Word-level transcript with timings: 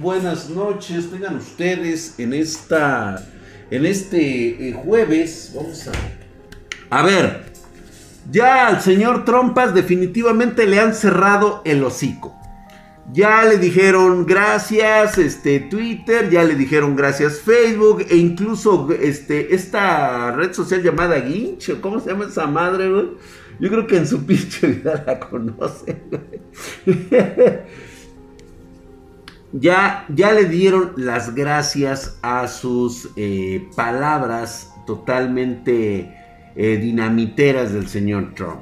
buenas 0.00 0.50
noches. 0.50 1.10
Tengan 1.10 1.36
ustedes 1.36 2.18
en 2.18 2.32
esta. 2.32 3.26
En 3.70 3.86
este 3.86 4.68
eh, 4.68 4.72
jueves. 4.72 5.52
Vamos 5.54 5.88
a. 5.88 5.92
A 6.98 7.02
ver. 7.02 7.44
Ya 8.30 8.66
al 8.66 8.80
señor 8.80 9.24
Trompas 9.24 9.72
definitivamente 9.72 10.66
le 10.66 10.80
han 10.80 10.94
cerrado 10.94 11.62
el 11.64 11.84
hocico. 11.84 12.34
Ya 13.12 13.44
le 13.44 13.58
dijeron 13.58 14.26
gracias 14.26 15.16
este 15.16 15.60
Twitter, 15.60 16.28
ya 16.28 16.42
le 16.42 16.56
dijeron 16.56 16.96
gracias 16.96 17.38
Facebook 17.38 18.04
e 18.10 18.16
incluso 18.16 18.88
este 19.00 19.54
esta 19.54 20.32
red 20.32 20.52
social 20.52 20.82
llamada 20.82 21.20
Ginch, 21.20 21.80
¿cómo 21.80 22.00
se 22.00 22.10
llama 22.10 22.24
esa 22.24 22.48
madre, 22.48 22.90
güey? 22.90 23.10
Yo 23.60 23.70
creo 23.70 23.86
que 23.86 23.98
en 23.98 24.08
su 24.08 24.26
pinche 24.26 24.66
vida 24.66 25.04
la 25.06 25.20
conocen. 25.20 26.02
ya, 29.58 30.06
ya 30.08 30.32
le 30.32 30.44
dieron 30.44 30.92
las 30.96 31.34
gracias 31.34 32.18
a 32.22 32.48
sus 32.48 33.10
eh, 33.16 33.68
palabras 33.74 34.72
totalmente 34.86 36.14
eh, 36.54 36.76
dinamiteras 36.78 37.72
del 37.72 37.88
señor 37.88 38.34
Trump. 38.34 38.60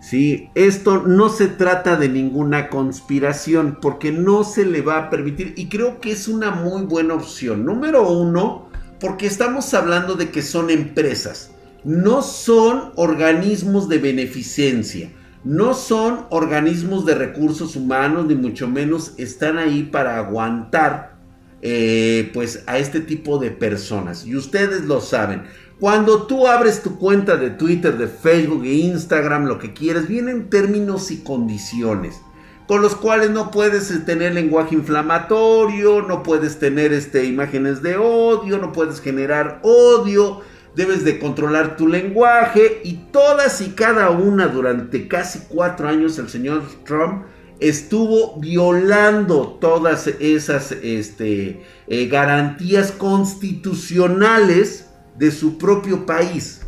¿Sí? 0.00 0.50
Esto 0.56 1.02
no 1.06 1.28
se 1.28 1.46
trata 1.46 1.96
de 1.96 2.08
ninguna 2.08 2.68
conspiración 2.68 3.78
porque 3.80 4.10
no 4.10 4.42
se 4.42 4.66
le 4.66 4.82
va 4.82 4.98
a 4.98 5.10
permitir 5.10 5.54
y 5.56 5.68
creo 5.68 6.00
que 6.00 6.10
es 6.10 6.26
una 6.26 6.50
muy 6.50 6.82
buena 6.82 7.14
opción. 7.14 7.64
Número 7.64 8.10
uno, 8.10 8.68
porque 8.98 9.26
estamos 9.26 9.72
hablando 9.74 10.14
de 10.14 10.30
que 10.30 10.42
son 10.42 10.70
empresas, 10.70 11.52
no 11.84 12.22
son 12.22 12.92
organismos 12.96 13.88
de 13.88 13.98
beneficencia, 13.98 15.10
no 15.44 15.74
son 15.74 16.26
organismos 16.30 17.04
de 17.04 17.14
recursos 17.14 17.76
humanos, 17.76 18.26
ni 18.26 18.34
mucho 18.34 18.68
menos 18.68 19.14
están 19.18 19.58
ahí 19.58 19.82
para 19.82 20.18
aguantar 20.18 21.16
eh, 21.62 22.30
pues 22.32 22.64
a 22.66 22.78
este 22.78 23.00
tipo 23.00 23.38
de 23.38 23.50
personas. 23.50 24.26
Y 24.26 24.36
ustedes 24.36 24.84
lo 24.84 25.00
saben. 25.00 25.44
Cuando 25.80 26.26
tú 26.26 26.46
abres 26.46 26.82
tu 26.82 26.96
cuenta 26.96 27.36
de 27.36 27.50
Twitter, 27.50 27.98
de 27.98 28.06
Facebook 28.06 28.64
e 28.64 28.74
Instagram, 28.74 29.46
lo 29.46 29.58
que 29.58 29.72
quieras, 29.72 30.06
vienen 30.06 30.48
términos 30.48 31.10
y 31.10 31.18
condiciones 31.18 32.20
con 32.66 32.80
los 32.80 32.94
cuales 32.94 33.30
no 33.30 33.50
puedes 33.50 34.04
tener 34.06 34.34
lenguaje 34.34 34.74
inflamatorio, 34.74 36.02
no 36.02 36.22
puedes 36.22 36.58
tener 36.58 36.92
este, 36.92 37.24
imágenes 37.24 37.82
de 37.82 37.96
odio, 37.96 38.58
no 38.58 38.72
puedes 38.72 39.00
generar 39.00 39.60
odio, 39.62 40.40
debes 40.74 41.04
de 41.04 41.18
controlar 41.18 41.76
tu 41.76 41.86
lenguaje 41.86 42.80
y 42.84 42.94
todas 43.12 43.60
y 43.60 43.70
cada 43.70 44.10
una 44.10 44.46
durante 44.46 45.06
casi 45.06 45.40
cuatro 45.48 45.88
años 45.88 46.18
el 46.18 46.28
señor 46.28 46.62
Trump 46.84 47.24
estuvo 47.60 48.40
violando 48.40 49.58
todas 49.60 50.06
esas 50.06 50.72
este, 50.72 51.62
eh, 51.86 52.06
garantías 52.08 52.90
constitucionales 52.90 54.88
de 55.16 55.30
su 55.30 55.58
propio 55.58 56.04
país. 56.06 56.62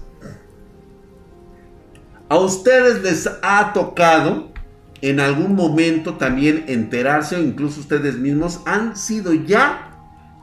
A 2.28 2.38
ustedes 2.38 3.02
les 3.02 3.28
ha 3.42 3.72
tocado 3.72 4.52
en 5.00 5.20
algún 5.20 5.54
momento 5.54 6.14
también 6.14 6.64
enterarse 6.68 7.36
o 7.36 7.42
incluso 7.42 7.80
ustedes 7.80 8.16
mismos 8.16 8.60
han 8.64 8.96
sido 8.96 9.34
ya 9.34 9.90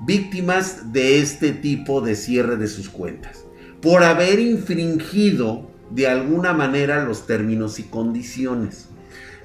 víctimas 0.05 0.91
de 0.91 1.19
este 1.19 1.51
tipo 1.51 2.01
de 2.01 2.15
cierre 2.15 2.57
de 2.57 2.67
sus 2.67 2.89
cuentas 2.89 3.45
por 3.81 4.03
haber 4.03 4.39
infringido 4.39 5.69
de 5.89 6.07
alguna 6.07 6.53
manera 6.53 7.03
los 7.03 7.27
términos 7.27 7.79
y 7.79 7.83
condiciones. 7.83 8.87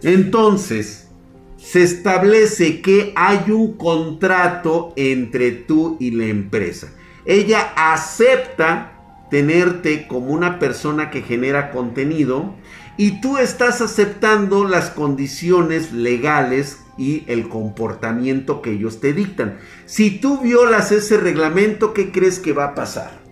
Entonces, 0.02 1.08
se 1.56 1.82
establece 1.82 2.80
que 2.80 3.12
hay 3.16 3.50
un 3.50 3.76
contrato 3.76 4.92
entre 4.96 5.52
tú 5.52 5.96
y 5.98 6.12
la 6.12 6.26
empresa. 6.26 6.92
Ella 7.24 7.72
acepta 7.76 8.92
tenerte 9.30 10.06
como 10.06 10.28
una 10.28 10.58
persona 10.58 11.10
que 11.10 11.22
genera 11.22 11.72
contenido 11.72 12.54
y 12.96 13.20
tú 13.20 13.38
estás 13.38 13.80
aceptando 13.80 14.64
las 14.64 14.90
condiciones 14.90 15.92
legales 15.92 16.78
y 16.96 17.24
el 17.26 17.48
comportamiento 17.48 18.62
que 18.62 18.72
ellos 18.72 19.00
te 19.00 19.12
dictan. 19.12 19.58
Si 19.86 20.18
tú 20.20 20.40
violas 20.40 20.92
ese 20.92 21.16
reglamento, 21.16 21.92
¿qué 21.92 22.12
crees 22.12 22.38
que 22.38 22.52
va 22.52 22.66
a 22.66 22.74
pasar? 22.74 23.25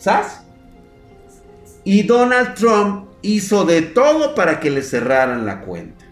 ¿Sabes? 0.00 0.40
Y 1.84 2.02
Donald 2.02 2.54
Trump 2.54 3.10
hizo 3.22 3.64
de 3.64 3.82
todo 3.82 4.34
para 4.34 4.58
que 4.58 4.70
le 4.70 4.82
cerraran 4.82 5.46
la 5.46 5.60
cuenta 5.60 6.10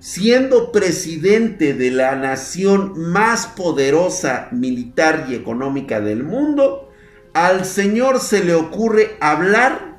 siendo 0.00 0.70
presidente 0.70 1.74
de 1.74 1.90
la 1.90 2.14
nación 2.14 3.10
más 3.10 3.46
poderosa 3.46 4.48
militar 4.52 5.26
y 5.28 5.34
económica 5.34 6.00
del 6.00 6.22
mundo, 6.22 6.90
al 7.34 7.64
señor 7.64 8.20
se 8.20 8.44
le 8.44 8.54
ocurre 8.54 9.16
hablar 9.20 9.98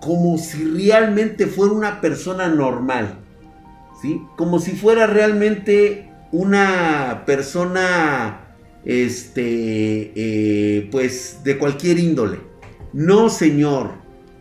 como 0.00 0.38
si 0.38 0.64
realmente 0.64 1.46
fuera 1.46 1.74
una 1.74 2.00
persona 2.00 2.48
normal, 2.48 3.18
¿sí? 4.00 4.22
Como 4.36 4.60
si 4.60 4.72
fuera 4.72 5.06
realmente 5.06 6.12
una 6.30 7.24
persona, 7.26 8.45
este, 8.86 10.12
eh, 10.14 10.88
pues 10.90 11.40
de 11.44 11.58
cualquier 11.58 11.98
índole. 11.98 12.38
No, 12.92 13.28
señor, 13.28 13.90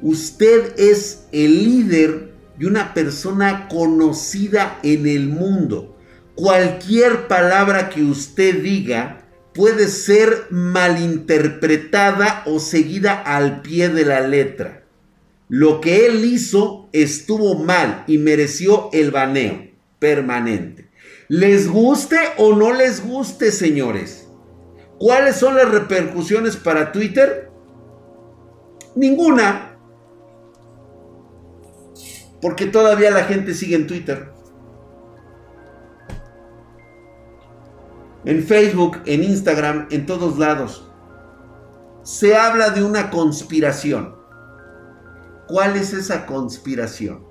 usted 0.01 0.73
es 0.78 1.25
el 1.31 1.63
líder 1.63 2.31
y 2.57 2.66
una 2.66 2.94
persona 2.94 3.67
conocida 3.67 4.79
en 4.84 5.07
el 5.07 5.28
mundo. 5.28 5.97
Cualquier 6.35 7.28
palabra 7.28 7.89
que 7.89 8.03
usted 8.03 8.61
diga 8.61 9.25
puede 9.53 9.88
ser 9.88 10.47
malinterpretada 10.51 12.44
o 12.45 12.59
seguida 12.59 13.13
al 13.13 13.61
pie 13.61 13.89
de 13.89 14.05
la 14.05 14.22
letra. 14.22 14.84
Lo 15.47 15.81
que 15.81 16.05
él 16.07 16.25
hizo 16.25 16.89
estuvo 16.91 17.55
mal 17.55 18.03
y 18.07 18.17
mereció 18.17 18.89
el 18.94 19.11
baneo 19.11 19.67
permanente. 20.00 20.89
¿Les 21.28 21.67
guste 21.67 22.17
o 22.38 22.55
no 22.55 22.73
les 22.73 23.03
guste, 23.03 23.51
señores? 23.51 24.24
¿Cuáles 25.00 25.35
son 25.35 25.56
las 25.56 25.69
repercusiones 25.69 26.56
para 26.56 26.91
Twitter? 26.91 27.51
Ninguna. 28.95 29.78
Porque 32.41 32.66
todavía 32.67 33.11
la 33.11 33.23
gente 33.25 33.53
sigue 33.53 33.75
en 33.75 33.88
Twitter. 33.88 34.31
En 38.23 38.44
Facebook, 38.44 39.00
en 39.05 39.23
Instagram, 39.23 39.88
en 39.91 40.05
todos 40.05 40.38
lados. 40.38 40.89
Se 42.03 42.35
habla 42.35 42.69
de 42.69 42.84
una 42.84 43.09
conspiración. 43.09 44.16
¿Cuál 45.47 45.75
es 45.75 45.94
esa 45.94 46.25
conspiración? 46.25 47.23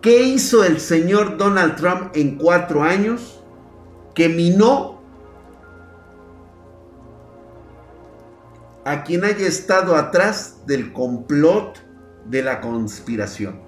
¿Qué 0.00 0.22
hizo 0.22 0.64
el 0.64 0.80
señor 0.80 1.36
Donald 1.36 1.76
Trump 1.76 2.16
en 2.16 2.36
cuatro 2.38 2.82
años? 2.82 3.42
Que 4.14 4.28
minó 4.28 4.99
a 8.84 9.04
quien 9.04 9.24
haya 9.24 9.46
estado 9.46 9.96
atrás 9.96 10.62
del 10.66 10.92
complot 10.92 11.78
de 12.26 12.42
la 12.42 12.60
conspiración. 12.60 13.60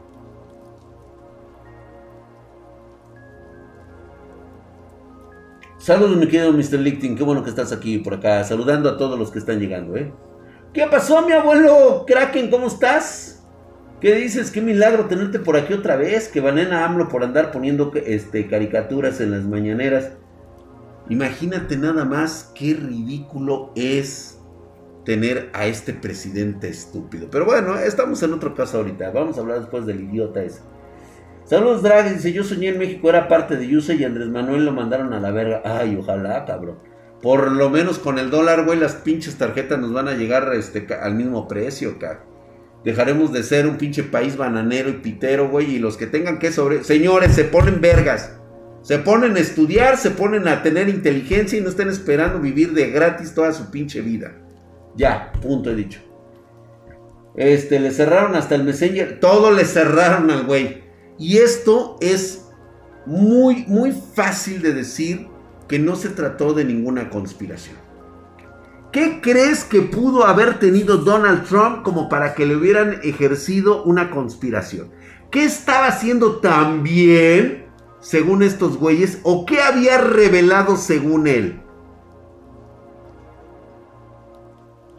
Saludos, 5.78 6.17
mi 6.17 6.28
querido 6.28 6.53
Mr. 6.53 6.78
Lichting. 6.78 7.17
Qué 7.17 7.25
bueno 7.25 7.43
que 7.43 7.51
estás 7.51 7.72
aquí 7.72 7.99
por 7.99 8.15
acá. 8.15 8.45
Saludando 8.45 8.89
a 8.89 8.97
todos 8.97 9.19
los 9.19 9.33
que 9.33 9.41
están 9.41 9.59
llegando, 9.59 9.97
¿eh? 9.97 10.12
¿Qué 10.72 10.87
pasó, 10.87 11.27
mi 11.27 11.33
abuelo? 11.33 12.05
Kraken, 12.06 12.51
¿cómo 12.51 12.69
estás? 12.69 13.43
¿Qué 14.01 14.15
dices? 14.15 14.53
Qué 14.53 14.61
milagro 14.61 15.06
tenerte 15.06 15.41
por 15.41 15.56
aquí 15.56 15.75
otra 15.75 15.97
vez. 15.97 16.28
Que 16.28 16.41
van 16.41 16.59
a 16.59 16.84
AMLO 16.84 17.09
por 17.09 17.25
andar 17.25 17.51
poniendo 17.51 17.91
este, 17.95 18.47
caricaturas 18.47 19.21
en 19.21 19.33
las 19.33 19.43
mañaneras. 19.43 20.12
Imagínate 21.09 21.77
nada 21.77 22.04
más 22.04 22.53
qué 22.54 22.75
ridículo 22.75 23.72
es 23.75 24.32
tener 25.04 25.51
a 25.53 25.66
este 25.66 25.93
presidente 25.93 26.69
estúpido. 26.69 27.28
Pero 27.31 27.45
bueno, 27.45 27.78
estamos 27.78 28.22
en 28.22 28.33
otro 28.33 28.54
caso 28.54 28.78
ahorita. 28.78 29.10
Vamos 29.10 29.37
a 29.37 29.41
hablar 29.41 29.60
después 29.60 29.87
del 29.87 30.01
idiota 30.01 30.43
ese. 30.43 30.60
Saludos, 31.45 31.83
Drag. 31.83 32.13
Dice: 32.15 32.33
Yo 32.33 32.45
soñé 32.45 32.69
en 32.69 32.78
México, 32.78 33.09
era 33.09 33.28
parte 33.28 33.57
de 33.57 33.66
Yuse 33.66 33.95
y 33.95 34.04
Andrés 34.04 34.28
Manuel 34.28 34.65
lo 34.65 34.72
mandaron 34.72 35.13
a 35.13 35.21
la 35.21 35.31
verga. 35.31 35.63
Ay, 35.65 35.97
ojalá, 35.97 36.45
cabrón. 36.45 36.78
Por 37.21 37.53
lo 37.53 37.71
menos 37.71 37.99
con 37.99 38.19
el 38.19 38.31
dólar, 38.31 38.65
güey, 38.65 38.78
las 38.78 38.97
pinches 38.97 39.37
tarjetas 39.37 39.78
nos 39.78 39.93
van 39.93 40.09
a 40.09 40.15
llegar 40.15 40.53
este, 40.54 40.87
al 40.95 41.15
mismo 41.15 41.47
precio, 41.47 41.98
cabrón. 41.98 42.33
Dejaremos 42.84 43.33
de 43.33 43.45
ser 43.45 43.69
un 43.69 43.77
pinche 43.77 44.03
país 44.03 44.37
bananero 44.37 44.89
y 44.89 44.95
pitero, 44.95 45.48
güey. 45.48 45.77
Y 45.77 45.78
los 45.78 45.97
que 45.97 46.07
tengan 46.07 46.39
que 46.39 46.53
sobre. 46.53 46.83
Señores, 46.84 47.34
se 47.34 47.45
ponen 47.45 47.81
vergas. 47.81 48.39
Se 48.83 48.98
ponen 48.98 49.37
a 49.37 49.41
estudiar, 49.41 49.97
se 49.97 50.10
ponen 50.10 50.48
a 50.48 50.65
tener 50.65 50.89
inteligencia 50.89 51.57
y 51.57 51.63
no 51.63 51.69
estén 51.69 51.89
esperando 51.89 52.41
vivir 52.41 52.72
de 52.72 52.91
gratis 52.91 53.33
toda 53.33 53.53
su 53.53 53.71
pinche 53.71 54.01
vida. 54.01 54.41
Ya, 54.97 55.33
punto 55.41 55.71
he 55.71 55.74
dicho. 55.74 56.00
Este, 57.34 57.80
le 57.80 57.91
cerraron 57.91 58.34
hasta 58.34 58.54
el 58.54 58.65
Messenger. 58.65 59.21
Todo 59.21 59.50
le 59.50 59.65
cerraron 59.65 60.30
al 60.30 60.44
güey. 60.44 60.83
Y 61.18 61.39
esto 61.39 61.97
es 62.00 62.48
muy, 63.06 63.65
muy 63.66 63.92
fácil 63.92 64.62
de 64.62 64.74
decir 64.74 65.28
que 65.68 65.78
no 65.78 65.97
se 65.97 66.10
trató 66.10 66.53
de 66.53 66.65
ninguna 66.65 67.10
conspiración. 67.10 67.77
¿Qué 68.92 69.21
crees 69.22 69.65
que 69.65 69.80
pudo 69.80 70.27
haber 70.27 70.59
tenido 70.59 70.98
Donald 70.98 71.47
Trump 71.48 71.83
como 71.83 72.10
para 72.10 72.34
que 72.34 72.45
le 72.45 72.56
hubieran 72.56 73.00
ejercido 73.03 73.83
una 73.84 74.10
conspiración? 74.10 74.91
¿Qué 75.30 75.45
estaba 75.45 75.86
haciendo 75.86 76.41
tan 76.41 76.83
bien, 76.83 77.65
según 78.00 78.42
estos 78.42 78.77
güeyes, 78.77 79.21
o 79.22 79.47
qué 79.47 79.62
había 79.62 79.97
revelado 79.97 80.77
según 80.77 81.27
él? 81.27 81.61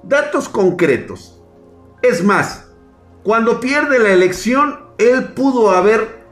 Datos 0.04 0.50
concretos. 0.50 1.42
Es 2.02 2.24
más, 2.24 2.70
cuando 3.24 3.60
pierde 3.60 4.00
la 4.00 4.10
elección, 4.10 4.80
él 4.98 5.34
pudo 5.34 5.72
haber 5.72 6.26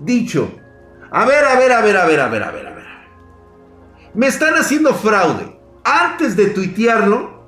dicho, 0.00 0.50
a 1.10 1.24
ver, 1.24 1.44
a 1.44 1.58
ver, 1.58 1.72
a 1.72 1.80
ver, 1.80 1.96
a 1.96 2.06
ver, 2.06 2.20
a 2.20 2.28
ver, 2.28 2.42
a 2.42 2.50
ver, 2.50 2.66
a 2.66 2.74
ver. 2.74 2.86
Me 4.14 4.28
están 4.28 4.54
haciendo 4.54 4.94
fraude. 4.94 5.58
Antes 5.84 6.36
de 6.36 6.46
tuitearlo, 6.46 7.44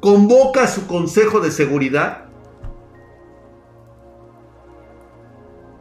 convoca 0.00 0.64
a 0.64 0.68
su 0.68 0.86
consejo 0.86 1.40
de 1.40 1.50
seguridad, 1.50 2.26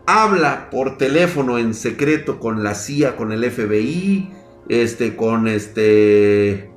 habla 0.05 0.69
por 0.69 0.97
teléfono 0.97 1.57
en 1.57 1.73
secreto 1.73 2.39
con 2.39 2.63
la 2.63 2.75
CIA, 2.75 3.15
con 3.15 3.31
el 3.31 3.49
FBI, 3.49 4.33
este, 4.67 5.15
con 5.15 5.47
este, 5.47 6.70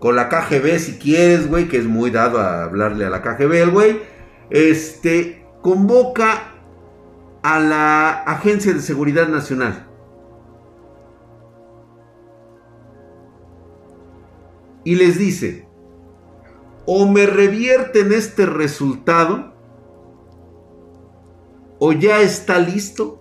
con 0.00 0.16
la 0.16 0.28
KGB 0.28 0.78
si 0.78 0.98
quieres, 0.98 1.48
güey, 1.48 1.68
que 1.68 1.76
es 1.76 1.86
muy 1.86 2.10
dado 2.10 2.40
a 2.40 2.64
hablarle 2.64 3.04
a 3.04 3.10
la 3.10 3.22
KGB, 3.22 3.52
el 3.52 3.70
güey, 3.70 4.00
este, 4.48 5.46
convoca 5.60 6.54
a 7.42 7.60
la 7.60 8.10
Agencia 8.22 8.72
de 8.72 8.80
Seguridad 8.80 9.28
Nacional. 9.28 9.86
Y 14.84 14.94
les 14.94 15.18
dice, 15.18 15.68
o 16.86 17.06
me 17.06 17.26
revierten 17.26 18.12
este 18.12 18.46
resultado, 18.46 19.54
o 21.78 21.92
ya 21.92 22.20
está 22.22 22.58
listo 22.58 23.18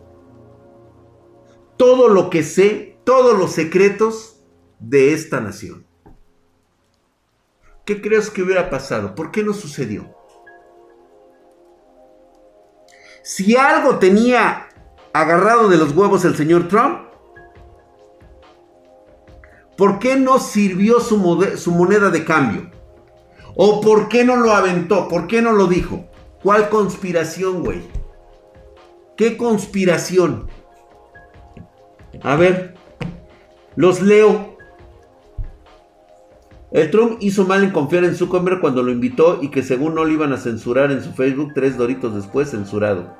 todo 1.75 2.07
lo 2.07 2.29
que 2.29 2.43
sé, 2.43 2.99
todos 3.03 3.37
los 3.37 3.51
secretos 3.51 4.41
de 4.79 5.13
esta 5.13 5.41
nación. 5.41 5.88
¿Qué 7.89 8.01
crees 8.01 8.29
que 8.29 8.43
hubiera 8.43 8.69
pasado? 8.69 9.15
¿Por 9.15 9.31
qué 9.31 9.41
no 9.41 9.51
sucedió? 9.51 10.15
Si 13.23 13.55
algo 13.55 13.97
tenía 13.97 14.69
agarrado 15.11 15.69
de 15.69 15.77
los 15.77 15.97
huevos 15.97 16.23
el 16.23 16.35
señor 16.35 16.67
Trump, 16.67 16.99
¿por 19.75 19.97
qué 19.97 20.17
no 20.17 20.37
sirvió 20.37 20.99
su, 20.99 21.17
moneda 21.17 22.11
de 22.11 22.23
cambio? 22.25 22.69
¿O 23.55 23.81
por 23.81 24.07
qué 24.07 24.23
no 24.23 24.35
lo 24.35 24.51
aventó? 24.51 25.07
¿Por 25.07 25.25
qué 25.25 25.41
no 25.41 25.53
lo 25.53 25.65
dijo? 25.65 26.05
¿Cuál 26.43 26.69
conspiración, 26.69 27.63
güey? 27.63 27.81
¿Qué 29.17 29.35
conspiración? 29.35 30.47
A 32.21 32.35
ver, 32.35 32.75
los 33.75 33.99
leo. 33.99 34.58
El 36.71 36.91
Trump 36.91 37.17
hizo 37.19 37.45
mal 37.45 37.63
en 37.63 37.71
confiar 37.71 38.03
en 38.03 38.15
Zuckerberg 38.15 38.61
cuando 38.61 38.83
lo 38.83 38.91
invitó 38.91 39.39
y 39.41 39.49
que 39.49 39.63
según 39.63 39.95
no 39.95 40.05
lo 40.05 40.11
iban 40.11 40.33
a 40.33 40.37
censurar 40.37 40.91
en 40.91 41.03
su 41.03 41.13
Facebook, 41.13 41.53
tres 41.55 41.77
doritos 41.77 42.13
después 42.13 42.51
censurado. 42.51 43.15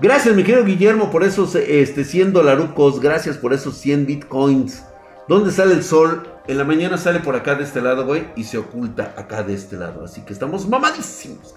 Gracias, 0.00 0.36
mi 0.36 0.44
querido 0.44 0.64
Guillermo, 0.64 1.10
por 1.10 1.24
esos 1.24 1.54
este, 1.54 2.04
100 2.04 2.34
dolarucos. 2.34 3.00
Gracias 3.00 3.38
por 3.38 3.54
esos 3.54 3.76
100 3.78 4.04
bitcoins. 4.06 4.84
¿Dónde 5.28 5.50
sale 5.50 5.72
el 5.72 5.82
sol? 5.82 6.28
En 6.46 6.58
la 6.58 6.64
mañana 6.64 6.98
sale 6.98 7.20
por 7.20 7.36
acá 7.36 7.54
de 7.54 7.64
este 7.64 7.80
lado, 7.80 8.04
güey, 8.04 8.24
y 8.36 8.44
se 8.44 8.58
oculta 8.58 9.14
acá 9.16 9.42
de 9.42 9.54
este 9.54 9.76
lado. 9.76 10.04
Así 10.04 10.20
que 10.20 10.34
estamos 10.34 10.68
mamadísimos. 10.68 11.54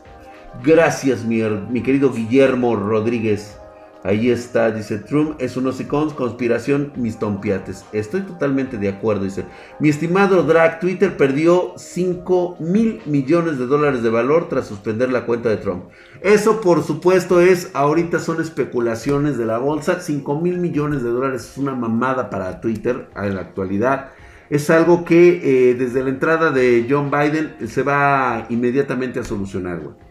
Gracias, 0.64 1.26
mi, 1.26 1.42
mi 1.42 1.84
querido 1.84 2.14
Guillermo 2.14 2.78
Rodríguez. 2.78 3.58
Ahí 4.08 4.30
está, 4.30 4.72
dice 4.72 5.00
Trump, 5.00 5.36
es 5.38 5.58
un 5.58 5.68
osicons, 5.68 6.14
conspiración, 6.14 6.94
mis 6.96 7.20
tompiates. 7.20 7.84
Estoy 7.92 8.22
totalmente 8.22 8.78
de 8.78 8.88
acuerdo, 8.88 9.26
dice. 9.26 9.44
Mi 9.82 9.90
estimado 9.90 10.44
Drag, 10.44 10.80
Twitter 10.80 11.18
perdió 11.18 11.74
5 11.76 12.56
mil 12.62 13.02
millones 13.06 13.60
de 13.60 13.66
dólares 13.66 14.04
de 14.04 14.10
valor 14.10 14.48
tras 14.48 14.66
suspender 14.66 15.12
la 15.12 15.26
cuenta 15.26 15.50
de 15.50 15.58
Trump. 15.58 15.88
Eso, 16.22 16.62
por 16.62 16.84
supuesto, 16.84 17.42
es, 17.42 17.70
ahorita 17.74 18.20
son 18.20 18.40
especulaciones 18.40 19.38
de 19.38 19.46
la 19.46 19.58
bolsa. 19.58 20.00
5 20.00 20.40
mil 20.40 20.58
millones 20.58 21.04
de 21.04 21.10
dólares 21.10 21.50
es 21.52 21.58
una 21.58 21.76
mamada 21.76 22.30
para 22.30 22.62
Twitter 22.62 23.10
en 23.14 23.36
la 23.36 23.42
actualidad. 23.42 24.12
Es 24.50 24.70
algo 24.70 25.04
que 25.04 25.42
eh, 25.72 25.76
desde 25.76 26.02
la 26.02 26.12
entrada 26.12 26.52
de 26.52 26.88
John 26.90 27.12
Biden 27.12 27.58
se 27.68 27.84
va 27.84 28.46
inmediatamente 28.48 29.20
a 29.20 29.26
solucionar, 29.26 29.82
güey. 29.82 30.07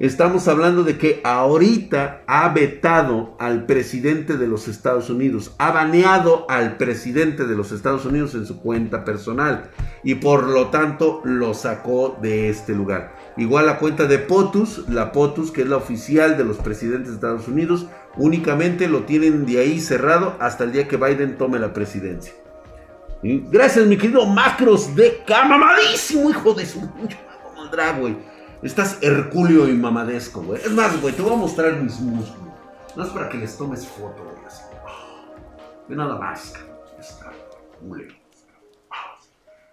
Estamos 0.00 0.48
hablando 0.48 0.82
de 0.82 0.98
que 0.98 1.20
ahorita 1.22 2.22
ha 2.26 2.48
vetado 2.48 3.36
al 3.38 3.64
presidente 3.64 4.36
de 4.36 4.48
los 4.48 4.66
Estados 4.66 5.08
Unidos, 5.08 5.54
ha 5.58 5.70
baneado 5.70 6.46
al 6.48 6.76
presidente 6.76 7.44
de 7.44 7.54
los 7.54 7.70
Estados 7.70 8.04
Unidos 8.04 8.34
en 8.34 8.44
su 8.44 8.60
cuenta 8.60 9.04
personal 9.04 9.70
y 10.02 10.16
por 10.16 10.48
lo 10.48 10.66
tanto 10.70 11.20
lo 11.22 11.54
sacó 11.54 12.18
de 12.20 12.48
este 12.48 12.74
lugar. 12.74 13.14
Igual 13.36 13.66
la 13.66 13.78
cuenta 13.78 14.06
de 14.06 14.18
POTUS, 14.18 14.88
la 14.88 15.12
POTUS 15.12 15.52
que 15.52 15.62
es 15.62 15.68
la 15.68 15.76
oficial 15.76 16.36
de 16.36 16.44
los 16.44 16.56
presidentes 16.56 17.10
de 17.10 17.14
Estados 17.14 17.46
Unidos, 17.46 17.86
únicamente 18.16 18.88
lo 18.88 19.04
tienen 19.04 19.46
de 19.46 19.60
ahí 19.60 19.78
cerrado 19.78 20.34
hasta 20.40 20.64
el 20.64 20.72
día 20.72 20.88
que 20.88 20.96
Biden 20.96 21.38
tome 21.38 21.60
la 21.60 21.72
presidencia. 21.72 22.32
Gracias 23.22 23.86
mi 23.86 23.96
querido 23.96 24.26
Macros 24.26 24.94
de 24.96 25.22
Camamadísimo, 25.24 26.30
hijo 26.30 26.52
de 26.52 26.66
su... 26.66 26.80
güey. 28.00 28.33
Estás 28.64 28.96
hercúleo 29.02 29.68
y 29.68 29.74
mamadesco, 29.74 30.40
güey. 30.40 30.58
Es 30.62 30.70
más, 30.70 30.98
güey, 31.02 31.14
te 31.14 31.20
voy 31.20 31.34
a 31.34 31.36
mostrar 31.36 31.82
mis 31.82 32.00
músculos. 32.00 32.54
No 32.96 33.04
es 33.04 33.10
para 33.10 33.28
que 33.28 33.36
les 33.36 33.58
tomes 33.58 33.86
foto, 33.86 34.24
güey. 34.24 34.46
Así. 34.46 34.62
Ve 35.86 35.94
nada 35.94 36.18
más, 36.18 36.54
Está 36.98 37.30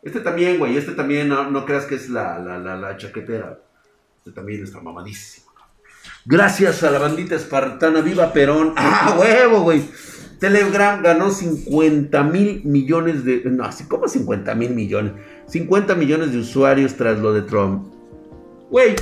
Este 0.02 0.20
también, 0.20 0.60
güey. 0.60 0.76
Este 0.76 0.92
también, 0.92 1.30
no, 1.30 1.66
creas 1.66 1.86
que 1.86 1.96
es 1.96 2.10
la, 2.10 2.38
la, 2.40 2.60
la, 2.60 2.76
la 2.76 2.98
chaquetera. 2.98 3.60
Este 4.18 4.32
también 4.34 4.62
está 4.62 4.82
mamadísimo. 4.82 5.50
Gracias 6.26 6.84
a 6.84 6.92
la 6.92 7.00
bandita 7.00 7.36
espartana. 7.36 8.02
¡Viva 8.02 8.34
Perón! 8.34 8.74
¡Ah, 8.78 9.16
huevo, 9.18 9.62
güey! 9.62 9.84
Telegram 10.38 11.02
ganó 11.02 11.30
50 11.30 12.24
mil 12.24 12.66
millones 12.66 13.24
de... 13.24 13.44
No, 13.46 13.70
como 13.88 14.10
50 14.10 14.54
mil 14.56 14.72
millones. 14.72 15.14
50 15.48 15.96
millones 15.96 16.34
de 16.34 16.40
usuarios 16.40 16.96
tras 16.96 17.20
lo 17.20 17.32
de 17.32 17.44
Trump. 17.44 18.01
Güey, 18.72 18.96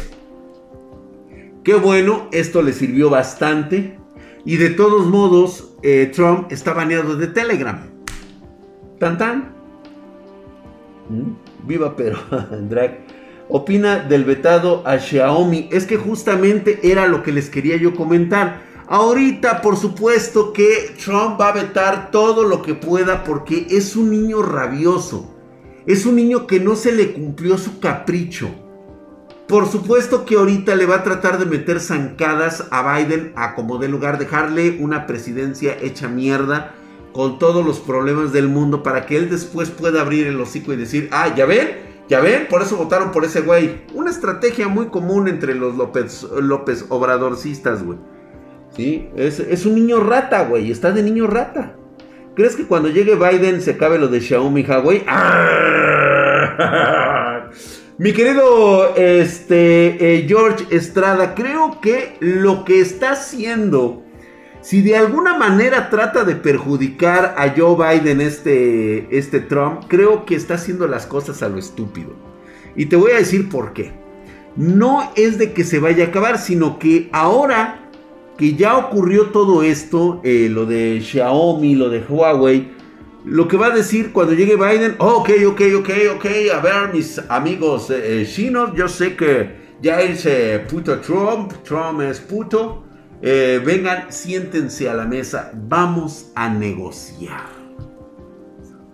qué 1.63 1.75
bueno, 1.75 2.27
esto 2.31 2.63
le 2.63 2.73
sirvió 2.73 3.11
bastante. 3.11 3.99
Y 4.43 4.57
de 4.57 4.71
todos 4.71 5.05
modos, 5.05 5.75
eh, 5.83 6.11
Trump 6.11 6.51
está 6.51 6.73
baneado 6.73 7.15
de 7.15 7.27
Telegram. 7.27 7.87
Tan 8.97 9.19
tan. 9.19 9.53
¿Mm? 11.07 11.67
Viva 11.67 11.95
pero, 11.95 12.17
Drag. 12.69 13.05
Opina 13.47 13.99
del 13.99 14.23
vetado 14.23 14.81
a 14.87 14.97
Xiaomi. 14.97 15.69
Es 15.71 15.85
que 15.85 15.97
justamente 15.97 16.79
era 16.91 17.07
lo 17.07 17.21
que 17.21 17.31
les 17.31 17.51
quería 17.51 17.77
yo 17.77 17.93
comentar. 17.93 18.61
Ahorita, 18.87 19.61
por 19.61 19.77
supuesto 19.77 20.51
que 20.51 20.95
Trump 21.03 21.39
va 21.39 21.49
a 21.49 21.53
vetar 21.53 22.09
todo 22.09 22.43
lo 22.43 22.63
que 22.63 22.73
pueda 22.73 23.23
porque 23.23 23.67
es 23.69 23.95
un 23.95 24.09
niño 24.09 24.41
rabioso. 24.41 25.35
Es 25.85 26.07
un 26.07 26.15
niño 26.15 26.47
que 26.47 26.59
no 26.59 26.75
se 26.75 26.91
le 26.91 27.13
cumplió 27.13 27.59
su 27.59 27.79
capricho. 27.79 28.49
Por 29.49 29.67
supuesto 29.67 30.25
que 30.25 30.35
ahorita 30.35 30.75
le 30.75 30.85
va 30.85 30.97
a 30.97 31.03
tratar 31.03 31.39
de 31.39 31.47
meter 31.47 31.79
zancadas 31.79 32.67
a 32.69 32.95
Biden 32.99 33.33
a 33.35 33.55
como 33.55 33.79
de 33.79 33.87
lugar, 33.87 34.19
dejarle 34.19 34.77
una 34.79 35.07
presidencia 35.07 35.75
hecha 35.81 36.07
mierda 36.07 36.75
con 37.13 37.39
todos 37.39 37.65
los 37.65 37.79
problemas 37.79 38.31
del 38.31 38.47
mundo 38.47 38.83
para 38.83 39.07
que 39.07 39.17
él 39.17 39.27
después 39.27 39.71
pueda 39.71 40.01
abrir 40.01 40.27
el 40.27 40.39
hocico 40.39 40.71
y 40.71 40.75
decir, 40.77 41.09
ah, 41.11 41.33
ya 41.35 41.47
ven, 41.47 41.67
ya 42.07 42.19
ven, 42.19 42.45
por 42.47 42.61
eso 42.61 42.77
votaron 42.77 43.11
por 43.11 43.25
ese 43.25 43.41
güey. 43.41 43.81
Una 43.95 44.11
estrategia 44.11 44.67
muy 44.67 44.89
común 44.89 45.27
entre 45.27 45.55
los 45.55 45.75
López, 45.75 46.27
López 46.39 46.85
Obradorcistas, 46.89 47.81
güey. 47.83 47.97
¿Sí? 48.69 49.09
Es, 49.15 49.39
es 49.39 49.65
un 49.65 49.73
niño 49.73 49.99
rata, 49.99 50.45
güey, 50.45 50.69
está 50.69 50.91
de 50.91 51.01
niño 51.01 51.25
rata. 51.25 51.73
¿Crees 52.35 52.55
que 52.55 52.67
cuando 52.67 52.89
llegue 52.89 53.15
Biden 53.15 53.61
se 53.61 53.71
acabe 53.71 53.97
lo 53.97 54.09
de 54.09 54.21
Xiaomi 54.21 54.63
Huawei? 54.63 55.03
¡Ah! 55.07 56.19
Mi 57.99 58.13
querido 58.13 58.95
este, 58.95 60.19
eh, 60.19 60.25
George 60.25 60.65
Estrada, 60.69 61.35
creo 61.35 61.81
que 61.81 62.15
lo 62.21 62.63
que 62.63 62.79
está 62.79 63.11
haciendo, 63.11 64.03
si 64.61 64.81
de 64.81 64.95
alguna 64.95 65.37
manera 65.37 65.89
trata 65.89 66.23
de 66.23 66.37
perjudicar 66.37 67.35
a 67.37 67.53
Joe 67.57 67.75
Biden, 67.75 68.21
este, 68.21 69.05
este 69.17 69.41
Trump, 69.41 69.83
creo 69.89 70.25
que 70.25 70.35
está 70.35 70.53
haciendo 70.53 70.87
las 70.87 71.05
cosas 71.07 71.43
a 71.43 71.49
lo 71.49 71.57
estúpido. 71.57 72.13
Y 72.77 72.85
te 72.85 72.95
voy 72.95 73.11
a 73.11 73.17
decir 73.17 73.49
por 73.49 73.73
qué. 73.73 73.91
No 74.55 75.11
es 75.17 75.37
de 75.37 75.51
que 75.51 75.65
se 75.65 75.79
vaya 75.79 76.05
a 76.05 76.07
acabar, 76.07 76.37
sino 76.37 76.79
que 76.79 77.09
ahora 77.11 77.89
que 78.37 78.55
ya 78.55 78.77
ocurrió 78.77 79.31
todo 79.31 79.61
esto, 79.61 80.21
eh, 80.23 80.47
lo 80.49 80.65
de 80.65 81.01
Xiaomi, 81.01 81.75
lo 81.75 81.89
de 81.89 81.99
Huawei, 82.07 82.78
lo 83.29 83.47
que 83.47 83.57
va 83.57 83.67
a 83.67 83.69
decir 83.69 84.11
cuando 84.11 84.33
llegue 84.33 84.55
Biden, 84.55 84.95
oh, 84.97 85.17
ok, 85.17 85.29
ok, 85.47 85.61
ok, 85.77 85.89
ok, 86.15 86.25
a 86.53 86.59
ver 86.59 86.93
mis 86.93 87.19
amigos 87.29 87.91
eh, 87.91 88.21
eh, 88.21 88.25
chinos, 88.25 88.71
yo 88.75 88.87
sé 88.87 89.15
que 89.15 89.69
ya 89.81 90.01
es 90.01 90.25
eh, 90.25 90.65
puto 90.67 90.99
Trump, 90.99 91.53
Trump 91.63 92.01
es 92.01 92.19
puto, 92.19 92.83
vengan, 93.21 94.11
siéntense 94.11 94.89
a 94.89 94.95
la 94.95 95.05
mesa, 95.05 95.51
vamos 95.53 96.31
a 96.35 96.49
negociar. 96.49 97.59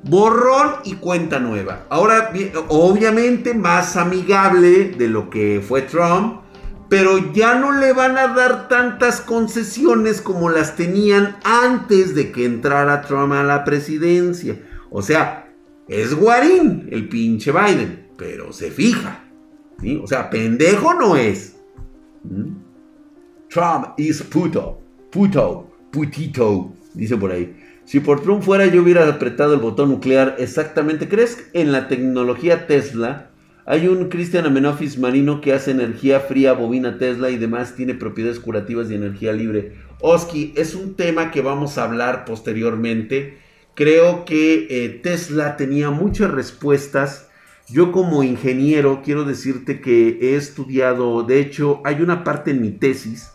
Borrón 0.04 0.74
y 0.84 0.96
cuenta 0.96 1.40
nueva. 1.40 1.86
Ahora, 1.90 2.32
obviamente 2.68 3.54
más 3.54 3.96
amigable 3.98 4.90
de 4.90 5.08
lo 5.08 5.30
que 5.30 5.64
fue 5.66 5.84
Trump, 5.84 6.42
pero 6.90 7.34
ya 7.34 7.56
no 7.56 7.72
le 7.72 7.94
van 7.94 8.18
a 8.18 8.28
dar 8.28 8.68
tantas 8.68 9.22
concesiones 9.22 10.22
como 10.22 10.50
las 10.50 10.76
tenían 10.76 11.38
antes 11.44 12.16
de 12.16 12.32
que 12.32 12.46
entrara 12.46 13.02
Trump 13.02 13.34
a 13.34 13.44
la 13.44 13.64
presidencia. 13.64 14.60
O 14.92 15.02
sea, 15.02 15.52
es 15.88 16.14
guarín 16.14 16.88
el 16.92 17.10
pinche 17.10 17.52
Biden, 17.52 18.08
pero 18.18 18.54
se 18.54 18.72
fija. 18.72 19.24
O 20.02 20.08
sea, 20.08 20.30
pendejo 20.30 20.94
no 20.94 21.16
es. 21.16 21.56
¿Mm? 22.24 22.56
Trump 23.50 23.88
is 23.98 24.22
puto, 24.24 24.82
puto, 25.12 25.72
putito, 25.92 26.74
dice 26.94 27.18
por 27.18 27.32
ahí. 27.32 27.56
Si 27.86 28.00
por 28.00 28.22
Trump 28.22 28.42
fuera 28.42 28.66
yo 28.66 28.82
hubiera 28.82 29.08
apretado 29.08 29.54
el 29.54 29.60
botón 29.60 29.90
nuclear 29.90 30.36
exactamente. 30.40 31.08
¿Crees 31.08 31.48
en 31.54 31.72
la 31.72 31.88
tecnología 31.88 32.68
Tesla? 32.68 33.30
Hay 33.68 33.88
un 33.88 34.10
Christian 34.10 34.46
Amenofis 34.46 35.00
marino 35.00 35.42
que 35.42 35.52
hace 35.52 35.72
energía 35.72 36.20
fría, 36.20 36.54
bobina 36.54 37.00
Tesla 37.00 37.32
y 37.32 37.38
demás, 37.38 37.76
tiene 37.76 37.96
propiedades 37.96 38.40
curativas 38.40 38.90
de 38.90 38.96
energía 38.96 39.34
libre. 39.34 39.74
Oski, 40.02 40.54
es 40.56 40.76
un 40.76 40.94
tema 40.94 41.32
que 41.32 41.42
vamos 41.42 41.80
a 41.80 41.86
hablar 41.86 42.26
posteriormente. 42.26 43.40
Creo 43.74 44.24
que 44.24 44.68
eh, 44.70 44.90
Tesla 45.02 45.58
tenía 45.58 45.90
muchas 45.90 46.30
respuestas. 46.30 47.30
Yo 47.68 47.92
como 47.92 48.22
ingeniero 48.22 49.02
quiero 49.04 49.24
decirte 49.24 49.82
que 49.82 50.20
he 50.22 50.36
estudiado, 50.36 51.24
de 51.24 51.40
hecho 51.40 51.82
hay 51.86 52.02
una 52.02 52.24
parte 52.24 52.52
en 52.52 52.62
mi 52.62 52.70
tesis 52.70 53.32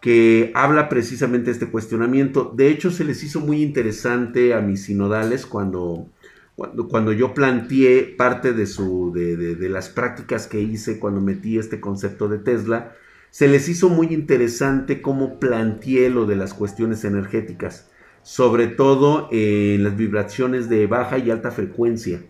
que 0.00 0.52
habla 0.54 0.88
precisamente 0.88 1.46
de 1.46 1.52
este 1.52 1.68
cuestionamiento. 1.68 2.52
De 2.54 2.68
hecho, 2.68 2.92
se 2.92 3.02
les 3.02 3.24
hizo 3.24 3.40
muy 3.40 3.60
interesante 3.60 4.54
a 4.54 4.60
mis 4.60 4.84
sinodales 4.84 5.46
cuando, 5.46 6.06
cuando, 6.56 6.88
cuando 6.88 7.12
yo 7.12 7.34
planteé 7.34 8.02
parte 8.16 8.52
de, 8.54 8.66
su, 8.66 9.12
de, 9.14 9.36
de, 9.36 9.68
las 9.68 9.90
prácticas 9.90 10.46
que 10.46 10.60
hice 10.60 10.98
cuando 10.98 11.20
metí 11.20 11.58
este 11.58 11.80
concepto 11.80 12.28
de 12.28 12.38
Tesla. 12.38 12.94
Se 13.30 13.46
les 13.46 13.68
hizo 13.68 13.90
muy 13.90 14.06
interesante 14.08 15.02
cómo 15.02 15.38
planteé 15.38 16.08
lo 16.08 16.24
de 16.24 16.36
las 16.36 16.54
cuestiones 16.54 17.04
energéticas, 17.04 17.90
sobre 18.22 18.68
todo 18.68 19.28
en 19.30 19.84
las 19.84 19.96
vibraciones 19.96 20.70
de 20.70 20.86
baja 20.86 21.18
y 21.18 21.30
alta 21.30 21.50
frecuencia 21.50 22.22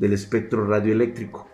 del 0.00 0.12
espectro 0.12 0.66
radioeléctrico. 0.66 1.48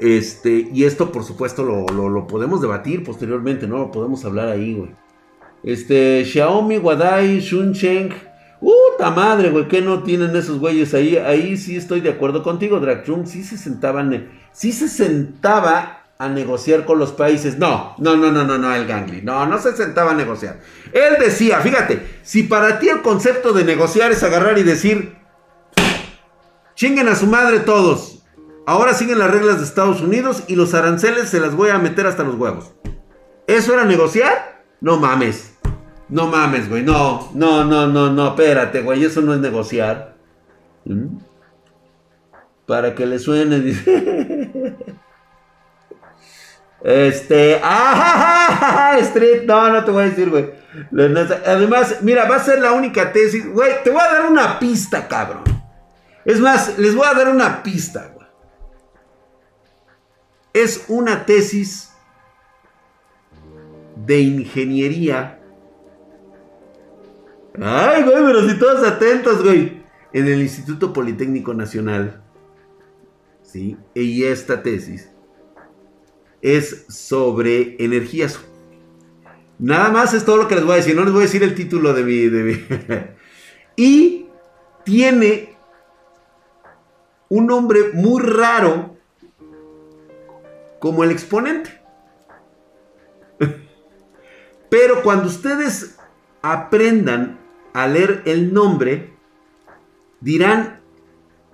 Este, 0.00 0.68
y 0.72 0.84
esto, 0.84 1.12
por 1.12 1.24
supuesto, 1.24 1.62
lo, 1.62 2.26
podemos 2.26 2.62
debatir 2.62 3.04
posteriormente, 3.04 3.66
¿no? 3.66 3.78
Lo 3.78 3.90
podemos 3.90 4.24
hablar 4.24 4.48
ahí, 4.48 4.74
güey. 4.74 4.90
Este, 5.62 6.24
Xiaomi, 6.24 6.78
Wadai, 6.78 7.40
Shuncheng. 7.40 8.10
¡Puta 8.96 9.10
madre, 9.10 9.50
güey! 9.50 9.66
¿Qué 9.66 9.82
no 9.82 10.04
tienen 10.04 10.36
esos 10.36 10.60
güeyes 10.60 10.94
ahí? 10.94 11.16
Ahí 11.16 11.56
sí 11.56 11.76
estoy 11.76 12.00
de 12.00 12.10
acuerdo 12.10 12.44
contigo, 12.44 12.78
Dragchung. 12.78 13.26
Sí 13.26 13.42
se 13.42 13.58
sentaban, 13.58 14.30
sí 14.52 14.72
se 14.72 14.88
sentaba 14.88 16.04
a 16.16 16.28
negociar 16.28 16.84
con 16.84 17.00
los 17.00 17.10
países. 17.10 17.58
No, 17.58 17.96
no, 17.98 18.16
no, 18.16 18.30
no, 18.30 18.44
no, 18.44 18.56
no, 18.56 18.72
el 18.72 18.86
Gangli. 18.86 19.22
No, 19.22 19.46
no 19.46 19.58
se 19.58 19.76
sentaba 19.76 20.12
a 20.12 20.14
negociar. 20.14 20.60
Él 20.92 21.16
decía, 21.18 21.58
fíjate, 21.58 22.20
si 22.22 22.44
para 22.44 22.78
ti 22.78 22.88
el 22.88 23.02
concepto 23.02 23.52
de 23.52 23.64
negociar 23.64 24.12
es 24.12 24.22
agarrar 24.22 24.58
y 24.58 24.62
decir, 24.62 25.16
chinguen 26.76 27.08
a 27.08 27.16
su 27.16 27.26
madre 27.26 27.60
todos. 27.60 28.24
Ahora 28.64 28.94
siguen 28.94 29.18
las 29.18 29.30
reglas 29.30 29.58
de 29.58 29.64
Estados 29.64 30.02
Unidos 30.02 30.44
y 30.46 30.54
los 30.54 30.72
aranceles 30.72 31.30
se 31.30 31.40
las 31.40 31.54
voy 31.54 31.70
a 31.70 31.78
meter 31.78 32.06
hasta 32.06 32.22
los 32.22 32.36
huevos. 32.36 32.72
¿Eso 33.48 33.74
era 33.74 33.84
negociar? 33.84 34.62
No 34.80 34.98
mames. 34.98 35.53
No 36.14 36.26
mames, 36.28 36.68
güey. 36.68 36.82
No, 36.82 37.30
no, 37.34 37.64
no, 37.64 37.86
no, 37.86 38.10
no. 38.10 38.28
Espérate, 38.28 38.80
güey. 38.80 39.04
Eso 39.04 39.20
no 39.20 39.34
es 39.34 39.40
negociar. 39.40 40.14
¿Mm? 40.84 41.18
Para 42.66 42.94
que 42.94 43.04
le 43.04 43.18
suene. 43.18 43.56
este. 46.84 47.60
¡Ah! 47.62 48.96
Street. 49.00 49.42
No, 49.44 49.68
no 49.70 49.84
te 49.84 49.90
voy 49.90 50.04
a 50.04 50.08
decir, 50.08 50.30
güey. 50.30 50.50
Además, 51.46 51.98
mira, 52.02 52.28
va 52.28 52.36
a 52.36 52.44
ser 52.44 52.60
la 52.60 52.72
única 52.72 53.12
tesis. 53.12 53.46
Güey, 53.52 53.82
te 53.82 53.90
voy 53.90 54.00
a 54.00 54.12
dar 54.12 54.30
una 54.30 54.58
pista, 54.58 55.06
cabrón. 55.06 55.44
Es 56.24 56.40
más, 56.40 56.78
les 56.78 56.94
voy 56.94 57.06
a 57.06 57.12
dar 57.14 57.28
una 57.28 57.62
pista 57.62 58.14
es 60.54 60.84
una 60.88 61.26
tesis 61.26 61.90
de 63.96 64.20
ingeniería. 64.20 65.40
Ay, 67.60 68.02
güey, 68.02 68.24
pero 68.24 68.48
si 68.48 68.58
todos 68.58 68.86
atentos, 68.86 69.42
güey. 69.42 69.84
En 70.12 70.26
el 70.26 70.42
Instituto 70.42 70.92
Politécnico 70.92 71.54
Nacional. 71.54 72.22
¿Sí? 73.42 73.76
Y 73.94 74.24
esta 74.24 74.62
tesis 74.62 75.10
es 76.42 76.86
sobre 76.88 77.76
energías. 77.82 78.38
Nada 79.58 79.90
más 79.90 80.14
es 80.14 80.24
todo 80.24 80.36
lo 80.36 80.48
que 80.48 80.56
les 80.56 80.64
voy 80.64 80.74
a 80.74 80.76
decir. 80.76 80.94
No 80.94 81.04
les 81.04 81.12
voy 81.12 81.22
a 81.22 81.26
decir 81.26 81.42
el 81.42 81.54
título 81.54 81.94
de 81.94 82.02
mi. 82.02 82.28
De 82.28 82.42
mi. 82.42 82.64
y 83.76 84.26
tiene 84.84 85.56
un 87.28 87.46
nombre 87.46 87.90
muy 87.92 88.22
raro 88.22 88.96
como 90.80 91.04
el 91.04 91.10
exponente. 91.10 91.80
Pero 94.68 95.02
cuando 95.02 95.28
ustedes 95.28 95.96
aprendan 96.42 97.43
a 97.74 97.86
leer 97.86 98.22
el 98.24 98.54
nombre, 98.54 99.14
dirán, 100.20 100.80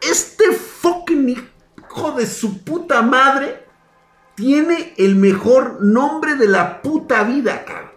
este 0.01 0.53
fucking 0.53 1.29
hijo 1.31 2.13
de 2.13 2.27
su 2.27 2.63
puta 2.63 3.03
madre 3.03 3.67
tiene 4.37 4.95
el 4.97 5.17
mejor 5.17 5.83
nombre 5.83 6.37
de 6.37 6.47
la 6.47 6.81
puta 6.83 7.25
vida, 7.25 7.65
cabrón. 7.65 7.91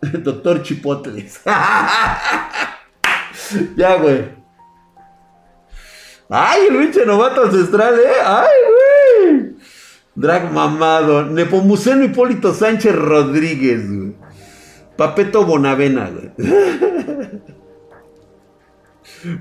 Doctor 0.22 0.62
Chipotles. 0.62 1.40
ya, 3.76 3.96
güey. 3.96 4.44
Ay, 6.28 6.66
el 6.68 6.76
pinche 6.76 7.04
novato 7.06 7.44
ancestral, 7.44 7.98
eh. 7.98 8.20
Ay, 8.24 8.48
güey. 8.68 9.56
Drag 10.14 10.52
mamado. 10.52 11.24
Nepomuceno 11.24 12.04
Hipólito 12.04 12.52
Sánchez 12.54 12.94
Rodríguez, 12.94 13.90
güey. 13.90 14.23
Papeto 14.96 15.44
Bonavena, 15.44 16.10
güey. 16.10 16.30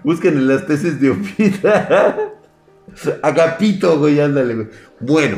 Busquen 0.03 0.37
en 0.37 0.47
las 0.47 0.65
tesis 0.65 0.99
de 0.99 1.11
Opita. 1.11 2.33
Agapito, 3.21 3.97
güey, 3.99 4.19
ándale, 4.19 4.55
güey. 4.55 4.67
Bueno. 4.99 5.37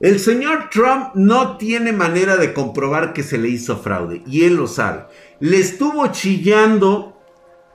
El 0.00 0.18
señor 0.18 0.68
Trump 0.70 1.14
no 1.14 1.56
tiene 1.56 1.92
manera 1.92 2.36
de 2.36 2.52
comprobar 2.52 3.12
que 3.12 3.22
se 3.22 3.38
le 3.38 3.48
hizo 3.48 3.78
fraude. 3.78 4.22
Y 4.26 4.44
él 4.44 4.56
lo 4.56 4.66
sabe. 4.66 5.04
Le 5.40 5.58
estuvo 5.58 6.06
chillando 6.08 7.14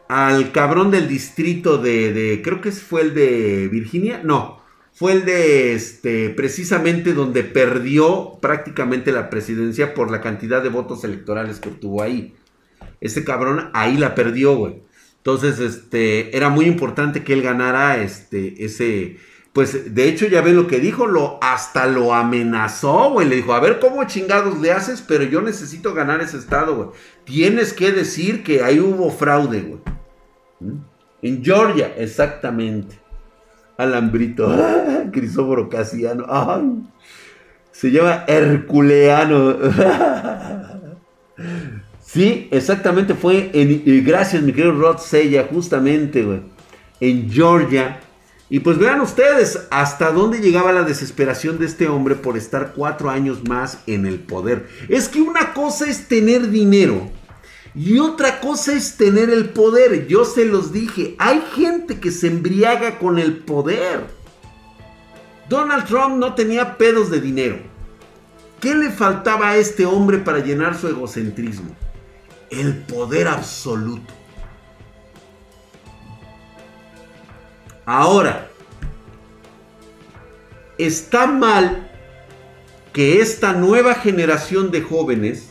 al 0.10 0.52
cabrón 0.52 0.92
del 0.92 1.08
distrito 1.08 1.78
de, 1.78 2.42
creo 2.44 2.62
que 2.62 2.72
fue 2.72 3.02
el 3.04 3.14
de 3.14 3.70
Virginia, 3.72 4.22
no, 4.24 4.59
fue 4.94 5.14
el 5.14 5.26
de 5.26 5.74
este, 5.74 6.30
precisamente 6.30 7.14
donde 7.14 7.44
perdió 7.44 8.38
prácticamente 8.42 9.12
la 9.12 9.30
presidencia 9.30 9.94
por 9.94 10.12
la 10.12 10.22
cantidad 10.22 10.62
de 10.62 10.70
votos 10.70 11.04
electorales 11.04 11.60
que 11.60 11.70
obtuvo 11.70 12.02
ahí. 12.02 12.36
Ese 13.02 13.24
cabrón 13.24 13.70
ahí 13.74 13.98
la 13.98 14.16
perdió, 14.16 14.56
güey. 14.56 14.82
Entonces, 15.18 15.60
este, 15.60 16.36
era 16.36 16.50
muy 16.50 16.66
importante 16.66 17.24
que 17.24 17.34
él 17.34 17.42
ganara 17.42 18.02
este, 18.02 18.64
ese, 18.64 19.18
pues 19.54 19.94
de 19.94 20.08
hecho 20.08 20.28
ya 20.28 20.42
ven 20.42 20.56
lo 20.56 20.68
que 20.68 20.80
dijo, 20.80 21.08
lo, 21.08 21.38
hasta 21.42 21.88
lo 21.88 22.14
amenazó, 22.14 23.12
güey. 23.12 23.28
Le 23.28 23.38
dijo, 23.38 23.54
a 23.54 23.60
ver 23.60 23.80
cómo 23.80 24.04
chingados 24.06 24.60
le 24.60 24.72
haces, 24.72 25.02
pero 25.02 25.24
yo 25.24 25.42
necesito 25.42 25.94
ganar 25.94 26.22
ese 26.22 26.38
estado, 26.38 26.76
güey. 26.76 26.90
Tienes 27.26 27.74
que 27.74 27.92
decir 27.92 28.44
que 28.44 28.64
ahí 28.64 28.80
hubo 28.80 29.12
fraude, 29.12 29.62
güey. 29.62 29.82
En 31.22 31.44
Georgia, 31.44 31.94
exactamente. 31.98 33.00
Alambrito. 33.80 34.54
Crisóforo 35.12 35.70
Casiano. 35.70 36.26
se 37.72 37.92
llama 37.92 38.26
Herculeano. 38.28 39.56
sí, 42.02 42.50
exactamente 42.52 43.16
fue 43.16 43.50
en, 43.54 44.04
gracias 44.06 44.44
mi 44.44 44.52
querido 44.52 44.74
Rod 44.74 44.98
Sella, 44.98 45.48
justamente. 45.50 46.42
En 47.00 47.32
Georgia. 47.32 48.02
Y 48.52 48.60
pues 48.60 48.78
vean 48.78 49.00
ustedes 49.00 49.68
hasta 49.70 50.12
dónde 50.12 50.40
llegaba 50.40 50.74
la 50.74 50.84
desesperación 50.84 51.60
de 51.60 51.68
este 51.68 51.88
hombre 51.88 52.16
por 52.16 52.36
estar 52.36 52.74
cuatro 52.76 53.10
años 53.10 53.48
más 53.48 53.80
en 53.88 54.06
el 54.06 54.20
poder. 54.20 54.68
Es 54.90 55.08
que 55.08 55.22
una 55.22 55.54
cosa 55.54 55.90
es 55.90 56.08
tener 56.08 56.50
dinero 56.50 57.10
Y 57.76 58.00
otra 58.00 58.40
cosa 58.40 58.74
es 58.74 58.98
tener 58.98 59.30
el 59.30 59.50
poder. 59.50 60.08
Yo 60.08 60.26
se 60.26 60.46
los 60.46 60.72
dije, 60.72 61.16
hay 61.20 61.44
gente 61.56 62.00
que 62.00 62.12
se 62.12 62.28
embriaga 62.28 62.98
con 62.98 63.20
el 63.20 63.38
poder. 63.38 64.08
Donald 65.48 65.86
Trump 65.86 66.18
no 66.18 66.36
tenía 66.36 66.78
pedos 66.78 67.10
de 67.10 67.22
dinero. 67.22 67.58
¿Qué 68.60 68.76
le 68.76 68.90
faltaba 68.90 69.50
a 69.50 69.58
este 69.58 69.86
hombre 69.86 70.18
para 70.18 70.40
llenar 70.40 70.78
su 70.78 70.88
egocentrismo? 70.88 71.76
El 72.50 72.78
poder 72.80 73.28
absoluto. 73.28 74.14
Ahora, 77.86 78.50
está 80.78 81.26
mal 81.26 81.90
que 82.94 83.22
esta 83.22 83.54
nueva 83.54 83.96
generación 83.96 84.72
de 84.72 84.82
jóvenes 84.82 85.49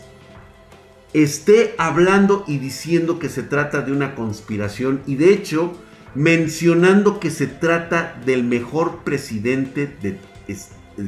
esté 1.12 1.74
hablando 1.78 2.44
y 2.46 2.58
diciendo 2.58 3.18
que 3.18 3.28
se 3.28 3.42
trata 3.42 3.80
de 3.80 3.92
una 3.92 4.14
conspiración 4.14 5.02
y 5.06 5.16
de 5.16 5.32
hecho 5.32 5.72
mencionando 6.14 7.20
que 7.20 7.30
se 7.30 7.46
trata 7.46 8.20
del 8.24 8.44
mejor 8.44 9.04
presidente 9.04 9.86
de, 9.86 10.18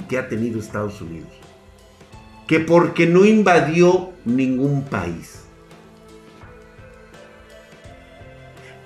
que 0.08 0.18
ha 0.18 0.28
tenido 0.28 0.60
Estados 0.60 1.00
Unidos. 1.00 1.32
Que 2.46 2.60
porque 2.60 3.06
no 3.06 3.24
invadió 3.24 4.12
ningún 4.24 4.84
país. 4.84 5.44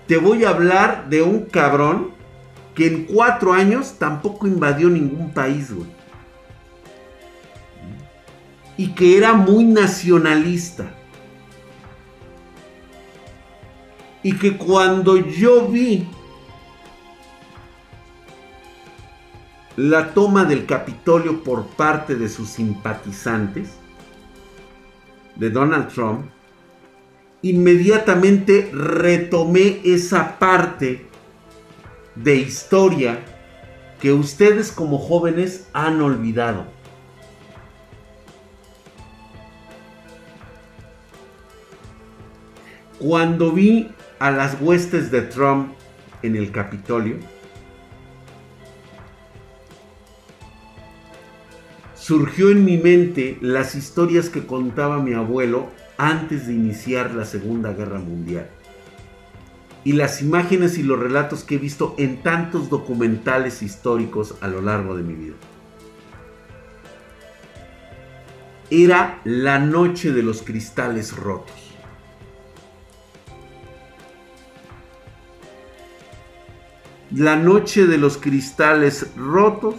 Te 0.06 0.18
voy 0.18 0.44
a 0.44 0.50
hablar 0.50 1.08
de 1.08 1.22
un 1.22 1.46
cabrón 1.46 2.10
que 2.74 2.86
en 2.86 3.04
cuatro 3.04 3.52
años 3.52 3.96
tampoco 3.98 4.46
invadió 4.46 4.90
ningún 4.90 5.32
país, 5.32 5.72
güey. 5.72 5.88
Y 8.76 8.88
que 8.94 9.16
era 9.16 9.32
muy 9.32 9.64
nacionalista. 9.64 10.90
Y 14.24 14.36
que 14.36 14.56
cuando 14.56 15.16
yo 15.18 15.68
vi 15.68 16.08
la 19.76 20.12
toma 20.12 20.44
del 20.44 20.66
Capitolio 20.66 21.44
por 21.44 21.66
parte 21.66 22.16
de 22.16 22.28
sus 22.28 22.48
simpatizantes, 22.48 23.70
de 25.36 25.50
Donald 25.50 25.88
Trump, 25.88 26.26
inmediatamente 27.42 28.70
retomé 28.72 29.80
esa 29.84 30.38
parte 30.38 31.06
de 32.14 32.36
historia 32.36 33.20
que 34.00 34.12
ustedes 34.12 34.70
como 34.70 34.98
jóvenes 34.98 35.68
han 35.72 36.00
olvidado. 36.00 36.66
Cuando 42.98 43.52
vi 43.52 43.90
a 44.18 44.30
las 44.30 44.60
huestes 44.60 45.10
de 45.10 45.22
Trump 45.22 45.72
en 46.22 46.36
el 46.36 46.50
Capitolio, 46.52 47.16
surgió 51.94 52.50
en 52.50 52.64
mi 52.64 52.76
mente 52.76 53.38
las 53.40 53.74
historias 53.74 54.28
que 54.28 54.46
contaba 54.46 55.02
mi 55.02 55.14
abuelo 55.14 55.70
antes 55.96 56.46
de 56.46 56.52
iniciar 56.52 57.14
la 57.14 57.24
Segunda 57.24 57.72
Guerra 57.72 57.98
Mundial. 57.98 58.50
Y 59.84 59.92
las 59.92 60.20
imágenes 60.20 60.76
y 60.76 60.82
los 60.82 60.98
relatos 60.98 61.44
que 61.44 61.54
he 61.56 61.58
visto 61.58 61.94
en 61.98 62.22
tantos 62.22 62.68
documentales 62.70 63.62
históricos 63.62 64.34
a 64.42 64.48
lo 64.48 64.60
largo 64.60 64.96
de 64.96 65.02
mi 65.02 65.14
vida. 65.14 65.34
Era 68.70 69.20
la 69.24 69.58
noche 69.58 70.12
de 70.12 70.22
los 70.22 70.42
cristales 70.42 71.16
rotos. 71.16 71.63
La 77.10 77.36
noche 77.36 77.86
de 77.86 77.98
los 77.98 78.16
cristales 78.16 79.14
rotos, 79.16 79.74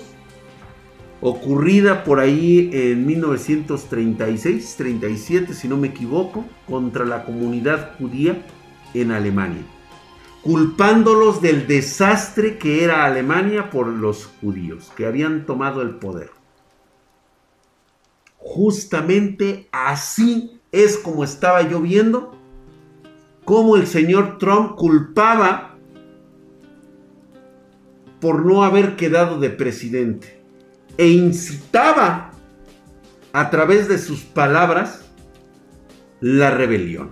ocurrida 1.22 2.04
por 2.04 2.20
ahí 2.20 2.70
en 2.72 3.08
1936-37, 3.08 5.54
si 5.54 5.68
no 5.68 5.78
me 5.78 5.88
equivoco, 5.88 6.46
contra 6.68 7.04
la 7.06 7.26
comunidad 7.26 7.96
judía 7.98 8.46
en 8.94 9.12
Alemania, 9.12 9.64
culpándolos 10.44 11.42
del 11.42 11.66
desastre 11.68 12.60
que 12.60 12.84
era 12.84 13.06
Alemania 13.06 13.72
por 13.72 13.88
los 13.88 14.28
judíos, 14.40 14.92
que 14.96 15.08
habían 15.08 15.46
tomado 15.46 15.82
el 15.82 15.96
poder. 15.96 16.30
Justamente 18.38 19.68
así 19.72 20.60
es 20.72 20.98
como 20.98 21.24
estaba 21.24 21.68
yo 21.68 21.82
viendo 21.82 22.36
cómo 23.46 23.76
el 23.76 23.88
señor 23.88 24.38
Trump 24.38 24.76
culpaba 24.76 25.75
por 28.26 28.44
no 28.44 28.64
haber 28.64 28.96
quedado 28.96 29.40
de 29.40 29.52
presidente 29.52 30.42
e 30.98 31.10
incitaba 31.10 32.32
a 33.34 33.52
través 33.52 33.88
de 33.88 34.00
sus 34.00 34.22
palabras 34.22 35.06
la 36.22 36.50
rebelión. 36.50 37.12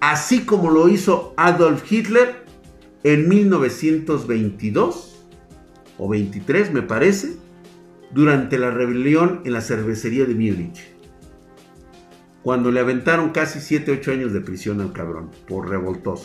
Así 0.00 0.46
como 0.46 0.70
lo 0.70 0.88
hizo 0.88 1.34
Adolf 1.36 1.92
Hitler 1.92 2.46
en 3.04 3.28
1922 3.28 5.22
o 5.98 6.08
23 6.08 6.72
me 6.72 6.80
parece, 6.80 7.36
durante 8.10 8.56
la 8.56 8.70
rebelión 8.70 9.42
en 9.44 9.52
la 9.52 9.60
cervecería 9.60 10.24
de 10.24 10.32
Múnich. 10.32 10.80
Cuando 12.42 12.70
le 12.70 12.80
aventaron 12.80 13.32
casi 13.32 13.58
7-8 13.58 14.12
años 14.14 14.32
de 14.32 14.40
prisión 14.40 14.80
al 14.80 14.94
cabrón 14.94 15.30
por 15.46 15.68
revoltoso. 15.68 16.24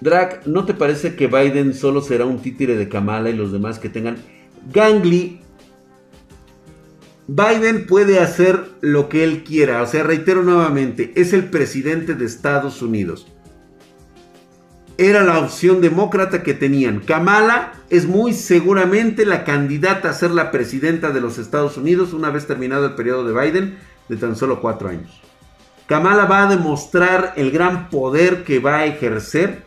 Drag, 0.00 0.46
¿no 0.46 0.64
te 0.64 0.74
parece 0.74 1.16
que 1.16 1.26
Biden 1.26 1.74
solo 1.74 2.02
será 2.02 2.26
un 2.26 2.40
títere 2.40 2.76
de 2.76 2.88
Kamala 2.88 3.30
y 3.30 3.36
los 3.36 3.52
demás 3.52 3.78
que 3.78 3.88
tengan 3.88 4.16
Gangly? 4.72 5.40
Biden 7.28 7.86
puede 7.86 8.20
hacer 8.20 8.64
lo 8.80 9.08
que 9.08 9.24
él 9.24 9.42
quiera. 9.42 9.82
O 9.82 9.86
sea, 9.86 10.04
reitero 10.04 10.42
nuevamente, 10.42 11.12
es 11.16 11.32
el 11.32 11.50
presidente 11.50 12.14
de 12.14 12.24
Estados 12.24 12.82
Unidos. 12.82 13.26
Era 14.98 15.24
la 15.24 15.40
opción 15.40 15.80
demócrata 15.80 16.42
que 16.42 16.54
tenían. 16.54 17.00
Kamala 17.00 17.72
es 17.90 18.06
muy 18.06 18.32
seguramente 18.32 19.26
la 19.26 19.44
candidata 19.44 20.10
a 20.10 20.14
ser 20.14 20.30
la 20.30 20.50
presidenta 20.50 21.10
de 21.10 21.20
los 21.20 21.38
Estados 21.38 21.76
Unidos 21.76 22.12
una 22.12 22.30
vez 22.30 22.46
terminado 22.46 22.86
el 22.86 22.94
periodo 22.94 23.24
de 23.24 23.38
Biden 23.38 23.78
de 24.08 24.16
tan 24.16 24.36
solo 24.36 24.60
cuatro 24.60 24.88
años. 24.88 25.20
Kamala 25.86 26.24
va 26.24 26.44
a 26.44 26.48
demostrar 26.48 27.34
el 27.36 27.50
gran 27.50 27.90
poder 27.90 28.44
que 28.44 28.58
va 28.58 28.78
a 28.78 28.86
ejercer 28.86 29.65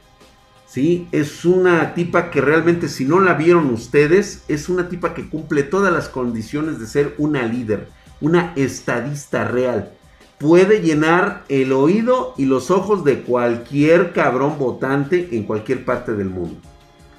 ¿sí? 0.70 1.08
Es 1.12 1.46
una 1.46 1.94
tipa 1.94 2.30
que 2.30 2.42
realmente 2.42 2.88
si 2.88 3.06
no 3.06 3.20
la 3.20 3.34
vieron 3.34 3.74
ustedes, 3.74 4.44
es 4.48 4.70
una 4.70 4.88
tipa 4.88 5.14
que 5.14 5.28
cumple 5.28 5.64
todas 5.64 5.92
las 5.92 6.08
condiciones 6.08 6.80
de 6.80 6.88
ser 6.88 7.16
una 7.18 7.44
líder, 7.44 7.90
una 8.22 8.54
estadista 8.56 9.46
real. 9.46 9.92
Puede 10.38 10.82
llenar 10.82 11.44
el 11.50 11.74
oído 11.74 12.34
y 12.38 12.46
los 12.46 12.72
ojos 12.72 13.04
de 13.04 13.24
cualquier 13.24 14.14
cabrón 14.14 14.58
votante 14.58 15.30
en 15.32 15.44
cualquier 15.44 15.84
parte 15.84 16.14
del 16.14 16.30
mundo. 16.30 16.62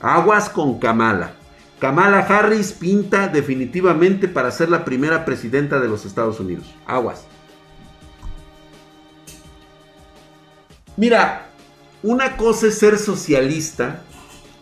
Aguas 0.00 0.48
con 0.48 0.78
Kamala. 0.78 1.34
Kamala 1.78 2.20
Harris 2.20 2.72
pinta 2.72 3.28
definitivamente 3.28 4.28
para 4.28 4.50
ser 4.50 4.70
la 4.70 4.84
primera 4.84 5.24
presidenta 5.24 5.80
de 5.80 5.88
los 5.88 6.06
Estados 6.06 6.40
Unidos. 6.40 6.74
Aguas. 6.86 7.26
Mira, 10.96 11.49
una 12.02 12.36
cosa 12.36 12.68
es 12.68 12.78
ser 12.78 12.98
socialista, 12.98 14.02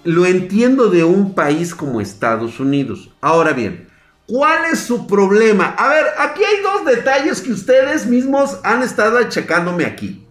lo 0.05 0.27
entiendo 0.27 0.89
de 0.89 1.05
un 1.05 1.35
país 1.35 1.75
como 1.75 2.01
Estados 2.01 2.61
Unidos. 2.61 3.11
Ahora 3.21 3.53
bien, 3.53 3.89
¿cuál 4.27 4.73
es 4.73 4.81
su 4.81 5.07
problema? 5.07 5.75
A 5.79 5.89
ver, 5.89 6.05
aquí 6.19 6.43
hay 6.45 6.63
dos 6.63 6.85
detalles 6.85 7.41
que 7.41 7.53
ustedes 7.53 8.07
mismos 8.07 8.59
han 8.65 8.83
estado 8.83 9.19
achacándome 9.19 9.85
aquí. 9.85 10.25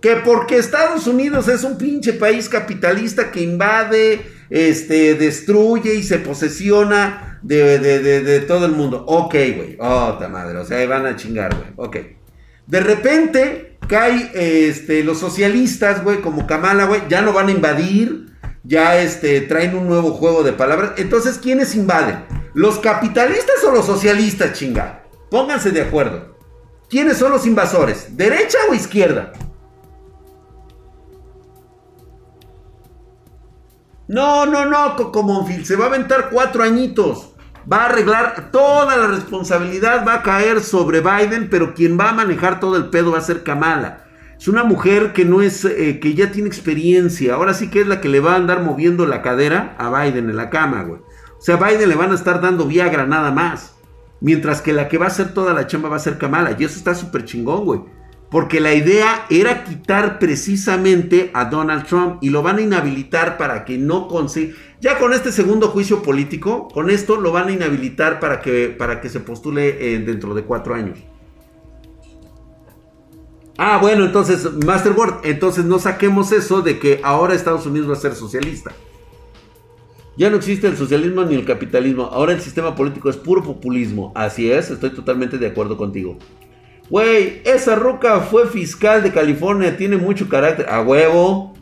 Que 0.00 0.16
porque 0.16 0.58
Estados 0.58 1.06
Unidos 1.06 1.48
es 1.48 1.64
un 1.64 1.78
pinche 1.78 2.12
país 2.12 2.48
capitalista 2.48 3.30
que 3.30 3.42
invade, 3.42 4.24
este, 4.50 5.14
destruye 5.14 5.94
y 5.94 6.02
se 6.02 6.18
posesiona 6.18 7.40
de, 7.42 8.44
todo 8.46 8.66
el 8.66 8.72
mundo. 8.72 9.04
Ok, 9.06 9.32
güey. 9.32 9.76
Oh, 9.80 10.18
madre. 10.30 10.58
O 10.58 10.64
sea, 10.64 10.86
van 10.86 11.06
a 11.06 11.16
chingar, 11.16 11.54
güey. 11.56 11.70
Ok. 11.76 11.96
De 12.66 12.80
repente, 12.80 13.75
Cae 13.88 14.30
este, 14.68 15.04
los 15.04 15.18
socialistas, 15.18 16.02
güey, 16.02 16.20
como 16.20 16.46
Kamala, 16.46 16.86
güey, 16.86 17.02
ya 17.08 17.22
no 17.22 17.32
van 17.32 17.48
a 17.48 17.52
invadir, 17.52 18.32
ya 18.64 19.00
este, 19.00 19.42
traen 19.42 19.76
un 19.76 19.86
nuevo 19.86 20.12
juego 20.12 20.42
de 20.42 20.52
palabras. 20.52 20.92
Entonces, 20.96 21.38
¿quiénes 21.38 21.74
invaden? 21.74 22.24
¿Los 22.54 22.78
capitalistas 22.78 23.62
o 23.64 23.70
los 23.70 23.86
socialistas, 23.86 24.54
chinga? 24.54 25.04
Pónganse 25.30 25.70
de 25.70 25.82
acuerdo. 25.82 26.36
¿Quiénes 26.88 27.16
son 27.16 27.32
los 27.32 27.46
invasores? 27.46 28.16
¿Derecha 28.16 28.58
o 28.70 28.74
izquierda? 28.74 29.32
No, 34.08 34.46
no, 34.46 34.66
no, 34.66 34.96
Cocomonfil, 34.96 35.66
se 35.66 35.76
va 35.76 35.86
a 35.86 35.88
aventar 35.88 36.30
cuatro 36.30 36.62
añitos. 36.62 37.35
Va 37.70 37.82
a 37.82 37.86
arreglar 37.86 38.50
toda 38.52 38.96
la 38.96 39.08
responsabilidad, 39.08 40.06
va 40.06 40.14
a 40.14 40.22
caer 40.22 40.60
sobre 40.60 41.00
Biden, 41.00 41.48
pero 41.50 41.74
quien 41.74 41.98
va 41.98 42.10
a 42.10 42.14
manejar 42.14 42.60
todo 42.60 42.76
el 42.76 42.90
pedo 42.90 43.12
va 43.12 43.18
a 43.18 43.22
ser 43.22 43.42
Kamala. 43.42 44.04
Es 44.38 44.48
una 44.48 44.64
mujer 44.64 45.12
que 45.12 45.24
no 45.24 45.42
es, 45.42 45.64
eh, 45.64 45.98
que 45.98 46.14
ya 46.14 46.30
tiene 46.30 46.48
experiencia. 46.48 47.34
Ahora 47.34 47.54
sí 47.54 47.68
que 47.68 47.80
es 47.80 47.86
la 47.86 48.00
que 48.00 48.08
le 48.08 48.20
va 48.20 48.34
a 48.34 48.36
andar 48.36 48.62
moviendo 48.62 49.06
la 49.06 49.22
cadera 49.22 49.74
a 49.78 49.90
Biden 49.90 50.30
en 50.30 50.36
la 50.36 50.50
cama, 50.50 50.82
güey. 50.82 51.00
O 51.00 51.40
sea, 51.40 51.56
a 51.56 51.68
Biden 51.68 51.88
le 51.88 51.96
van 51.96 52.12
a 52.12 52.14
estar 52.14 52.40
dando 52.40 52.66
Viagra 52.66 53.06
nada 53.06 53.32
más. 53.32 53.74
Mientras 54.20 54.62
que 54.62 54.72
la 54.72 54.88
que 54.88 54.98
va 54.98 55.06
a 55.06 55.08
hacer 55.08 55.34
toda 55.34 55.52
la 55.52 55.66
chamba 55.66 55.88
va 55.88 55.96
a 55.96 56.00
ser 56.00 56.18
Kamala. 56.18 56.54
Y 56.58 56.64
eso 56.64 56.76
está 56.76 56.94
súper 56.94 57.24
chingón, 57.24 57.64
güey. 57.64 57.80
Porque 58.30 58.60
la 58.60 58.74
idea 58.74 59.26
era 59.30 59.64
quitar 59.64 60.18
precisamente 60.18 61.30
a 61.32 61.44
Donald 61.44 61.86
Trump 61.86 62.18
y 62.22 62.30
lo 62.30 62.42
van 62.42 62.58
a 62.58 62.62
inhabilitar 62.62 63.38
para 63.38 63.64
que 63.64 63.78
no 63.78 64.08
consiga. 64.08 64.54
Ya 64.80 64.98
con 64.98 65.12
este 65.12 65.32
segundo 65.32 65.68
juicio 65.68 66.02
político, 66.02 66.68
con 66.68 66.90
esto 66.90 67.20
lo 67.20 67.32
van 67.32 67.48
a 67.48 67.52
inhabilitar 67.52 68.20
para 68.20 68.40
que, 68.40 68.68
para 68.68 69.00
que 69.00 69.08
se 69.08 69.20
postule 69.20 69.94
eh, 69.94 69.98
dentro 70.00 70.34
de 70.34 70.42
cuatro 70.42 70.74
años. 70.74 70.98
Ah, 73.58 73.78
bueno, 73.80 74.04
entonces, 74.04 74.52
Masterboard, 74.52 75.20
entonces 75.24 75.64
no 75.64 75.78
saquemos 75.78 76.30
eso 76.32 76.60
de 76.60 76.78
que 76.78 77.00
ahora 77.02 77.34
Estados 77.34 77.64
Unidos 77.64 77.88
va 77.88 77.94
a 77.94 77.96
ser 77.96 78.14
socialista. 78.14 78.72
Ya 80.18 80.30
no 80.30 80.36
existe 80.36 80.66
el 80.66 80.76
socialismo 80.76 81.24
ni 81.24 81.34
el 81.34 81.44
capitalismo, 81.44 82.04
ahora 82.04 82.32
el 82.32 82.40
sistema 82.40 82.74
político 82.74 83.08
es 83.08 83.16
puro 83.16 83.42
populismo. 83.42 84.12
Así 84.14 84.50
es, 84.50 84.70
estoy 84.70 84.90
totalmente 84.90 85.38
de 85.38 85.46
acuerdo 85.46 85.76
contigo. 85.76 86.18
Güey, 86.88 87.42
esa 87.44 87.74
ruca 87.74 88.20
fue 88.20 88.46
fiscal 88.46 89.02
de 89.02 89.12
California, 89.12 89.76
tiene 89.76 89.96
mucho 89.96 90.28
carácter. 90.28 90.68
A 90.68 90.82
huevo. 90.82 91.54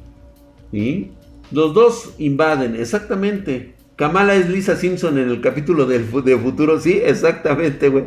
¿Sí? 0.71 1.13
Los 1.51 1.73
dos 1.73 2.15
invaden, 2.19 2.75
exactamente. 2.77 3.75
Kamala 3.97 4.35
es 4.35 4.49
Lisa 4.49 4.77
Simpson 4.77 5.19
en 5.19 5.31
el 5.31 5.41
capítulo 5.41 5.87
del, 5.87 6.11
de 6.25 6.37
futuro, 6.37 6.81
sí, 6.81 7.01
exactamente, 7.05 7.89
güey. 7.89 8.07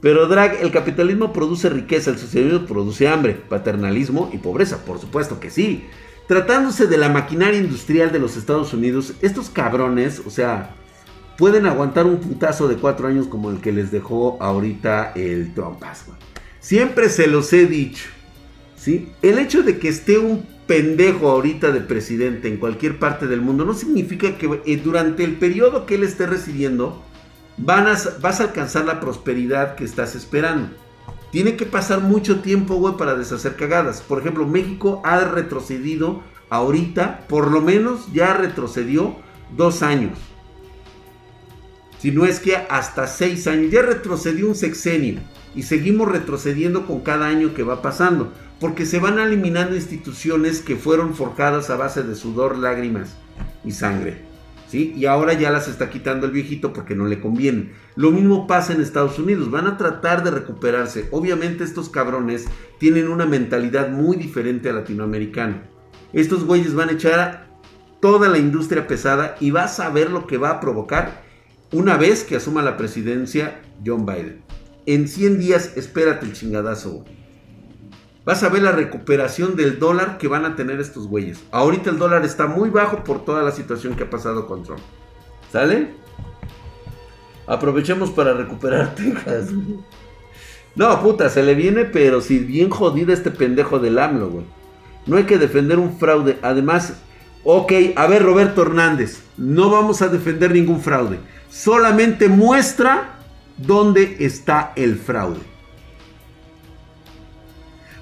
Pero 0.00 0.28
Drag, 0.28 0.62
el 0.62 0.70
capitalismo 0.70 1.32
produce 1.32 1.68
riqueza, 1.68 2.10
el 2.10 2.18
socialismo 2.18 2.66
produce 2.66 3.08
hambre, 3.08 3.34
paternalismo 3.34 4.30
y 4.32 4.38
pobreza, 4.38 4.84
por 4.84 4.98
supuesto 4.98 5.40
que 5.40 5.50
sí. 5.50 5.84
Tratándose 6.26 6.86
de 6.86 6.96
la 6.96 7.08
maquinaria 7.08 7.60
industrial 7.60 8.12
de 8.12 8.18
los 8.18 8.36
Estados 8.36 8.72
Unidos, 8.72 9.14
estos 9.20 9.50
cabrones, 9.50 10.22
o 10.26 10.30
sea, 10.30 10.74
pueden 11.36 11.66
aguantar 11.66 12.06
un 12.06 12.18
putazo 12.18 12.66
de 12.66 12.76
cuatro 12.76 13.06
años 13.06 13.26
como 13.26 13.50
el 13.50 13.60
que 13.60 13.72
les 13.72 13.90
dejó 13.90 14.38
ahorita 14.40 15.12
el 15.14 15.54
Trump. 15.54 15.82
Siempre 16.66 17.10
se 17.10 17.28
los 17.28 17.52
he 17.52 17.66
dicho, 17.66 18.08
¿sí? 18.76 19.12
El 19.22 19.38
hecho 19.38 19.62
de 19.62 19.78
que 19.78 19.86
esté 19.86 20.18
un 20.18 20.44
pendejo 20.66 21.30
ahorita 21.30 21.70
de 21.70 21.80
presidente 21.80 22.48
en 22.48 22.56
cualquier 22.56 22.98
parte 22.98 23.28
del 23.28 23.40
mundo 23.40 23.64
no 23.64 23.72
significa 23.72 24.36
que 24.36 24.62
eh, 24.66 24.76
durante 24.82 25.22
el 25.22 25.36
periodo 25.36 25.86
que 25.86 25.94
él 25.94 26.02
esté 26.02 26.26
residiendo 26.26 27.04
vas 27.56 28.40
a 28.40 28.42
alcanzar 28.42 28.84
la 28.84 28.98
prosperidad 28.98 29.76
que 29.76 29.84
estás 29.84 30.16
esperando. 30.16 30.70
Tiene 31.30 31.54
que 31.54 31.66
pasar 31.66 32.00
mucho 32.00 32.40
tiempo, 32.40 32.96
para 32.96 33.14
deshacer 33.14 33.54
cagadas. 33.54 34.00
Por 34.00 34.18
ejemplo, 34.18 34.44
México 34.44 35.00
ha 35.04 35.20
retrocedido 35.20 36.24
ahorita, 36.50 37.26
por 37.28 37.52
lo 37.52 37.60
menos 37.60 38.12
ya 38.12 38.34
retrocedió 38.34 39.14
dos 39.56 39.84
años. 39.84 40.18
Si 41.98 42.10
no 42.10 42.24
es 42.24 42.40
que 42.40 42.56
hasta 42.56 43.06
seis 43.06 43.46
años. 43.46 43.70
Ya 43.70 43.82
retrocedió 43.82 44.48
un 44.48 44.54
sexenio. 44.54 45.20
Y 45.54 45.62
seguimos 45.62 46.10
retrocediendo 46.10 46.86
con 46.86 47.00
cada 47.00 47.26
año 47.26 47.54
que 47.54 47.62
va 47.62 47.82
pasando. 47.82 48.32
Porque 48.60 48.86
se 48.86 48.98
van 48.98 49.18
eliminando 49.18 49.76
instituciones 49.76 50.60
que 50.60 50.76
fueron 50.76 51.14
forjadas 51.14 51.70
a 51.70 51.76
base 51.76 52.02
de 52.02 52.14
sudor, 52.14 52.56
lágrimas 52.56 53.16
y 53.64 53.72
sangre. 53.72 54.26
Y 54.72 55.06
ahora 55.06 55.32
ya 55.32 55.50
las 55.50 55.68
está 55.68 55.90
quitando 55.90 56.26
el 56.26 56.32
viejito 56.32 56.72
porque 56.72 56.94
no 56.94 57.06
le 57.06 57.20
conviene. 57.20 57.72
Lo 57.94 58.10
mismo 58.10 58.46
pasa 58.46 58.72
en 58.72 58.80
Estados 58.80 59.18
Unidos, 59.18 59.50
van 59.50 59.66
a 59.66 59.76
tratar 59.76 60.22
de 60.22 60.30
recuperarse. 60.30 61.08
Obviamente 61.12 61.64
estos 61.64 61.88
cabrones 61.88 62.46
tienen 62.78 63.08
una 63.08 63.26
mentalidad 63.26 63.88
muy 63.88 64.16
diferente 64.16 64.68
a 64.68 64.74
latinoamericana. 64.74 65.62
Estos 66.12 66.44
güeyes 66.44 66.74
van 66.74 66.90
a 66.90 66.92
echar 66.92 67.46
toda 68.00 68.28
la 68.28 68.38
industria 68.38 68.86
pesada 68.86 69.36
y 69.40 69.50
vas 69.50 69.80
a 69.80 69.88
ver 69.88 70.10
lo 70.10 70.26
que 70.26 70.36
va 70.36 70.50
a 70.50 70.60
provocar 70.60 71.24
una 71.72 71.96
vez 71.96 72.24
que 72.24 72.36
asuma 72.36 72.62
la 72.62 72.76
presidencia 72.76 73.60
John 73.84 74.06
Biden. 74.06 74.42
En 74.86 75.08
100 75.08 75.38
días 75.38 75.76
espérate 75.76 76.26
el 76.26 76.32
chingadazo. 76.32 77.04
Vas 78.24 78.42
a 78.42 78.48
ver 78.48 78.62
la 78.62 78.72
recuperación 78.72 79.56
del 79.56 79.78
dólar 79.78 80.18
que 80.18 80.28
van 80.28 80.44
a 80.44 80.56
tener 80.56 80.80
estos 80.80 81.06
güeyes. 81.06 81.42
Ahorita 81.52 81.90
el 81.90 81.98
dólar 81.98 82.24
está 82.24 82.46
muy 82.46 82.70
bajo 82.70 83.04
por 83.04 83.24
toda 83.24 83.42
la 83.42 83.52
situación 83.52 83.94
que 83.94 84.04
ha 84.04 84.10
pasado 84.10 84.46
con 84.46 84.62
Trump. 84.62 84.80
¿Sale? 85.52 85.94
Aprovechemos 87.46 88.10
para 88.10 88.34
recuperar 88.34 88.94
Texas. 88.96 89.50
No, 90.74 91.00
puta, 91.00 91.30
se 91.30 91.42
le 91.42 91.54
viene, 91.54 91.84
pero 91.84 92.20
si 92.20 92.38
bien 92.38 92.70
jodida 92.70 93.12
este 93.12 93.30
pendejo 93.30 93.78
del 93.78 93.98
AMLO, 93.98 94.28
güey. 94.28 94.44
No 95.06 95.16
hay 95.16 95.24
que 95.24 95.38
defender 95.38 95.78
un 95.78 95.96
fraude. 95.96 96.38
Además, 96.42 96.94
ok, 97.44 97.72
a 97.94 98.06
ver, 98.08 98.24
Roberto 98.24 98.62
Hernández, 98.62 99.22
no 99.36 99.70
vamos 99.70 100.02
a 100.02 100.08
defender 100.08 100.52
ningún 100.52 100.80
fraude. 100.80 101.18
Solamente 101.56 102.28
muestra 102.28 103.18
dónde 103.56 104.18
está 104.20 104.74
el 104.76 104.96
fraude. 104.96 105.40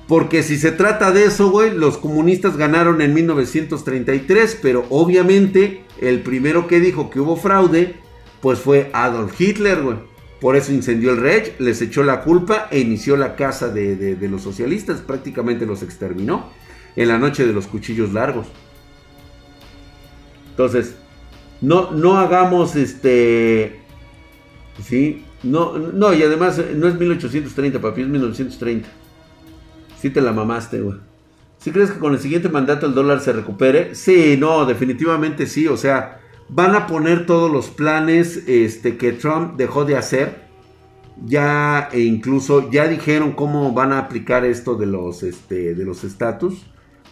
Porque 0.08 0.42
si 0.42 0.58
se 0.58 0.72
trata 0.72 1.12
de 1.12 1.26
eso, 1.26 1.50
güey, 1.50 1.72
los 1.72 1.96
comunistas 1.96 2.56
ganaron 2.56 3.00
en 3.00 3.14
1933, 3.14 4.58
pero 4.60 4.84
obviamente 4.90 5.84
el 6.00 6.20
primero 6.20 6.66
que 6.66 6.80
dijo 6.80 7.10
que 7.10 7.20
hubo 7.20 7.36
fraude, 7.36 7.94
pues 8.42 8.58
fue 8.58 8.90
Adolf 8.92 9.40
Hitler, 9.40 9.82
güey. 9.82 9.98
Por 10.40 10.56
eso 10.56 10.72
incendió 10.72 11.12
el 11.12 11.20
Reich, 11.20 11.58
les 11.60 11.80
echó 11.80 12.02
la 12.02 12.22
culpa 12.22 12.66
e 12.72 12.80
inició 12.80 13.16
la 13.16 13.36
casa 13.36 13.68
de, 13.68 14.18
los 14.28 14.42
socialistas, 14.42 15.00
prácticamente 15.00 15.64
los 15.64 15.82
exterminó 15.82 16.50
en 16.96 17.06
la 17.08 17.18
noche 17.18 17.46
de 17.46 17.52
los 17.52 17.68
cuchillos 17.68 18.12
largos. 18.12 18.48
Entonces, 20.50 20.96
no, 21.64 21.90
no 21.92 22.18
hagamos 22.18 22.76
este... 22.76 23.80
Sí, 24.82 25.24
no, 25.42 25.78
no, 25.78 26.12
y 26.12 26.22
además 26.22 26.60
no 26.74 26.88
es 26.88 26.98
1830, 26.98 27.80
papi, 27.80 28.02
es 28.02 28.08
1930. 28.08 28.88
Sí 29.98 30.10
te 30.10 30.20
la 30.20 30.32
mamaste, 30.32 30.80
güey. 30.80 30.98
¿Sí 31.58 31.70
crees 31.70 31.92
que 31.92 31.98
con 31.98 32.12
el 32.12 32.18
siguiente 32.18 32.50
mandato 32.50 32.86
el 32.86 32.94
dólar 32.94 33.20
se 33.20 33.32
recupere? 33.32 33.94
Sí, 33.94 34.36
no, 34.38 34.66
definitivamente 34.66 35.46
sí. 35.46 35.66
O 35.66 35.78
sea, 35.78 36.20
van 36.50 36.74
a 36.74 36.86
poner 36.86 37.24
todos 37.24 37.50
los 37.50 37.68
planes 37.68 38.46
este, 38.46 38.98
que 38.98 39.12
Trump 39.12 39.56
dejó 39.56 39.86
de 39.86 39.96
hacer. 39.96 40.44
Ya 41.24 41.88
e 41.92 42.00
incluso 42.00 42.70
ya 42.70 42.88
dijeron 42.88 43.32
cómo 43.32 43.72
van 43.72 43.92
a 43.92 44.00
aplicar 44.00 44.44
esto 44.44 44.74
de 44.74 44.86
los 44.86 45.22
este, 45.22 45.74
de 45.74 45.84
los 45.84 46.04
estatus 46.04 46.66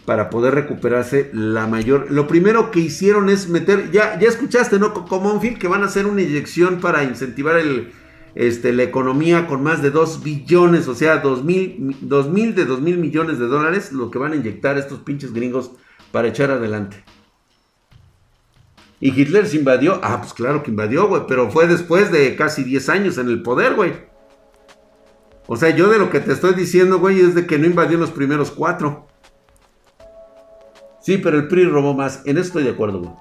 para 0.04 0.30
poder 0.30 0.54
recuperarse 0.54 1.30
la 1.32 1.66
mayor. 1.66 2.10
Lo 2.10 2.26
primero 2.26 2.70
que 2.70 2.80
hicieron 2.80 3.30
es 3.30 3.48
meter, 3.48 3.90
ya, 3.92 4.18
ya 4.18 4.28
escuchaste, 4.28 4.78
¿no? 4.78 4.92
Como 4.92 5.40
que 5.40 5.68
van 5.68 5.82
a 5.82 5.86
hacer 5.86 6.06
una 6.06 6.22
inyección 6.22 6.80
para 6.80 7.04
incentivar 7.04 7.56
el, 7.56 7.92
este, 8.34 8.72
la 8.72 8.82
economía 8.82 9.46
con 9.46 9.62
más 9.62 9.82
de 9.82 9.90
2 9.90 10.22
billones, 10.22 10.88
o 10.88 10.94
sea, 10.94 11.18
2 11.18 11.44
mil, 11.44 11.96
de 12.00 12.64
2 12.64 12.80
mil 12.80 12.98
millones 12.98 13.38
de 13.38 13.46
dólares, 13.46 13.92
lo 13.92 14.10
que 14.10 14.18
van 14.18 14.32
a 14.32 14.36
inyectar 14.36 14.76
estos 14.76 15.00
pinches 15.00 15.32
gringos 15.32 15.70
para 16.10 16.28
echar 16.28 16.50
adelante. 16.50 17.04
¿Y 18.98 19.20
Hitler 19.20 19.46
se 19.46 19.56
invadió? 19.56 20.00
Ah, 20.02 20.20
pues 20.20 20.32
claro 20.32 20.62
que 20.62 20.70
invadió, 20.70 21.08
güey, 21.08 21.22
pero 21.26 21.50
fue 21.50 21.66
después 21.66 22.12
de 22.12 22.36
casi 22.36 22.62
10 22.64 22.88
años 22.88 23.18
en 23.18 23.28
el 23.28 23.42
poder, 23.42 23.74
güey. 23.74 23.92
O 25.46 25.56
sea, 25.56 25.70
yo 25.70 25.88
de 25.90 25.98
lo 25.98 26.08
que 26.08 26.20
te 26.20 26.32
estoy 26.32 26.54
diciendo, 26.54 26.98
güey, 26.98 27.20
es 27.20 27.34
de 27.34 27.46
que 27.46 27.58
no 27.58 27.66
invadió 27.66 27.98
los 27.98 28.12
primeros 28.12 28.52
cuatro. 28.52 29.08
Sí, 31.02 31.18
pero 31.18 31.36
el 31.36 31.48
PRI 31.48 31.64
robó 31.64 31.94
más. 31.94 32.22
En 32.24 32.38
eso 32.38 32.46
estoy 32.46 32.62
de 32.62 32.70
acuerdo. 32.70 33.16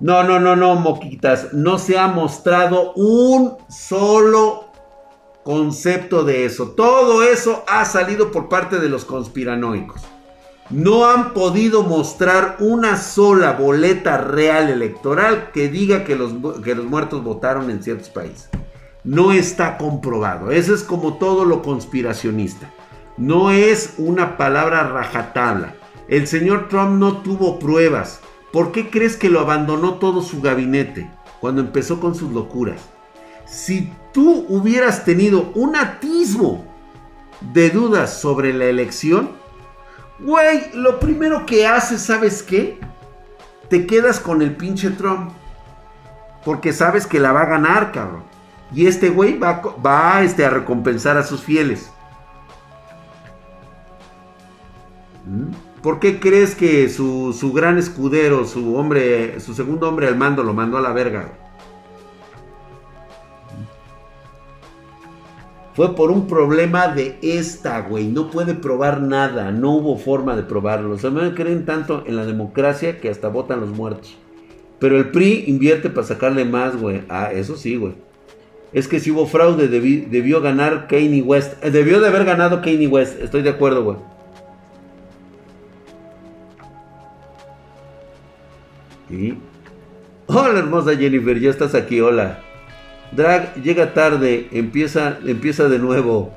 No, 0.00 0.24
no, 0.24 0.40
no, 0.40 0.56
no, 0.56 0.74
moquitas. 0.74 1.54
No 1.54 1.78
se 1.78 1.96
ha 1.96 2.08
mostrado 2.08 2.92
un 2.94 3.56
solo 3.68 4.66
concepto 5.44 6.24
de 6.24 6.44
eso. 6.44 6.70
Todo 6.70 7.22
eso 7.22 7.64
ha 7.68 7.84
salido 7.84 8.32
por 8.32 8.48
parte 8.48 8.78
de 8.80 8.88
los 8.88 9.04
conspiranoicos. 9.04 10.02
No 10.68 11.08
han 11.08 11.32
podido 11.32 11.84
mostrar 11.84 12.56
una 12.58 12.96
sola 12.96 13.52
boleta 13.52 14.18
real 14.18 14.68
electoral 14.68 15.52
que 15.52 15.68
diga 15.68 16.02
que 16.02 16.16
los, 16.16 16.32
que 16.64 16.74
los 16.74 16.84
muertos 16.84 17.22
votaron 17.22 17.70
en 17.70 17.84
ciertos 17.84 18.08
países. 18.08 18.50
No 19.04 19.30
está 19.30 19.78
comprobado. 19.78 20.50
Eso 20.50 20.74
es 20.74 20.82
como 20.82 21.14
todo 21.18 21.44
lo 21.44 21.62
conspiracionista. 21.62 22.68
No 23.16 23.52
es 23.52 23.94
una 23.98 24.36
palabra 24.36 24.82
rajatabla. 24.88 25.74
El 26.08 26.26
señor 26.26 26.68
Trump 26.68 26.98
no 26.98 27.18
tuvo 27.18 27.58
pruebas. 27.58 28.20
¿Por 28.52 28.72
qué 28.72 28.90
crees 28.90 29.16
que 29.16 29.28
lo 29.28 29.40
abandonó 29.40 29.94
todo 29.94 30.22
su 30.22 30.40
gabinete 30.40 31.10
cuando 31.40 31.60
empezó 31.60 32.00
con 32.00 32.14
sus 32.14 32.32
locuras? 32.32 32.80
Si 33.46 33.92
tú 34.12 34.46
hubieras 34.48 35.04
tenido 35.04 35.52
un 35.54 35.76
atisbo 35.76 36.64
de 37.52 37.70
dudas 37.70 38.20
sobre 38.20 38.52
la 38.52 38.66
elección, 38.66 39.30
güey, 40.18 40.70
lo 40.74 40.98
primero 41.00 41.44
que 41.44 41.66
haces, 41.66 42.02
¿sabes 42.02 42.42
qué? 42.42 42.78
te 43.68 43.86
quedas 43.86 44.20
con 44.20 44.42
el 44.42 44.54
pinche 44.56 44.90
Trump. 44.90 45.32
Porque 46.44 46.72
sabes 46.72 47.06
que 47.06 47.18
la 47.18 47.32
va 47.32 47.42
a 47.42 47.46
ganar, 47.46 47.92
cabrón. 47.92 48.24
Y 48.72 48.86
este 48.86 49.10
güey 49.10 49.38
va, 49.38 49.62
va 49.84 50.22
este, 50.22 50.44
a 50.44 50.50
recompensar 50.50 51.16
a 51.16 51.22
sus 51.22 51.40
fieles. 51.42 51.90
¿Mm? 55.24 55.65
¿Por 55.86 56.00
qué 56.00 56.18
crees 56.18 56.56
que 56.56 56.88
su, 56.88 57.32
su, 57.32 57.52
gran 57.52 57.78
escudero, 57.78 58.44
su 58.44 58.74
hombre, 58.74 59.38
su 59.38 59.54
segundo 59.54 59.88
hombre 59.88 60.08
al 60.08 60.16
mando 60.16 60.42
lo 60.42 60.52
mandó 60.52 60.78
a 60.78 60.80
la 60.80 60.92
verga? 60.92 61.38
Fue 65.74 65.94
por 65.94 66.10
un 66.10 66.26
problema 66.26 66.88
de 66.88 67.16
esta, 67.22 67.82
güey. 67.82 68.08
No 68.08 68.32
puede 68.32 68.54
probar 68.54 69.00
nada. 69.00 69.52
No 69.52 69.76
hubo 69.76 69.96
forma 69.96 70.34
de 70.34 70.42
probarlo. 70.42 70.94
O 70.94 70.98
sea, 70.98 71.12
creen 71.36 71.64
tanto 71.64 72.02
en 72.04 72.16
la 72.16 72.26
democracia 72.26 72.98
que 72.98 73.08
hasta 73.08 73.28
votan 73.28 73.60
los 73.60 73.70
muertos. 73.70 74.16
Pero 74.80 74.98
el 74.98 75.12
PRI 75.12 75.44
invierte 75.46 75.88
para 75.88 76.04
sacarle 76.04 76.44
más, 76.44 76.76
güey. 76.76 77.02
Ah, 77.08 77.30
eso 77.32 77.54
sí, 77.54 77.76
güey. 77.76 77.94
Es 78.72 78.88
que 78.88 78.98
si 78.98 79.12
hubo 79.12 79.28
fraude, 79.28 79.68
debió 79.68 80.40
ganar 80.40 80.88
Kanye 80.88 81.22
West. 81.22 81.64
Eh, 81.64 81.70
debió 81.70 82.00
de 82.00 82.08
haber 82.08 82.24
ganado 82.24 82.60
Kanye 82.60 82.88
West. 82.88 83.22
Estoy 83.22 83.42
de 83.42 83.50
acuerdo, 83.50 83.84
güey. 83.84 84.15
Hola, 90.26 90.58
hermosa 90.58 90.96
Jennifer. 90.96 91.38
Ya 91.38 91.50
estás 91.50 91.74
aquí. 91.74 92.00
Hola. 92.00 92.40
Drag 93.12 93.54
llega 93.62 93.94
tarde, 93.94 94.48
empieza, 94.50 95.18
empieza 95.24 95.68
de 95.68 95.78
nuevo. 95.78 96.32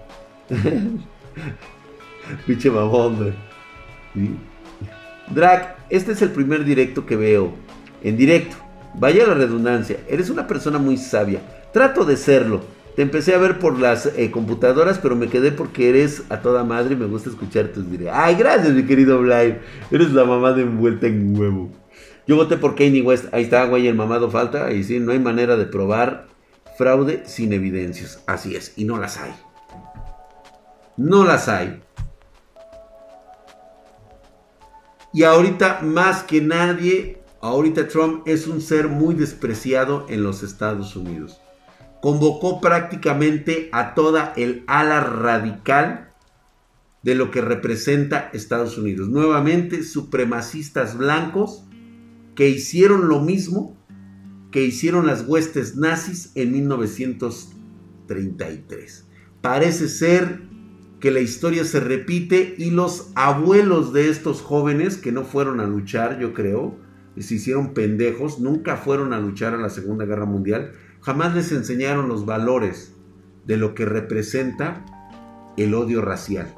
Pinche 2.46 2.70
mamón, 2.70 3.34
Drag, 5.32 5.78
este 5.90 6.12
es 6.12 6.22
el 6.22 6.30
primer 6.30 6.64
directo 6.64 7.06
que 7.06 7.16
veo. 7.16 7.54
En 8.04 8.18
directo. 8.18 8.56
Vaya 8.96 9.26
la 9.26 9.34
redundancia. 9.34 9.98
Eres 10.08 10.30
una 10.30 10.48
persona 10.48 10.78
muy 10.78 10.98
sabia. 10.98 11.42
Trato 11.74 12.06
de 12.06 12.18
serlo. 12.18 12.62
Te 12.96 13.02
empecé 13.04 13.34
a 13.34 13.38
ver 13.38 13.60
por 13.60 13.80
las 13.80 14.08
eh, 14.08 14.30
computadoras, 14.30 15.00
pero 15.00 15.16
me 15.16 15.28
quedé 15.28 15.52
porque 15.52 15.90
eres 15.90 16.24
a 16.30 16.42
toda 16.42 16.64
madre 16.64 16.94
y 16.94 16.98
me 16.98 17.06
gusta 17.06 17.30
escuchar 17.30 17.68
tus 17.70 17.90
directos. 17.90 18.16
Ay, 18.16 18.36
gracias, 18.36 18.74
mi 18.74 18.84
querido 18.84 19.20
Blind. 19.22 19.58
Eres 19.90 20.12
la 20.12 20.26
mamá 20.26 20.54
de 20.54 20.64
envuelta 20.64 21.08
en 21.08 21.40
huevo. 21.40 21.70
Yo 22.30 22.36
voté 22.36 22.58
por 22.58 22.76
Kanye 22.76 23.02
West. 23.02 23.26
Ahí 23.34 23.46
está, 23.46 23.66
güey, 23.66 23.88
el 23.88 23.96
mamado 23.96 24.30
falta. 24.30 24.72
Y 24.72 24.84
sí, 24.84 25.00
no 25.00 25.14
hay 25.14 25.18
manera 25.18 25.58
de 25.58 25.66
probar 25.66 26.28
fraude 26.78 27.24
sin 27.26 27.54
evidencias. 27.54 28.22
Así 28.28 28.56
es, 28.56 28.74
y 28.76 28.86
no 28.86 29.00
las 29.00 29.18
hay. 29.18 29.34
No 30.96 31.24
las 31.24 31.50
hay. 31.50 31.82
Y 35.12 35.24
ahorita 35.24 35.80
más 35.82 36.22
que 36.22 36.40
nadie, 36.40 37.20
ahorita 37.42 37.88
Trump 37.88 38.28
es 38.28 38.46
un 38.46 38.62
ser 38.62 38.90
muy 38.90 39.16
despreciado 39.16 40.06
en 40.08 40.22
los 40.22 40.44
Estados 40.44 40.96
Unidos. 40.96 41.42
Convocó 42.00 42.62
prácticamente 42.62 43.70
a 43.72 43.96
toda 43.96 44.34
el 44.36 44.64
ala 44.68 45.00
radical 45.00 46.14
de 47.02 47.16
lo 47.16 47.32
que 47.32 47.42
representa 47.42 48.30
Estados 48.34 48.78
Unidos. 48.78 49.10
Nuevamente, 49.10 49.82
supremacistas 49.82 50.96
blancos 50.96 51.64
que 52.40 52.48
hicieron 52.48 53.10
lo 53.10 53.20
mismo 53.20 53.78
que 54.50 54.64
hicieron 54.64 55.06
las 55.06 55.28
huestes 55.28 55.76
nazis 55.76 56.32
en 56.36 56.54
1933. 56.54 59.10
Parece 59.42 59.90
ser 59.90 60.44
que 61.02 61.12
la 61.12 61.20
historia 61.20 61.66
se 61.66 61.82
repite 61.82 62.56
y 62.58 62.72
los 62.72 63.12
abuelos 63.16 63.92
de 63.92 64.10
estos 64.10 64.42
jóvenes 64.42 64.96
que 64.96 65.12
no 65.12 65.26
fueron 65.26 65.60
a 65.60 65.68
luchar, 65.68 66.18
yo 66.18 66.34
creo, 66.34 66.78
se 67.18 67.36
hicieron 67.36 67.74
pendejos, 67.74 68.40
nunca 68.40 68.78
fueron 68.78 69.12
a 69.12 69.20
luchar 69.20 69.54
a 69.54 69.58
la 69.58 69.70
Segunda 69.70 70.06
Guerra 70.06 70.26
Mundial, 70.26 70.72
jamás 71.02 71.36
les 71.36 71.52
enseñaron 71.52 72.08
los 72.08 72.26
valores 72.26 72.94
de 73.48 73.58
lo 73.58 73.76
que 73.76 73.84
representa 73.84 74.86
el 75.58 75.74
odio 75.74 76.02
racial. 76.02 76.56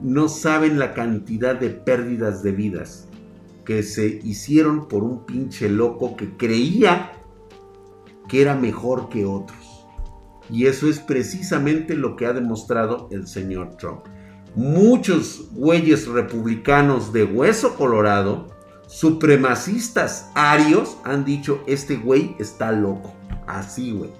No 0.00 0.28
saben 0.28 0.78
la 0.78 0.94
cantidad 0.94 1.58
de 1.58 1.70
pérdidas 1.70 2.44
de 2.44 2.52
vidas 2.52 3.08
que 3.64 3.82
se 3.82 4.20
hicieron 4.22 4.88
por 4.88 5.02
un 5.02 5.24
pinche 5.24 5.68
loco 5.68 6.16
que 6.16 6.36
creía 6.36 7.12
que 8.28 8.42
era 8.42 8.54
mejor 8.54 9.08
que 9.08 9.24
otros. 9.24 9.86
Y 10.50 10.66
eso 10.66 10.88
es 10.88 10.98
precisamente 10.98 11.94
lo 11.94 12.16
que 12.16 12.26
ha 12.26 12.32
demostrado 12.32 13.08
el 13.10 13.26
señor 13.26 13.76
Trump. 13.76 14.06
Muchos 14.54 15.48
güeyes 15.52 16.06
republicanos 16.06 17.12
de 17.12 17.24
hueso 17.24 17.74
colorado, 17.74 18.48
supremacistas 18.86 20.30
arios, 20.34 20.98
han 21.04 21.24
dicho, 21.24 21.62
este 21.66 21.96
güey 21.96 22.36
está 22.38 22.70
loco. 22.72 23.14
Así, 23.46 23.92
güey. 23.92 24.10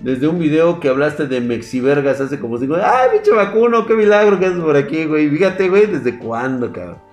Desde 0.00 0.28
un 0.28 0.38
video 0.38 0.78
que 0.78 0.88
hablaste 0.88 1.26
de 1.26 1.40
Mexivergas 1.40 2.20
hace 2.20 2.38
como 2.38 2.58
cinco... 2.58 2.76
¡Ay, 2.76 3.10
pinche 3.14 3.30
vacuno! 3.32 3.86
¡Qué 3.86 3.94
milagro 3.94 4.38
que 4.38 4.46
haces 4.46 4.60
por 4.60 4.76
aquí, 4.76 5.06
güey! 5.06 5.30
Fíjate, 5.30 5.70
güey, 5.70 5.86
¿desde 5.86 6.18
cuándo, 6.18 6.70
cabrón? 6.72 7.05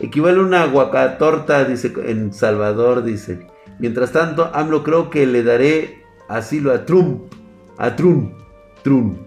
Equivale 0.00 0.38
a 0.38 0.42
una 0.42 0.66
guacatorta, 0.66 1.64
dice 1.64 1.92
en 2.06 2.32
Salvador, 2.32 3.02
dice. 3.02 3.46
Mientras 3.78 4.12
tanto, 4.12 4.50
AMLO 4.54 4.84
creo 4.84 5.10
que 5.10 5.26
le 5.26 5.42
daré 5.42 6.04
asilo 6.28 6.72
a 6.72 6.84
Trump. 6.84 7.32
A 7.78 7.96
Trump. 7.96 8.32
Trump. 8.82 9.18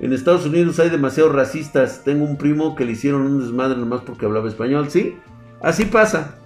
En 0.00 0.12
Estados 0.12 0.46
Unidos 0.46 0.78
hay 0.78 0.90
demasiados 0.90 1.34
racistas. 1.34 2.04
Tengo 2.04 2.24
un 2.24 2.36
primo 2.36 2.76
que 2.76 2.84
le 2.84 2.92
hicieron 2.92 3.22
un 3.22 3.40
desmadre 3.40 3.76
nomás 3.78 4.02
porque 4.02 4.26
hablaba 4.26 4.48
español. 4.48 4.90
Sí, 4.90 5.16
así 5.60 5.86
pasa. 5.86 6.38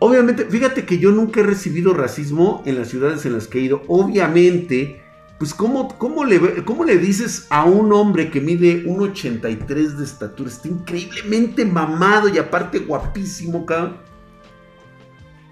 Obviamente, 0.00 0.46
fíjate 0.46 0.84
que 0.84 0.98
yo 0.98 1.12
nunca 1.12 1.40
he 1.40 1.44
recibido 1.44 1.94
racismo 1.94 2.62
en 2.66 2.76
las 2.78 2.88
ciudades 2.88 3.24
en 3.26 3.34
las 3.34 3.46
que 3.46 3.58
he 3.58 3.62
ido. 3.62 3.82
Obviamente, 3.86 5.03
pues 5.44 5.52
¿cómo, 5.52 5.88
cómo, 5.98 6.24
le, 6.24 6.64
¿cómo 6.64 6.84
le 6.86 6.96
dices 6.96 7.46
a 7.50 7.66
un 7.66 7.92
hombre 7.92 8.30
que 8.30 8.40
mide 8.40 8.82
1,83 8.86 9.88
de 9.88 10.02
estatura? 10.02 10.48
Está 10.48 10.68
increíblemente 10.68 11.66
mamado 11.66 12.30
y 12.30 12.38
aparte 12.38 12.78
guapísimo, 12.78 13.66
cabrón. 13.66 13.98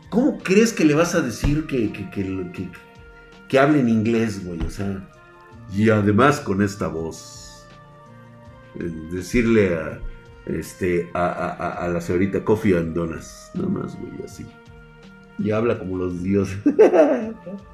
¿Cómo 0.09 0.38
crees 0.38 0.72
que 0.72 0.87
le 0.87 0.94
vas 0.94 1.14
a 1.14 1.20
decir 1.20 1.66
que, 1.66 1.92
que, 1.92 2.09
que, 2.09 2.70
que, 3.50 3.59
hable 3.59 3.81
en 3.81 3.90
inglés, 3.90 4.42
güey? 4.42 4.62
O 4.62 4.70
sea, 4.70 5.07
y 5.70 5.90
además 5.90 6.40
con 6.40 6.62
esta 6.62 6.87
voz. 6.87 7.66
Eh, 8.81 8.90
decirle 9.11 9.74
a, 9.74 10.00
este, 10.46 11.11
a, 11.12 11.87
la 11.92 12.00
señorita 12.00 12.42
Coffee 12.42 12.78
Andonas. 12.78 13.50
Nada 13.52 13.68
más, 13.68 14.00
güey, 14.00 14.24
así. 14.24 14.46
Y 15.38 15.50
habla 15.50 15.78
como 15.78 15.98
los 15.98 16.22
dioses. 16.22 16.57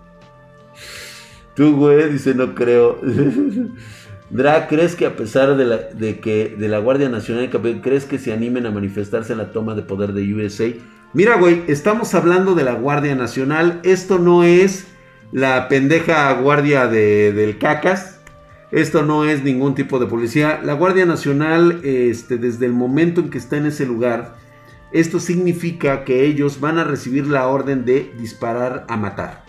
Tú, 1.58 1.74
güey, 1.74 2.08
dice, 2.08 2.36
no 2.36 2.54
creo. 2.54 3.00
Dra, 4.30 4.68
¿crees 4.68 4.94
que 4.94 5.06
a 5.06 5.16
pesar 5.16 5.56
de, 5.56 5.64
la, 5.64 5.76
de 5.78 6.20
que 6.20 6.54
de 6.56 6.68
la 6.68 6.78
Guardia 6.78 7.08
Nacional, 7.08 7.50
crees 7.82 8.04
que 8.04 8.20
se 8.20 8.32
animen 8.32 8.64
a 8.66 8.70
manifestarse 8.70 9.32
en 9.32 9.38
la 9.38 9.50
toma 9.50 9.74
de 9.74 9.82
poder 9.82 10.12
de 10.12 10.32
USA? 10.32 10.68
Mira, 11.14 11.36
güey, 11.36 11.64
estamos 11.66 12.14
hablando 12.14 12.54
de 12.54 12.62
la 12.62 12.74
Guardia 12.74 13.16
Nacional. 13.16 13.80
Esto 13.82 14.20
no 14.20 14.44
es 14.44 14.86
la 15.32 15.66
pendeja 15.66 16.32
guardia 16.34 16.86
de, 16.86 17.32
del 17.32 17.58
cacas. 17.58 18.20
Esto 18.70 19.02
no 19.02 19.24
es 19.24 19.42
ningún 19.42 19.74
tipo 19.74 19.98
de 19.98 20.06
policía. 20.06 20.60
La 20.62 20.74
Guardia 20.74 21.06
Nacional, 21.06 21.80
este, 21.82 22.38
desde 22.38 22.66
el 22.66 22.72
momento 22.72 23.20
en 23.20 23.30
que 23.30 23.38
está 23.38 23.56
en 23.56 23.66
ese 23.66 23.84
lugar, 23.84 24.36
esto 24.92 25.18
significa 25.18 26.04
que 26.04 26.24
ellos 26.24 26.60
van 26.60 26.78
a 26.78 26.84
recibir 26.84 27.26
la 27.26 27.48
orden 27.48 27.84
de 27.84 28.12
disparar 28.16 28.86
a 28.88 28.96
matar. 28.96 29.47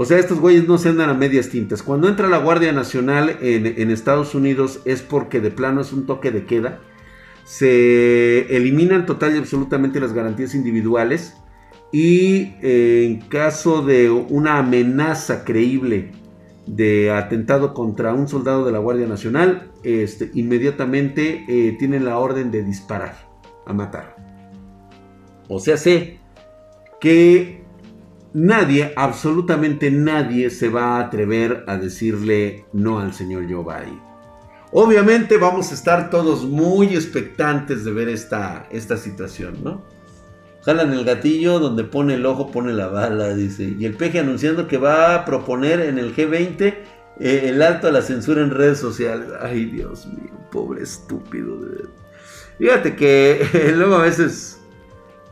O 0.00 0.04
sea, 0.04 0.20
estos 0.20 0.38
güeyes 0.38 0.68
no 0.68 0.78
se 0.78 0.90
andan 0.90 1.10
a 1.10 1.14
medias 1.14 1.48
tintas. 1.48 1.82
Cuando 1.82 2.08
entra 2.08 2.28
la 2.28 2.38
Guardia 2.38 2.70
Nacional 2.70 3.36
en, 3.40 3.90
Estados 3.90 4.32
Unidos 4.36 4.78
es 4.84 5.02
porque 5.02 5.40
de 5.40 5.50
plano 5.50 5.80
es 5.80 5.92
un 5.92 6.06
toque 6.06 6.30
de 6.30 6.46
queda. 6.46 6.78
Se 7.44 8.54
eliminan 8.56 9.06
total 9.06 9.34
y 9.34 9.38
absolutamente 9.38 9.98
las 9.98 10.12
garantías 10.12 10.54
individuales. 10.54 11.34
Y 11.90 12.54
eh, 12.62 13.06
en 13.06 13.28
caso 13.28 13.82
de 13.82 14.08
una 14.08 14.58
amenaza 14.58 15.44
creíble 15.44 16.12
de 16.64 17.10
atentado 17.10 17.74
contra 17.74 18.14
un 18.14 18.28
soldado 18.28 18.64
de 18.64 18.70
la 18.70 18.78
Guardia 18.78 19.08
Nacional, 19.08 19.72
este, 19.82 20.30
inmediatamente 20.32 21.44
eh, 21.48 21.74
tienen 21.76 22.04
la 22.04 22.18
orden 22.18 22.52
de 22.52 22.62
disparar, 22.62 23.16
a 23.66 23.72
matar. 23.72 24.14
O 25.48 25.58
sea, 25.58 25.76
sé 25.76 26.20
que 27.00 27.66
nadie, 28.32 28.92
absolutamente 28.96 29.90
nadie 29.90 30.50
se 30.50 30.68
va 30.68 30.96
a 30.96 31.00
atrever 31.00 31.64
a 31.66 31.76
decirle 31.76 32.64
no 32.72 33.00
al 33.00 33.12
señor 33.14 33.44
Joe. 33.50 34.08
Obviamente 34.70 35.38
vamos 35.38 35.70
a 35.70 35.74
estar 35.74 36.10
todos 36.10 36.44
muy 36.44 36.94
expectantes 36.94 37.84
de 37.84 37.92
ver 37.92 38.08
esta, 38.08 38.66
esta 38.70 38.96
situación, 38.96 39.64
¿no? 39.64 39.82
Jalan 40.62 40.92
el 40.92 41.04
gatillo, 41.04 41.58
donde 41.58 41.84
pone 41.84 42.14
el 42.14 42.26
ojo, 42.26 42.50
pone 42.50 42.74
la 42.74 42.88
bala, 42.88 43.34
dice. 43.34 43.74
Y 43.78 43.86
el 43.86 43.94
peje 43.94 44.18
anunciando 44.18 44.68
que 44.68 44.76
va 44.76 45.14
a 45.14 45.24
proponer 45.24 45.80
en 45.80 45.98
el 45.98 46.14
G20 46.14 46.74
eh, 47.20 47.42
el 47.44 47.62
alto 47.62 47.88
a 47.88 47.92
la 47.92 48.02
censura 48.02 48.42
en 48.42 48.50
redes 48.50 48.78
sociales. 48.78 49.28
Ay, 49.40 49.64
Dios 49.66 50.06
mío, 50.06 50.32
pobre 50.50 50.82
estúpido. 50.82 51.58
Fíjate 52.58 52.96
que 52.96 53.72
luego 53.76 53.94
a 53.94 54.02
veces 54.02 54.57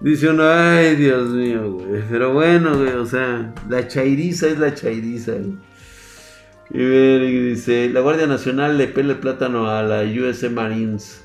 dice 0.01 0.29
uno, 0.29 0.45
ay 0.45 0.97
Dios 0.97 1.29
mío, 1.31 1.73
güey. 1.73 2.03
Pero 2.11 2.33
bueno, 2.33 2.77
güey, 2.77 2.93
o 2.93 3.07
sea, 3.07 3.55
la 3.69 3.89
chairiza 3.89 4.49
es 4.49 4.59
la 4.59 4.75
chairiza, 4.75 5.33
Y 6.71 7.49
dice, 7.49 7.89
la 7.91 8.01
Guardia 8.01 8.27
Nacional 8.27 8.79
le 8.79 8.89
pela 8.89 9.13
el 9.13 9.19
plátano 9.19 9.69
a 9.69 9.83
la 9.83 10.03
US 10.03 10.51
Marines. 10.51 11.23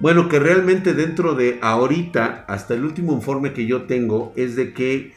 Bueno, 0.00 0.28
que 0.28 0.38
realmente 0.38 0.92
dentro 0.92 1.34
de 1.34 1.58
ahorita, 1.62 2.44
hasta 2.48 2.74
el 2.74 2.84
último 2.84 3.12
informe 3.12 3.52
que 3.52 3.66
yo 3.66 3.84
tengo, 3.84 4.32
es 4.36 4.56
de 4.56 4.74
que 4.74 5.14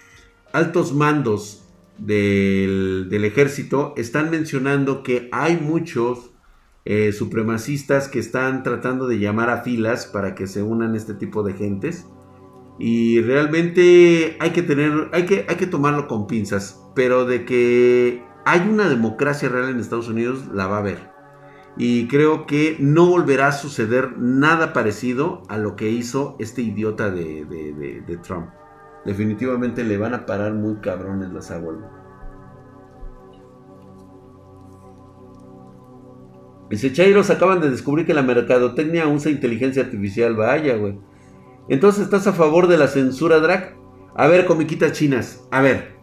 altos 0.54 0.94
mandos 0.94 1.64
del, 1.98 3.24
ejército 3.24 3.94
están 3.98 4.30
mencionando 4.30 5.04
que 5.04 5.30
hay 5.32 5.58
muchos 5.58 6.32
eh, 6.86 7.12
supremacistas 7.12 8.08
que 8.08 8.20
están 8.20 8.64
tratando 8.64 9.08
de 9.08 9.20
llamar 9.20 9.50
a 9.50 9.62
filas 9.64 10.06
para 10.06 10.36
que 10.36 10.48
se 10.48 10.64
unan 10.64 10.96
este 10.96 11.14
tipo 11.14 11.44
de 11.44 11.54
gentes. 11.54 12.06
Y 12.80 13.22
realmente 13.22 14.38
hay 14.40 14.52
que 14.52 14.62
tener, 14.62 15.10
hay 15.12 15.26
que, 15.26 15.46
hay 15.50 15.56
que 15.56 15.68
tomarlo 15.68 16.08
con 16.08 16.28
pinzas. 16.28 16.84
Pero 16.96 17.26
de 17.26 17.46
que 17.46 18.24
hay 18.46 18.62
una 18.70 18.88
democracia 18.88 19.50
real 19.50 19.70
en 19.70 19.80
Estados 19.80 20.10
Unidos, 20.10 20.48
la 20.54 20.68
va 20.68 20.78
a 20.78 20.80
haber. 20.80 21.18
Y 21.78 22.08
creo 22.08 22.48
que 22.48 22.76
no 22.80 23.08
volverá 23.08 23.48
a 23.48 23.52
suceder 23.52 24.18
nada 24.18 24.74
parecido 24.74 25.44
a 25.48 25.58
lo 25.58 25.76
que 25.76 25.90
hizo 25.90 26.36
este 26.40 26.64
idiota 26.64 27.12
de, 27.12 28.20
Trump. 28.24 28.50
Definitivamente 29.06 29.84
le 29.84 29.98
van 29.98 30.14
a 30.16 30.26
parar 30.26 30.54
muy 30.54 30.78
cabrones 30.78 31.32
las 31.32 31.52
aguas. 31.52 31.78
Dice 36.70 36.92
Chairos 36.92 37.30
acaban 37.30 37.62
de 37.62 37.70
descubrir 37.70 38.06
que 38.06 38.14
la 38.14 38.24
mercadotecnia 38.24 39.08
usa 39.08 39.32
inteligencia 39.32 39.84
artificial. 39.84 40.36
Vaya, 40.36 40.76
güey. 40.76 41.00
Entonces, 41.70 42.04
¿estás 42.04 42.28
a 42.28 42.34
favor 42.34 42.68
de 42.68 42.78
la 42.78 42.88
censura, 42.88 43.40
Drac? 43.40 43.76
A 44.16 44.28
ver, 44.28 44.46
comiquitas 44.46 44.94
chinas. 44.94 45.48
A 45.52 45.62
ver. 45.62 45.98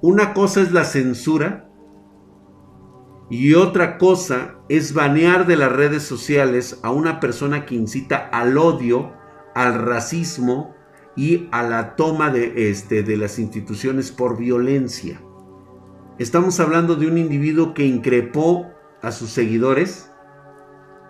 Una 0.00 0.34
cosa 0.34 0.62
es 0.62 0.72
la 0.72 0.84
censura 0.84 1.68
y 3.30 3.54
otra 3.54 3.98
cosa 3.98 4.56
es 4.68 4.94
banear 4.94 5.46
de 5.46 5.56
las 5.56 5.72
redes 5.72 6.02
sociales 6.02 6.80
a 6.82 6.90
una 6.90 7.20
persona 7.20 7.64
que 7.64 7.76
incita 7.76 8.16
al 8.16 8.58
odio, 8.58 9.12
al 9.54 9.74
racismo 9.74 10.74
y 11.14 11.48
a 11.52 11.62
la 11.62 11.94
toma 11.94 12.30
de, 12.30 12.70
este, 12.70 13.02
de 13.02 13.16
las 13.16 13.38
instituciones 13.38 14.10
por 14.10 14.36
violencia. 14.36 15.20
Estamos 16.18 16.58
hablando 16.60 16.96
de 16.96 17.06
un 17.06 17.16
individuo 17.16 17.74
que 17.74 17.86
increpó 17.86 18.66
a 19.02 19.12
sus 19.12 19.30
seguidores, 19.30 20.10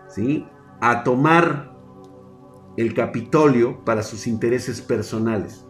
¿sí? 0.09 0.47
A 0.81 1.03
tomar 1.03 1.72
el 2.77 2.95
Capitolio 2.95 3.85
para 3.85 4.03
sus 4.03 4.27
intereses 4.27 4.81
personales. 4.81 5.67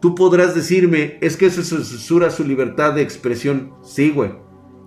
Tú 0.00 0.14
podrás 0.14 0.54
decirme, 0.54 1.18
es 1.20 1.36
que 1.36 1.46
eso 1.46 1.62
censura 1.62 2.30
su 2.30 2.44
libertad 2.44 2.94
de 2.94 3.02
expresión. 3.02 3.74
Sí, 3.82 4.10
güey. 4.10 4.32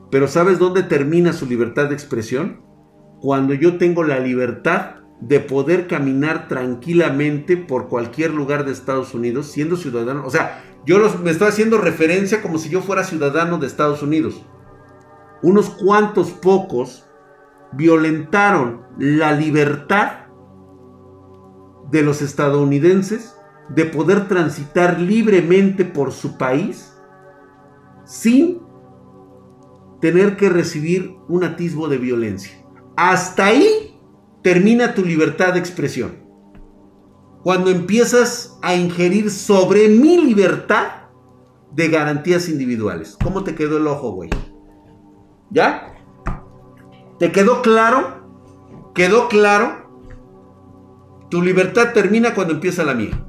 Pero 0.09 0.27
¿sabes 0.27 0.59
dónde 0.59 0.83
termina 0.83 1.33
su 1.33 1.45
libertad 1.45 1.89
de 1.89 1.93
expresión? 1.93 2.61
Cuando 3.21 3.53
yo 3.53 3.77
tengo 3.77 4.03
la 4.03 4.19
libertad 4.19 5.03
de 5.21 5.39
poder 5.39 5.87
caminar 5.87 6.47
tranquilamente 6.47 7.55
por 7.55 7.87
cualquier 7.87 8.33
lugar 8.33 8.65
de 8.65 8.71
Estados 8.71 9.13
Unidos 9.13 9.47
siendo 9.51 9.77
ciudadano. 9.77 10.25
O 10.25 10.29
sea, 10.29 10.63
yo 10.85 10.97
me 11.23 11.31
estoy 11.31 11.47
haciendo 11.47 11.77
referencia 11.77 12.41
como 12.41 12.57
si 12.57 12.69
yo 12.69 12.81
fuera 12.81 13.03
ciudadano 13.03 13.57
de 13.57 13.67
Estados 13.67 14.01
Unidos. 14.01 14.41
Unos 15.41 15.69
cuantos 15.69 16.31
pocos 16.31 17.05
violentaron 17.75 18.81
la 18.97 19.33
libertad 19.33 20.27
de 21.91 22.01
los 22.01 22.21
estadounidenses 22.21 23.35
de 23.69 23.85
poder 23.85 24.27
transitar 24.27 24.99
libremente 24.99 25.85
por 25.85 26.11
su 26.11 26.37
país 26.37 26.93
sin 28.05 28.61
tener 30.01 30.35
que 30.35 30.49
recibir 30.49 31.15
un 31.27 31.43
atisbo 31.43 31.87
de 31.87 31.97
violencia. 31.97 32.51
Hasta 32.95 33.45
ahí 33.45 33.97
termina 34.41 34.93
tu 34.93 35.03
libertad 35.03 35.53
de 35.53 35.59
expresión. 35.59 36.23
Cuando 37.43 37.69
empiezas 37.69 38.57
a 38.61 38.75
ingerir 38.75 39.29
sobre 39.29 39.87
mi 39.89 40.21
libertad 40.21 41.03
de 41.71 41.87
garantías 41.87 42.49
individuales. 42.49 43.17
¿Cómo 43.23 43.43
te 43.43 43.55
quedó 43.55 43.77
el 43.77 43.87
ojo, 43.87 44.11
güey? 44.11 44.29
¿Ya? 45.49 45.92
¿Te 47.19 47.31
quedó 47.31 47.61
claro? 47.61 48.91
¿Quedó 48.95 49.27
claro? 49.27 49.83
Tu 51.29 51.41
libertad 51.41 51.93
termina 51.93 52.33
cuando 52.33 52.53
empieza 52.53 52.83
la 52.83 52.93
mía. 52.93 53.23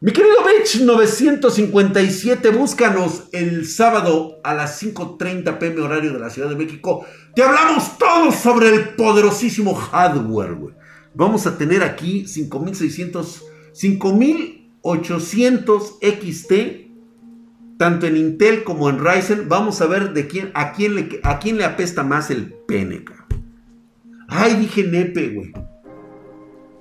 Mi 0.00 0.12
querido 0.12 0.36
Bitch 0.46 0.82
957, 0.82 2.50
búscanos 2.50 3.24
el 3.32 3.66
sábado 3.66 4.38
a 4.44 4.54
las 4.54 4.80
5.30 4.80 5.58
pm 5.58 5.80
horario 5.80 6.12
de 6.12 6.20
la 6.20 6.30
Ciudad 6.30 6.48
de 6.48 6.54
México. 6.54 7.04
Te 7.34 7.42
hablamos 7.42 7.98
todo 7.98 8.30
sobre 8.30 8.68
el 8.68 8.90
poderosísimo 8.90 9.74
hardware, 9.74 10.54
güey. 10.54 10.76
Vamos 11.14 11.48
a 11.48 11.58
tener 11.58 11.82
aquí 11.82 12.28
5600, 12.28 13.44
5800 13.72 15.98
XT, 16.00 16.52
tanto 17.78 18.06
en 18.06 18.16
Intel 18.16 18.64
como 18.64 18.90
en 18.90 19.02
Ryzen. 19.02 19.48
Vamos 19.48 19.80
a 19.80 19.86
ver 19.86 20.12
de 20.12 20.26
quién, 20.26 20.50
a 20.52 20.72
quién 20.72 20.94
le, 20.94 21.20
a 21.22 21.38
quién 21.38 21.56
le 21.56 21.64
apesta 21.64 22.02
más 22.02 22.30
el 22.30 22.52
pene, 22.66 23.04
Ay, 24.28 24.56
dije 24.56 24.84
nepe, 24.84 25.28
güey. 25.30 25.52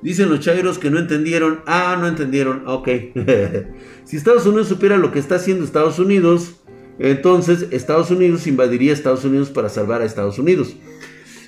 Dicen 0.01 0.29
los 0.29 0.41
chairos 0.41 0.77
que 0.77 0.89
no 0.89 0.99
entendieron. 0.99 1.61
Ah, 1.65 1.97
no 1.99 2.07
entendieron. 2.07 2.63
Ok. 2.67 2.89
si 4.03 4.17
Estados 4.17 4.45
Unidos 4.45 4.67
supiera 4.67 4.97
lo 4.97 5.11
que 5.11 5.19
está 5.19 5.35
haciendo 5.35 5.63
Estados 5.63 5.97
Unidos, 5.97 6.61
entonces 6.99 7.67
Estados 7.71 8.11
Unidos 8.11 8.47
invadiría 8.47 8.91
Estados 8.91 9.23
Unidos 9.23 9.49
para 9.49 9.69
salvar 9.69 10.01
a 10.01 10.05
Estados 10.05 10.39
Unidos. 10.39 10.75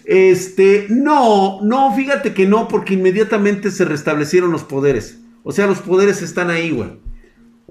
Este, 0.06 0.88
no, 0.90 1.62
no, 1.62 1.94
fíjate 1.96 2.34
que 2.34 2.48
no, 2.48 2.68
porque 2.68 2.94
inmediatamente 2.94 3.70
se 3.70 3.86
restablecieron 3.86 4.52
los 4.52 4.64
poderes. 4.64 5.20
O 5.44 5.52
sea, 5.52 5.68
los 5.68 5.80
poderes 5.80 6.22
están 6.22 6.50
ahí, 6.50 6.72
güey. 6.72 6.90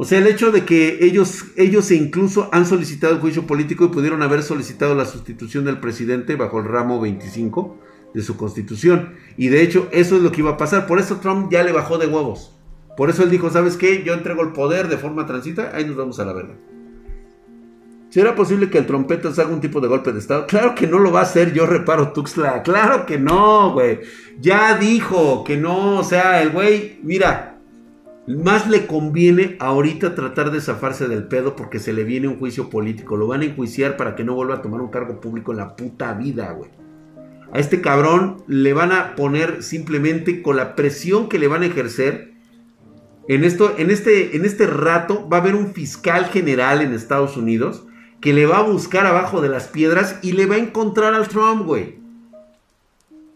O 0.00 0.04
sea, 0.04 0.20
el 0.20 0.28
hecho 0.28 0.52
de 0.52 0.64
que 0.64 0.98
ellos, 1.00 1.46
ellos 1.56 1.90
incluso 1.90 2.48
han 2.52 2.66
solicitado 2.66 3.12
el 3.12 3.18
juicio 3.18 3.48
político 3.48 3.84
y 3.84 3.88
pudieron 3.88 4.22
haber 4.22 4.44
solicitado 4.44 4.94
la 4.94 5.04
sustitución 5.04 5.64
del 5.64 5.80
presidente 5.80 6.36
bajo 6.36 6.60
el 6.60 6.66
ramo 6.66 7.00
25 7.00 7.76
de 8.14 8.22
su 8.22 8.36
constitución. 8.36 9.14
Y 9.36 9.48
de 9.48 9.60
hecho, 9.60 9.88
eso 9.90 10.16
es 10.16 10.22
lo 10.22 10.30
que 10.30 10.40
iba 10.40 10.52
a 10.52 10.56
pasar. 10.56 10.86
Por 10.86 11.00
eso 11.00 11.16
Trump 11.16 11.50
ya 11.50 11.64
le 11.64 11.72
bajó 11.72 11.98
de 11.98 12.06
huevos. 12.06 12.54
Por 12.96 13.10
eso 13.10 13.24
él 13.24 13.30
dijo, 13.30 13.50
¿sabes 13.50 13.76
qué? 13.76 14.04
Yo 14.04 14.14
entrego 14.14 14.42
el 14.42 14.52
poder 14.52 14.86
de 14.86 14.98
forma 14.98 15.26
transita, 15.26 15.72
ahí 15.74 15.84
nos 15.84 15.96
vamos 15.96 16.20
a 16.20 16.24
la 16.24 16.32
verga. 16.32 16.54
¿Será 18.10 18.36
posible 18.36 18.70
que 18.70 18.78
el 18.78 18.86
trompeta 18.86 19.28
haga 19.28 19.48
un 19.48 19.60
tipo 19.60 19.80
de 19.80 19.88
golpe 19.88 20.12
de 20.12 20.20
estado? 20.20 20.46
Claro 20.46 20.76
que 20.76 20.86
no 20.86 21.00
lo 21.00 21.10
va 21.10 21.20
a 21.20 21.24
hacer, 21.24 21.52
yo 21.52 21.66
reparo 21.66 22.12
Tuxtla. 22.12 22.62
Claro 22.62 23.04
que 23.04 23.18
no, 23.18 23.72
güey. 23.72 24.00
Ya 24.40 24.78
dijo 24.78 25.42
que 25.42 25.56
no, 25.56 25.98
o 25.98 26.04
sea, 26.04 26.40
el 26.40 26.50
güey, 26.50 27.00
mira, 27.02 27.47
más 28.36 28.68
le 28.68 28.86
conviene 28.86 29.56
ahorita 29.58 30.14
tratar 30.14 30.50
de 30.50 30.60
zafarse 30.60 31.08
del 31.08 31.24
pedo 31.28 31.56
porque 31.56 31.78
se 31.78 31.94
le 31.94 32.04
viene 32.04 32.28
un 32.28 32.38
juicio 32.38 32.68
político. 32.68 33.16
Lo 33.16 33.26
van 33.26 33.40
a 33.40 33.46
enjuiciar 33.46 33.96
para 33.96 34.14
que 34.14 34.24
no 34.24 34.34
vuelva 34.34 34.56
a 34.56 34.62
tomar 34.62 34.82
un 34.82 34.90
cargo 34.90 35.20
público 35.20 35.52
en 35.52 35.58
la 35.58 35.76
puta 35.76 36.12
vida, 36.12 36.52
güey. 36.52 36.70
A 37.52 37.58
este 37.58 37.80
cabrón 37.80 38.42
le 38.46 38.74
van 38.74 38.92
a 38.92 39.14
poner 39.14 39.62
simplemente 39.62 40.42
con 40.42 40.56
la 40.56 40.76
presión 40.76 41.30
que 41.30 41.38
le 41.38 41.48
van 41.48 41.62
a 41.62 41.66
ejercer. 41.66 42.34
En, 43.28 43.44
esto, 43.44 43.74
en, 43.78 43.90
este, 43.90 44.36
en 44.36 44.44
este 44.44 44.66
rato 44.66 45.26
va 45.26 45.38
a 45.38 45.40
haber 45.40 45.54
un 45.54 45.72
fiscal 45.72 46.26
general 46.26 46.82
en 46.82 46.92
Estados 46.92 47.36
Unidos 47.38 47.86
que 48.20 48.34
le 48.34 48.44
va 48.44 48.58
a 48.58 48.62
buscar 48.62 49.06
abajo 49.06 49.40
de 49.40 49.48
las 49.48 49.68
piedras 49.68 50.18
y 50.22 50.32
le 50.32 50.44
va 50.44 50.56
a 50.56 50.58
encontrar 50.58 51.14
al 51.14 51.28
Trump, 51.28 51.64
güey. 51.64 51.96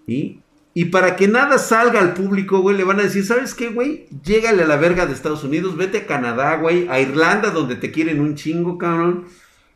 ¿Y? 0.06 0.41
Y 0.74 0.86
para 0.86 1.16
que 1.16 1.28
nada 1.28 1.58
salga 1.58 2.00
al 2.00 2.14
público, 2.14 2.60
güey, 2.60 2.76
le 2.76 2.84
van 2.84 2.98
a 2.98 3.02
decir, 3.02 3.26
¿sabes 3.26 3.54
qué, 3.54 3.68
güey? 3.68 4.06
Llégale 4.24 4.62
a 4.62 4.66
la 4.66 4.76
verga 4.76 5.04
de 5.04 5.12
Estados 5.12 5.44
Unidos, 5.44 5.76
vete 5.76 5.98
a 5.98 6.06
Canadá, 6.06 6.56
güey, 6.56 6.88
a 6.88 6.98
Irlanda, 6.98 7.50
donde 7.50 7.76
te 7.76 7.90
quieren 7.90 8.20
un 8.20 8.36
chingo, 8.36 8.78
cabrón. 8.78 9.26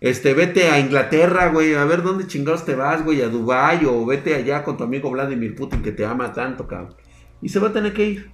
Este, 0.01 0.33
vete 0.33 0.71
a 0.71 0.79
Inglaterra, 0.79 1.49
güey, 1.49 1.75
a 1.75 1.85
ver 1.85 2.03
dónde 2.03 2.27
chingados 2.27 2.65
te 2.65 2.75
vas, 2.75 3.05
güey, 3.05 3.21
a 3.23 3.29
Dubai 3.29 3.85
o 3.85 4.07
vete 4.07 4.35
allá 4.35 4.63
con 4.63 4.77
tu 4.77 4.85
amigo 4.85 5.11
Vladimir 5.11 5.55
Putin 5.55 5.83
que 5.83 5.93
te 5.93 6.05
ama 6.05 6.33
tanto, 6.33 6.67
cabrón. 6.67 6.95
Y 7.43 7.51
se 7.51 7.59
va 7.59 7.69
a 7.69 7.73
tener 7.73 7.93
que 7.93 8.05
ir. 8.07 8.31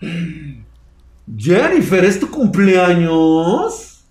Jennifer, 1.36 2.04
¿es 2.04 2.20
tu 2.20 2.30
cumpleaños? 2.30 4.04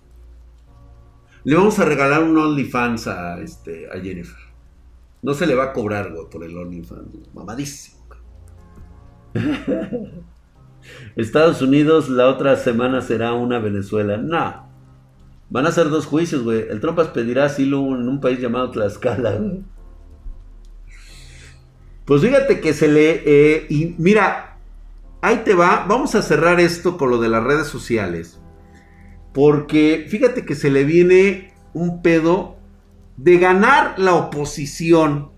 Le 1.44 1.56
vamos 1.56 1.78
a 1.78 1.84
regalar 1.86 2.22
un 2.22 2.36
OnlyFans 2.36 3.06
a, 3.06 3.40
este, 3.40 3.88
a 3.90 3.98
Jennifer. 4.00 4.47
No 5.22 5.34
se 5.34 5.46
le 5.46 5.54
va 5.54 5.64
a 5.64 5.72
cobrar, 5.72 6.12
güey, 6.12 6.28
por 6.30 6.44
el 6.44 6.56
OnlyFans. 6.56 7.34
Mamadísimo. 7.34 7.98
Estados 11.16 11.60
Unidos 11.62 12.08
la 12.08 12.28
otra 12.28 12.56
semana 12.56 13.00
será 13.00 13.32
una 13.32 13.58
Venezuela. 13.58 14.16
No. 14.16 14.68
Van 15.50 15.66
a 15.66 15.72
ser 15.72 15.88
dos 15.88 16.06
juicios, 16.06 16.42
güey. 16.42 16.66
El 16.68 16.80
Trompas 16.80 17.08
pedirá 17.08 17.46
asilo 17.46 17.78
en 17.78 18.08
un 18.08 18.20
país 18.20 18.38
llamado 18.40 18.70
Tlaxcala, 18.70 19.40
Pues 22.04 22.22
fíjate 22.22 22.60
que 22.60 22.74
se 22.74 22.88
le... 22.88 23.22
Eh, 23.24 23.66
y 23.68 23.94
mira, 23.98 24.58
ahí 25.22 25.42
te 25.44 25.54
va. 25.54 25.86
Vamos 25.88 26.14
a 26.14 26.22
cerrar 26.22 26.60
esto 26.60 26.96
con 26.96 27.10
lo 27.10 27.18
de 27.18 27.28
las 27.28 27.42
redes 27.42 27.66
sociales. 27.66 28.40
Porque 29.32 30.06
fíjate 30.08 30.44
que 30.44 30.54
se 30.54 30.70
le 30.70 30.84
viene 30.84 31.54
un 31.72 32.02
pedo 32.02 32.57
de 33.18 33.38
ganar 33.38 33.98
la 33.98 34.14
oposición 34.14 35.30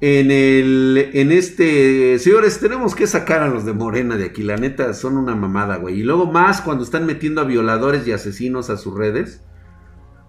en 0.00 0.30
el 0.30 1.10
en 1.14 1.32
este 1.32 2.18
señores 2.18 2.60
tenemos 2.60 2.94
que 2.94 3.06
sacar 3.06 3.42
a 3.42 3.48
los 3.48 3.64
de 3.64 3.72
Morena 3.72 4.16
de 4.16 4.26
aquí 4.26 4.42
la 4.42 4.58
neta 4.58 4.92
son 4.92 5.16
una 5.16 5.34
mamada 5.34 5.78
güey. 5.78 6.00
Y 6.00 6.02
luego 6.02 6.30
más 6.30 6.60
cuando 6.60 6.84
están 6.84 7.06
metiendo 7.06 7.40
a 7.40 7.44
violadores 7.44 8.06
y 8.06 8.12
asesinos 8.12 8.68
a 8.68 8.76
sus 8.76 8.94
redes. 8.94 9.40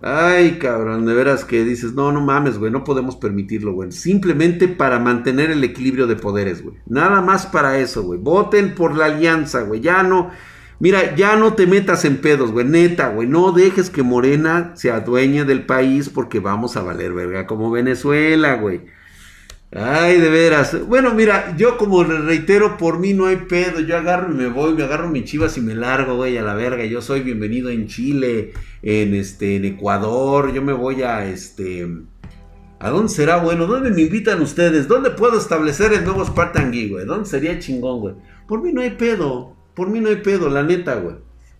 Ay 0.02 0.60
cabrón 0.60 1.06
de 1.06 1.14
veras 1.14 1.44
que 1.44 1.66
dices 1.66 1.94
no 1.94 2.14
no 2.14 2.22
mames 2.22 2.58
güey 2.58 2.72
no 2.72 2.86
podemos 2.86 3.18
permitirlo 3.18 3.74
güey 3.74 3.92
simplemente 3.92 4.70
para 4.70 5.00
mantener 5.00 5.52
el 5.52 5.64
equilibrio 5.64 6.08
de 6.08 6.16
poderes 6.16 6.64
güey. 6.64 6.78
Nada 6.86 7.20
más 7.22 7.46
para 7.46 7.78
eso 7.80 8.04
güey. 8.04 8.18
Voten 8.18 8.76
por 8.76 8.96
la 8.96 9.08
alianza 9.08 9.64
güey. 9.64 9.82
Ya 9.82 10.04
no 10.04 10.32
Mira, 10.80 11.16
ya 11.16 11.36
no 11.38 11.54
te 11.54 11.68
metas 11.68 12.04
en 12.06 12.18
pedos, 12.18 12.52
güey. 12.52 12.66
Neta, 12.66 13.10
güey. 13.10 13.28
No 13.28 13.52
dejes 13.52 13.90
que 13.90 14.04
Morena 14.04 14.74
se 14.76 14.92
adueñe 14.92 15.46
del 15.46 15.66
país 15.66 16.10
porque 16.10 16.40
vamos 16.40 16.76
a 16.76 16.84
valer 16.84 17.14
verga 17.14 17.48
como 17.48 17.72
Venezuela, 17.72 18.56
güey. 18.56 18.82
Ay, 19.72 20.20
de 20.20 20.30
veras. 20.30 20.88
Bueno, 20.88 21.14
mira, 21.14 21.56
yo 21.58 21.78
como 21.78 22.04
reitero, 22.04 22.78
por 22.78 23.00
mí 23.00 23.14
no 23.14 23.26
hay 23.26 23.38
pedo. 23.38 23.80
Yo 23.80 23.98
agarro 23.98 24.32
y 24.32 24.36
me 24.36 24.48
voy, 24.48 24.74
me 24.74 24.84
agarro 24.84 25.10
mi 25.10 25.24
chivas 25.24 25.58
y 25.58 25.62
me 25.62 25.76
largo, 25.76 26.16
güey, 26.16 26.38
a 26.38 26.44
la 26.44 26.56
verga. 26.56 26.86
Yo 26.86 27.02
soy 27.02 27.22
bienvenido 27.22 27.70
en 27.70 27.88
Chile, 27.88 28.54
en 28.82 29.14
este, 29.14 29.56
en 29.56 29.66
Ecuador. 29.66 30.54
Yo 30.54 30.62
me 30.62 30.74
voy 30.74 31.04
a 31.04 31.26
este. 31.26 31.88
¿A 32.80 32.90
dónde 32.90 33.10
será 33.10 33.38
bueno? 33.38 33.66
¿Dónde 33.68 33.92
me 33.92 34.02
invitan 34.02 34.42
ustedes? 34.42 34.88
¿Dónde 34.88 35.10
puedo 35.10 35.38
establecer 35.38 35.94
el 35.94 36.04
nuevo 36.04 36.26
Spartan 36.26 36.72
Geek, 36.72 36.92
güey? 36.92 37.06
¿Dónde 37.06 37.28
sería 37.28 37.60
chingón, 37.60 38.00
güey? 38.00 38.16
Por 38.48 38.62
mí 38.62 38.72
no 38.72 38.82
hay 38.82 38.92
pedo. 38.92 39.55
Por 39.76 39.90
mí 39.90 40.00
no 40.00 40.10
hay 40.10 40.18
pedo, 40.18 40.50
la 40.50 40.64
neta, 40.64 40.96
güey. 40.96 41.16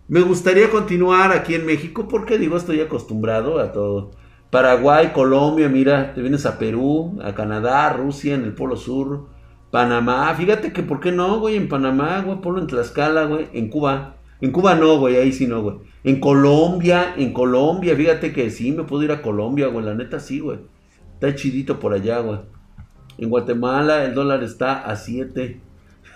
Me 0.08 0.20
gustaría 0.20 0.70
continuar 0.70 1.32
aquí 1.32 1.54
en 1.54 1.66
México 1.66 2.08
porque, 2.08 2.38
digo, 2.38 2.56
estoy 2.56 2.80
acostumbrado 2.80 3.58
a 3.58 3.72
todo. 3.72 4.12
Paraguay, 4.50 5.12
Colombia, 5.12 5.68
mira, 5.68 6.14
te 6.14 6.22
vienes 6.22 6.46
a 6.46 6.58
Perú, 6.58 7.18
a 7.22 7.34
Canadá, 7.34 7.92
Rusia, 7.92 8.34
en 8.34 8.44
el 8.44 8.54
Polo 8.54 8.76
Sur, 8.76 9.26
Panamá. 9.70 10.32
Fíjate 10.34 10.72
que, 10.72 10.82
¿por 10.82 11.00
qué 11.00 11.12
no, 11.12 11.40
güey? 11.40 11.56
En 11.56 11.68
Panamá, 11.68 12.22
güey, 12.22 12.40
Polo 12.40 12.60
en 12.60 12.68
Tlaxcala, 12.68 13.24
güey, 13.24 13.48
en 13.52 13.68
Cuba. 13.68 14.16
En 14.40 14.52
Cuba 14.52 14.74
no, 14.74 14.98
güey, 14.98 15.16
ahí 15.16 15.32
sí 15.32 15.46
no, 15.46 15.62
güey. 15.62 15.76
En 16.04 16.20
Colombia, 16.20 17.14
en 17.16 17.32
Colombia, 17.32 17.96
fíjate 17.96 18.32
que 18.32 18.50
sí, 18.50 18.70
me 18.70 18.84
puedo 18.84 19.02
ir 19.02 19.10
a 19.10 19.22
Colombia, 19.22 19.66
güey, 19.66 19.84
la 19.84 19.94
neta 19.94 20.20
sí, 20.20 20.40
güey. 20.40 20.60
Está 21.14 21.34
chidito 21.34 21.80
por 21.80 21.92
allá, 21.92 22.20
güey. 22.20 22.40
En 23.18 23.28
Guatemala 23.28 24.04
el 24.04 24.14
dólar 24.14 24.44
está 24.44 24.86
a 24.86 24.94
7. 24.94 25.60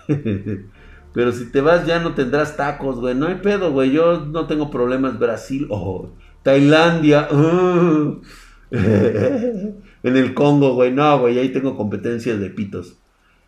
Pero 1.13 1.33
si 1.33 1.47
te 1.51 1.61
vas 1.61 1.87
ya 1.87 1.99
no 1.99 2.15
tendrás 2.15 2.57
tacos, 2.57 3.01
güey. 3.01 3.15
No 3.15 3.27
hay 3.27 3.37
pedo, 3.37 3.73
güey. 3.73 3.91
Yo 3.91 4.27
no 4.27 4.47
tengo 4.47 4.71
problemas. 4.71 5.19
Brasil, 5.19 5.67
oh, 5.71 6.11
Tailandia. 6.43 7.29
Uh. 7.31 8.21
en 8.71 9.83
el 10.03 10.35
Congo, 10.35 10.75
güey. 10.75 10.93
No, 10.93 11.19
güey. 11.21 11.39
Ahí 11.39 11.49
tengo 11.51 11.77
competencias 11.77 12.39
de 12.39 12.51
pitos. 12.51 12.97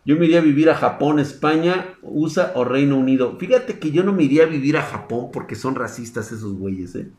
Yo 0.05 0.17
me 0.17 0.25
iría 0.25 0.39
a 0.39 0.43
vivir 0.43 0.69
a 0.69 0.75
Japón, 0.75 1.19
España, 1.19 1.95
USA 2.01 2.51
o 2.55 2.65
Reino 2.65 2.97
Unido. 2.97 3.37
Fíjate 3.39 3.79
que 3.79 3.91
yo 3.91 4.03
no 4.03 4.11
me 4.11 4.23
iría 4.23 4.43
a 4.43 4.47
vivir 4.47 4.75
a 4.75 4.81
Japón 4.81 5.29
porque 5.31 5.55
son 5.55 5.75
racistas 5.75 6.31
esos 6.33 6.53
güeyes, 6.55 6.95
¿eh? 6.95 7.09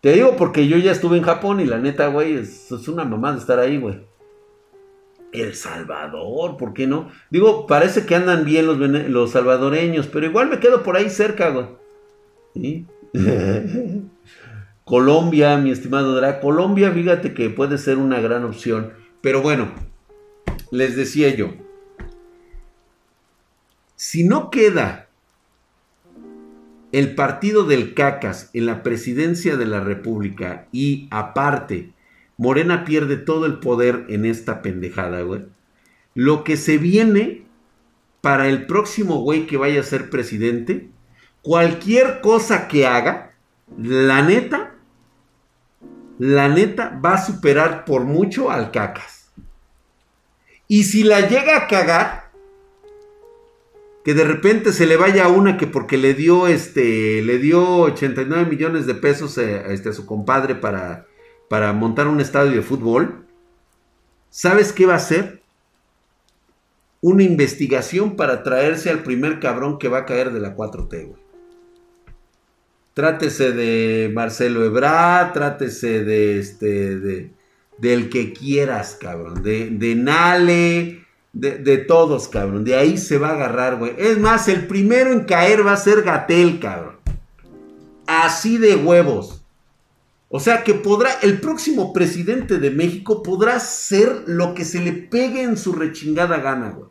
Te 0.00 0.12
digo 0.12 0.34
porque 0.36 0.66
yo 0.66 0.76
ya 0.78 0.90
estuve 0.92 1.18
en 1.18 1.22
Japón 1.22 1.60
y 1.60 1.66
la 1.66 1.78
neta, 1.78 2.08
güey, 2.08 2.32
es, 2.32 2.72
es 2.72 2.88
una 2.88 3.04
mamada 3.04 3.36
estar 3.36 3.58
ahí, 3.58 3.76
güey. 3.76 4.00
El 5.32 5.54
Salvador, 5.54 6.56
¿por 6.56 6.72
qué 6.72 6.86
no? 6.86 7.10
Digo, 7.30 7.66
parece 7.66 8.06
que 8.06 8.14
andan 8.14 8.44
bien 8.44 8.66
los, 9.12 9.30
salvadoreños, 9.30 10.06
pero 10.08 10.26
igual 10.26 10.48
me 10.48 10.58
quedo 10.58 10.82
por 10.82 10.96
ahí 10.96 11.08
cerca, 11.08 11.50
güey. 11.50 12.86
Colombia, 14.84 15.56
mi 15.56 15.70
estimado 15.70 16.16
Dra. 16.16 16.40
Colombia, 16.40 16.90
fíjate 16.90 17.32
que 17.32 17.48
puede 17.48 17.78
ser 17.78 17.98
una 17.98 18.20
gran 18.20 18.44
opción. 18.44 18.92
Pero 19.20 19.40
bueno, 19.40 19.70
les 20.70 20.96
decía 20.96 21.34
yo. 21.34 21.52
Si 23.94 24.24
no 24.24 24.50
queda 24.50 25.08
el 26.92 27.14
partido 27.14 27.64
del 27.64 27.94
Cacas 27.94 28.50
en 28.52 28.66
la 28.66 28.82
presidencia 28.82 29.56
de 29.56 29.66
la 29.66 29.80
República 29.80 30.66
y 30.72 31.06
aparte 31.10 31.92
Morena 32.40 32.86
pierde 32.86 33.18
todo 33.18 33.44
el 33.44 33.58
poder 33.58 34.06
en 34.08 34.24
esta 34.24 34.62
pendejada, 34.62 35.20
güey. 35.20 35.44
Lo 36.14 36.42
que 36.42 36.56
se 36.56 36.78
viene 36.78 37.44
para 38.22 38.48
el 38.48 38.64
próximo 38.64 39.20
güey 39.20 39.46
que 39.46 39.58
vaya 39.58 39.80
a 39.80 39.82
ser 39.82 40.08
presidente, 40.08 40.88
cualquier 41.42 42.22
cosa 42.22 42.66
que 42.66 42.86
haga, 42.86 43.34
la 43.76 44.22
neta, 44.22 44.74
la 46.18 46.48
neta 46.48 46.98
va 47.04 47.16
a 47.16 47.26
superar 47.26 47.84
por 47.84 48.04
mucho 48.04 48.50
al 48.50 48.70
cacas. 48.70 49.30
Y 50.66 50.84
si 50.84 51.02
la 51.02 51.28
llega 51.28 51.58
a 51.58 51.66
cagar, 51.66 52.30
que 54.02 54.14
de 54.14 54.24
repente 54.24 54.72
se 54.72 54.86
le 54.86 54.96
vaya 54.96 55.28
una 55.28 55.58
que 55.58 55.66
porque 55.66 55.98
le 55.98 56.14
dio 56.14 56.46
este, 56.46 57.20
le 57.20 57.36
dio 57.36 57.80
89 57.80 58.48
millones 58.48 58.86
de 58.86 58.94
pesos 58.94 59.36
a, 59.36 59.42
este, 59.70 59.90
a 59.90 59.92
su 59.92 60.06
compadre 60.06 60.54
para 60.54 61.04
para 61.50 61.72
montar 61.72 62.06
un 62.06 62.20
estadio 62.20 62.52
de 62.52 62.62
fútbol, 62.62 63.26
¿sabes 64.30 64.72
qué 64.72 64.86
va 64.86 64.92
a 64.92 64.98
hacer? 64.98 65.42
Una 67.00 67.24
investigación 67.24 68.14
para 68.14 68.44
traerse 68.44 68.88
al 68.88 69.02
primer 69.02 69.40
cabrón 69.40 69.80
que 69.80 69.88
va 69.88 69.98
a 69.98 70.06
caer 70.06 70.32
de 70.32 70.38
la 70.38 70.54
4T, 70.54 71.06
güey. 71.08 71.20
Trátese 72.94 73.50
de 73.50 74.12
Marcelo 74.14 74.64
Ebrard, 74.64 75.32
trátese 75.32 76.04
de 76.04 76.38
este, 76.38 76.96
de, 77.00 77.32
del 77.78 78.10
que 78.10 78.32
quieras, 78.32 78.96
cabrón. 79.00 79.42
De, 79.42 79.70
de 79.70 79.96
Nale, 79.96 81.04
de, 81.32 81.58
de, 81.58 81.78
todos, 81.78 82.28
cabrón. 82.28 82.62
De 82.62 82.76
ahí 82.76 82.96
se 82.96 83.18
va 83.18 83.30
a 83.30 83.34
agarrar, 83.34 83.76
güey. 83.76 83.92
Es 83.98 84.18
más, 84.18 84.46
el 84.46 84.68
primero 84.68 85.10
en 85.10 85.24
caer 85.24 85.66
va 85.66 85.72
a 85.72 85.76
ser 85.76 86.02
Gatel, 86.02 86.60
cabrón. 86.60 86.98
Así 88.06 88.56
de 88.56 88.76
huevos. 88.76 89.39
O 90.32 90.38
sea 90.38 90.62
que 90.62 90.74
podrá, 90.74 91.10
el 91.22 91.40
próximo 91.40 91.92
presidente 91.92 92.58
de 92.58 92.70
México 92.70 93.20
podrá 93.20 93.58
ser 93.58 94.22
lo 94.26 94.54
que 94.54 94.64
se 94.64 94.80
le 94.80 94.92
pegue 94.92 95.42
en 95.42 95.56
su 95.56 95.72
rechingada 95.72 96.38
gana, 96.38 96.70
güey. 96.70 96.88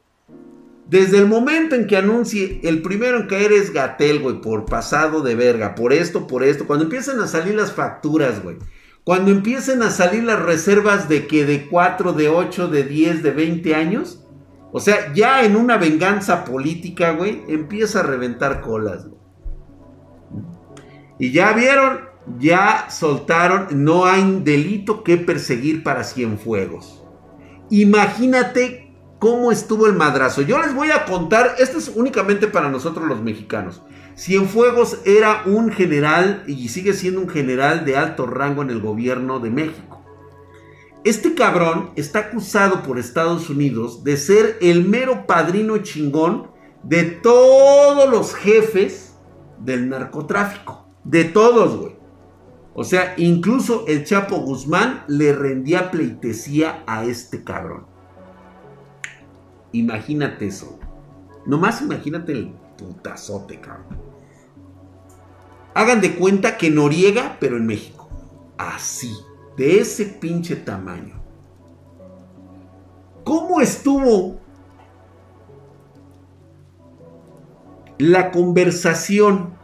Desde 0.89 1.19
el 1.19 1.27
momento 1.27 1.75
en 1.75 1.87
que 1.87 1.95
anuncie, 1.95 2.59
el 2.63 2.81
primero 2.81 3.21
en 3.21 3.27
caer 3.27 3.53
es 3.53 3.71
Gatel, 3.71 4.19
güey, 4.19 4.41
por 4.41 4.65
pasado 4.65 5.21
de 5.21 5.35
verga, 5.35 5.73
por 5.73 5.93
esto, 5.93 6.27
por 6.27 6.43
esto. 6.43 6.67
Cuando 6.67 6.83
empiecen 6.83 7.19
a 7.21 7.27
salir 7.27 7.55
las 7.55 7.71
facturas, 7.71 8.43
güey. 8.43 8.57
Cuando 9.05 9.31
empiecen 9.31 9.83
a 9.83 9.91
salir 9.91 10.23
las 10.23 10.41
reservas 10.41 11.07
de 11.07 11.25
que 11.25 11.45
de 11.45 11.67
4, 11.67 12.11
de 12.13 12.27
8, 12.27 12.67
de 12.67 12.83
10, 12.83 13.23
de 13.23 13.31
20 13.31 13.75
años. 13.75 14.25
O 14.73 14.81
sea, 14.81 15.13
ya 15.13 15.45
en 15.45 15.55
una 15.55 15.77
venganza 15.77 16.43
política, 16.43 17.11
güey, 17.11 17.43
empieza 17.47 18.01
a 18.01 18.03
reventar 18.03 18.59
colas, 18.59 19.07
güey. 19.07 19.19
Y 21.19 21.31
ya 21.31 21.53
vieron, 21.53 22.08
ya 22.37 22.89
soltaron, 22.89 23.67
no 23.71 24.05
hay 24.05 24.41
delito 24.43 25.03
que 25.03 25.17
perseguir 25.17 25.83
para 25.83 26.03
Cienfuegos. 26.03 27.03
Imagínate 27.69 28.95
cómo 29.19 29.51
estuvo 29.51 29.87
el 29.87 29.93
madrazo. 29.93 30.41
Yo 30.41 30.59
les 30.59 30.73
voy 30.73 30.91
a 30.91 31.05
contar, 31.05 31.55
esto 31.59 31.77
es 31.77 31.89
únicamente 31.89 32.47
para 32.47 32.69
nosotros 32.69 33.07
los 33.07 33.21
mexicanos. 33.21 33.81
Cienfuegos 34.15 34.99
era 35.05 35.43
un 35.45 35.71
general 35.71 36.43
y 36.47 36.69
sigue 36.69 36.93
siendo 36.93 37.21
un 37.21 37.29
general 37.29 37.85
de 37.85 37.95
alto 37.95 38.25
rango 38.27 38.61
en 38.61 38.69
el 38.69 38.81
gobierno 38.81 39.39
de 39.39 39.49
México. 39.49 40.03
Este 41.05 41.33
cabrón 41.33 41.91
está 41.95 42.19
acusado 42.19 42.83
por 42.83 42.99
Estados 42.99 43.49
Unidos 43.49 44.03
de 44.03 44.17
ser 44.17 44.57
el 44.61 44.83
mero 44.83 45.25
padrino 45.25 45.77
chingón 45.77 46.51
de 46.83 47.03
todos 47.03 48.09
los 48.09 48.35
jefes 48.35 49.17
del 49.59 49.87
narcotráfico. 49.87 50.89
De 51.05 51.23
todos, 51.23 51.77
güey. 51.77 51.98
O 52.79 52.85
sea, 52.85 53.13
incluso 53.17 53.83
el 53.87 54.05
Chapo 54.05 54.37
Guzmán 54.37 55.03
le 55.09 55.33
rendía 55.33 55.91
pleitesía 55.91 56.81
a 56.87 57.03
este 57.03 57.43
cabrón. 57.43 57.85
Imagínate 59.73 60.47
eso. 60.47 60.79
Nomás 61.45 61.81
imagínate 61.81 62.31
el 62.31 62.53
putazote, 62.77 63.59
cabrón. 63.59 63.99
Hagan 65.73 65.99
de 65.99 66.15
cuenta 66.15 66.55
que 66.55 66.69
Noriega, 66.69 67.35
pero 67.41 67.57
en 67.57 67.65
México. 67.65 68.07
Así, 68.57 69.11
de 69.57 69.81
ese 69.81 70.05
pinche 70.05 70.55
tamaño. 70.55 71.21
¿Cómo 73.25 73.59
estuvo 73.59 74.39
la 77.97 78.31
conversación 78.31 79.58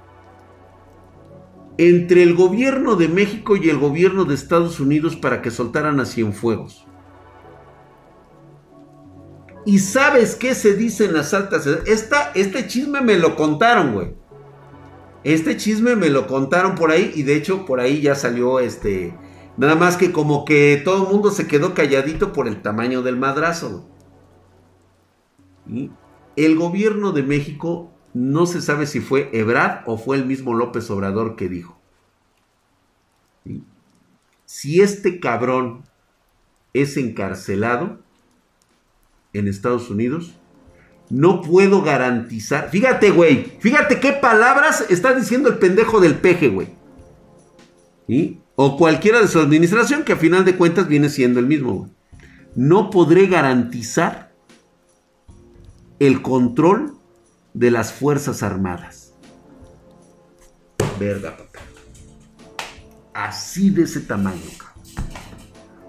entre 1.77 2.23
el 2.23 2.35
gobierno 2.35 2.95
de 2.95 3.07
México 3.07 3.55
y 3.57 3.69
el 3.69 3.77
gobierno 3.77 4.25
de 4.25 4.35
Estados 4.35 4.79
Unidos 4.79 5.15
para 5.15 5.41
que 5.41 5.51
soltaran 5.51 5.99
a 5.99 6.05
Cienfuegos. 6.05 6.85
¿Y 9.65 9.79
sabes 9.79 10.35
qué 10.35 10.53
se 10.53 10.75
dice 10.75 11.05
en 11.05 11.13
las 11.13 11.33
altas? 11.33 11.65
Esta, 11.65 12.31
este 12.35 12.67
chisme 12.67 13.01
me 13.01 13.17
lo 13.17 13.35
contaron, 13.35 13.93
güey. 13.93 14.13
Este 15.23 15.57
chisme 15.57 15.95
me 15.95 16.09
lo 16.09 16.27
contaron 16.27 16.75
por 16.75 16.91
ahí 16.91 17.11
y 17.15 17.23
de 17.23 17.35
hecho 17.35 17.65
por 17.65 17.79
ahí 17.79 18.01
ya 18.01 18.15
salió 18.15 18.59
este... 18.59 19.17
Nada 19.57 19.75
más 19.75 19.95
que 19.95 20.11
como 20.11 20.43
que 20.43 20.81
todo 20.83 21.03
el 21.03 21.13
mundo 21.13 21.31
se 21.31 21.47
quedó 21.47 21.73
calladito 21.73 22.33
por 22.33 22.47
el 22.47 22.61
tamaño 22.61 23.01
del 23.01 23.15
madrazo. 23.15 23.89
El 26.35 26.55
gobierno 26.57 27.13
de 27.13 27.23
México 27.23 27.94
no 28.15 28.45
se 28.45 28.61
sabe 28.61 28.87
si 28.87 29.01
fue 29.01 29.29
Ebrard 29.33 29.83
o 29.87 29.97
fue 29.97 30.15
el 30.15 30.25
mismo 30.25 30.53
López 30.53 30.89
Obrador 30.89 31.35
que 31.35 31.49
dijo. 31.49 31.77
Si 34.45 34.79
este 34.79 35.19
cabrón 35.19 35.83
es 36.73 36.95
encarcelado 36.95 37.99
en 39.33 39.49
Estados 39.49 39.89
Unidos, 39.89 40.33
no 41.09 41.41
puedo 41.41 41.81
garantizar. 41.81 42.69
Fíjate, 42.69 43.11
güey. 43.11 43.51
Fíjate 43.59 43.99
qué 43.99 44.13
palabras 44.13 44.85
está 44.89 45.13
diciendo 45.13 45.49
el 45.49 45.57
pendejo 45.57 45.99
del 45.99 46.15
peje, 46.15 46.47
güey. 46.47 46.69
O 48.55 48.77
cualquiera 48.77 49.19
de 49.19 49.27
su 49.27 49.39
administración, 49.39 50.03
que 50.03 50.13
a 50.13 50.17
final 50.17 50.45
de 50.45 50.55
cuentas 50.55 50.87
viene 50.87 51.09
siendo 51.09 51.41
el 51.41 51.47
mismo. 51.47 51.89
No 52.55 52.91
podré 52.91 53.27
garantizar 53.27 54.31
el 55.99 56.21
control 56.21 56.95
de 57.55 57.71
las 57.71 57.93
Fuerzas 57.93 58.43
Armadas. 58.43 59.13
Verga, 60.99 61.37
papá. 61.37 61.59
Así 63.13 63.69
de 63.69 63.83
ese 63.83 64.01
tamaño. 64.01 64.41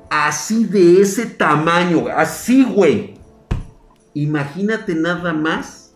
Así 0.08 0.64
de 0.64 1.00
ese 1.00 1.26
tamaño, 1.26 2.06
así, 2.08 2.64
güey. 2.64 3.18
Imagínate 4.14 4.94
nada 4.94 5.32
más 5.32 5.92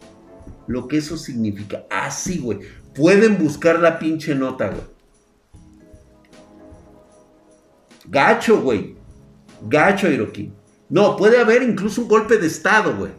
lo 0.66 0.88
que 0.88 0.98
eso 0.98 1.16
significa. 1.16 1.84
Así, 1.88 2.40
güey. 2.40 2.58
Pueden 2.94 3.38
buscar 3.38 3.78
la 3.78 4.00
pinche 4.00 4.34
nota, 4.34 4.70
güey. 4.70 4.82
Gacho, 8.06 8.60
güey. 8.60 8.96
Gacho, 9.62 10.08
Hiroki. 10.08 10.52
No, 10.88 11.16
puede 11.16 11.40
haber 11.40 11.62
incluso 11.62 12.02
un 12.02 12.08
golpe 12.08 12.38
de 12.38 12.48
estado, 12.48 12.96
güey. 12.96 13.12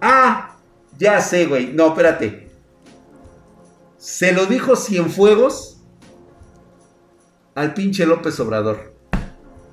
Ah, 0.00 0.56
ya 0.98 1.20
sé, 1.20 1.46
güey. 1.46 1.72
No, 1.72 1.88
espérate. 1.88 2.50
Se 3.98 4.32
lo 4.32 4.46
dijo 4.46 4.76
Cienfuegos 4.76 5.82
al 7.54 7.74
pinche 7.74 8.06
López 8.06 8.38
Obrador. 8.40 8.94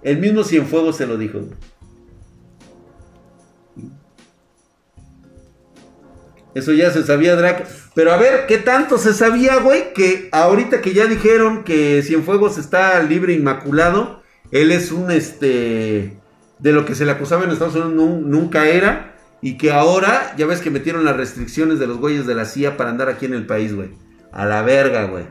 El 0.02 0.20
mismo 0.20 0.44
Cienfuegos 0.44 0.98
se 0.98 1.08
lo 1.08 1.18
dijo. 1.18 1.40
Eso 6.54 6.74
ya 6.74 6.92
se 6.92 7.04
sabía, 7.04 7.36
Drac. 7.36 7.68
Pero 7.94 8.12
a 8.12 8.18
ver, 8.18 8.48
¿qué 8.48 8.58
tanto 8.58 8.98
se 8.98 9.14
sabía, 9.14 9.58
güey? 9.58 9.94
Que 9.94 10.30
ahorita 10.32 10.82
que 10.82 10.94
ya 10.94 11.06
dijeron 11.06 11.64
que 11.64 12.02
Cienfuegos 12.04 12.58
está 12.58 13.02
libre 13.04 13.34
inmaculado, 13.34 14.24
él 14.52 14.72
es 14.72 14.92
un, 14.92 15.12
este, 15.12 16.18
de 16.60 16.72
lo 16.72 16.86
que 16.86 16.96
se 16.96 17.06
le 17.06 17.12
acusaba 17.12 17.44
en 17.44 17.52
Estados 17.52 17.76
Unidos 17.76 18.22
nunca 18.22 18.68
era. 18.68 19.17
Y 19.42 19.58
que 19.58 19.72
ahora, 19.72 20.34
ya 20.38 20.46
ves 20.46 20.62
que 20.62 20.72
metieron 20.72 21.06
las 21.06 21.16
restricciones 21.16 21.80
de 21.80 21.88
los 21.88 21.98
güeyes 21.98 22.26
de 22.26 22.36
la 22.36 22.46
CIA 22.46 22.76
para 22.76 22.90
andar 22.90 23.10
aquí 23.10 23.26
en 23.26 23.34
el 23.34 23.46
país, 23.46 23.76
güey. 23.76 23.90
A 24.32 24.46
la 24.46 24.62
verga, 24.62 25.06
güey. 25.06 25.26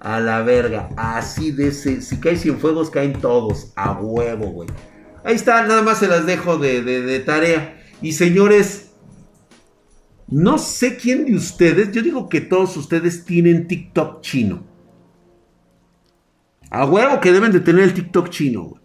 A 0.00 0.18
la 0.20 0.42
verga. 0.42 0.88
Así 0.96 1.50
de 1.50 1.68
ese. 1.68 2.00
Si 2.00 2.18
cae 2.18 2.36
Cienfuegos, 2.36 2.90
caen 2.90 3.20
todos. 3.20 3.72
A 3.76 3.92
huevo, 3.92 4.46
güey. 4.46 4.68
Ahí 5.24 5.34
está, 5.34 5.66
nada 5.66 5.82
más 5.82 5.98
se 5.98 6.08
las 6.08 6.26
dejo 6.26 6.56
de, 6.58 6.82
de 6.82 7.20
tarea. 7.20 7.80
Y 8.00 8.12
señores, 8.12 8.92
no 10.26 10.58
sé 10.58 10.96
quién 10.96 11.26
de 11.26 11.36
ustedes, 11.36 11.92
yo 11.92 12.02
digo 12.02 12.28
que 12.28 12.40
todos 12.40 12.76
ustedes 12.76 13.24
tienen 13.24 13.68
TikTok 13.68 14.22
chino. 14.22 14.64
A 16.70 16.86
huevo 16.86 17.20
que 17.20 17.32
deben 17.32 17.52
de 17.52 17.60
tener 17.60 17.84
el 17.84 17.94
TikTok 17.94 18.30
chino, 18.30 18.62
güey. 18.62 18.81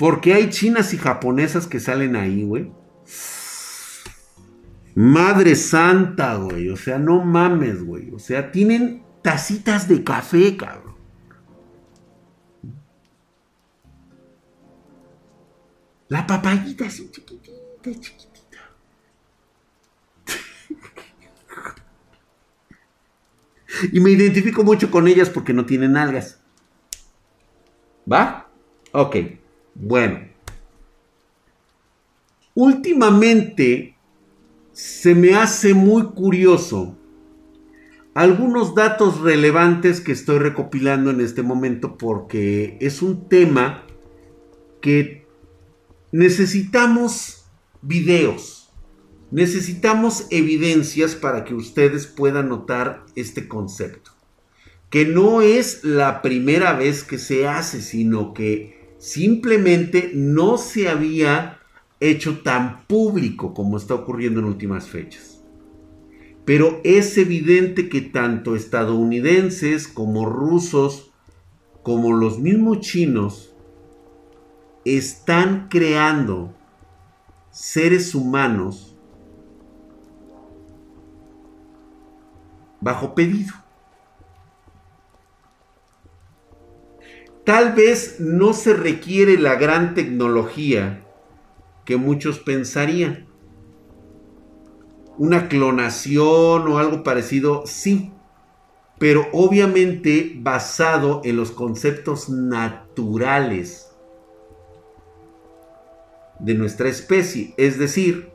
Porque 0.00 0.32
hay 0.32 0.48
chinas 0.48 0.94
y 0.94 0.96
japonesas 0.96 1.66
que 1.66 1.78
salen 1.78 2.16
ahí, 2.16 2.42
güey. 2.42 2.72
Madre 4.94 5.54
santa, 5.54 6.36
güey. 6.36 6.70
O 6.70 6.76
sea, 6.78 6.98
no 6.98 7.22
mames, 7.22 7.84
güey. 7.84 8.10
O 8.14 8.18
sea, 8.18 8.50
tienen 8.50 9.04
tacitas 9.20 9.88
de 9.88 10.02
café, 10.02 10.56
cabrón. 10.56 10.94
La 16.08 16.26
papayita 16.26 16.86
así 16.86 17.10
chiquitita, 17.10 17.90
chiquitita. 18.00 18.58
y 23.92 24.00
me 24.00 24.12
identifico 24.12 24.64
mucho 24.64 24.90
con 24.90 25.08
ellas 25.08 25.28
porque 25.28 25.52
no 25.52 25.66
tienen 25.66 25.98
algas. 25.98 26.40
¿Va? 28.10 28.48
Ok. 28.92 29.39
Bueno, 29.74 30.20
últimamente 32.54 33.96
se 34.72 35.14
me 35.14 35.34
hace 35.34 35.74
muy 35.74 36.04
curioso 36.06 36.96
algunos 38.14 38.74
datos 38.74 39.20
relevantes 39.20 40.00
que 40.00 40.12
estoy 40.12 40.38
recopilando 40.38 41.10
en 41.10 41.20
este 41.20 41.42
momento 41.42 41.96
porque 41.96 42.76
es 42.80 43.02
un 43.02 43.28
tema 43.28 43.86
que 44.80 45.26
necesitamos 46.12 47.44
videos, 47.82 48.72
necesitamos 49.30 50.26
evidencias 50.30 51.14
para 51.14 51.44
que 51.44 51.54
ustedes 51.54 52.06
puedan 52.06 52.48
notar 52.48 53.04
este 53.14 53.48
concepto. 53.48 54.10
Que 54.90 55.06
no 55.06 55.40
es 55.40 55.84
la 55.84 56.20
primera 56.20 56.72
vez 56.72 57.04
que 57.04 57.16
se 57.16 57.46
hace, 57.46 57.80
sino 57.80 58.34
que 58.34 58.79
Simplemente 59.00 60.12
no 60.14 60.58
se 60.58 60.90
había 60.90 61.58
hecho 62.00 62.40
tan 62.40 62.86
público 62.86 63.54
como 63.54 63.78
está 63.78 63.94
ocurriendo 63.94 64.40
en 64.40 64.46
últimas 64.46 64.90
fechas. 64.90 65.42
Pero 66.44 66.82
es 66.84 67.16
evidente 67.16 67.88
que 67.88 68.02
tanto 68.02 68.54
estadounidenses 68.54 69.88
como 69.88 70.26
rusos, 70.26 71.12
como 71.82 72.12
los 72.12 72.38
mismos 72.38 72.80
chinos, 72.80 73.54
están 74.84 75.68
creando 75.70 76.52
seres 77.50 78.14
humanos 78.14 78.94
bajo 82.82 83.14
pedido. 83.14 83.54
Tal 87.50 87.72
vez 87.72 88.20
no 88.20 88.52
se 88.52 88.74
requiere 88.74 89.36
la 89.36 89.56
gran 89.56 89.94
tecnología 89.94 91.04
que 91.84 91.96
muchos 91.96 92.38
pensarían. 92.38 93.26
Una 95.18 95.48
clonación 95.48 96.68
o 96.68 96.78
algo 96.78 97.02
parecido, 97.02 97.64
sí, 97.66 98.12
pero 99.00 99.26
obviamente 99.32 100.32
basado 100.36 101.22
en 101.24 101.34
los 101.38 101.50
conceptos 101.50 102.28
naturales 102.28 103.90
de 106.38 106.54
nuestra 106.54 106.88
especie. 106.88 107.52
Es 107.56 107.80
decir, 107.80 108.30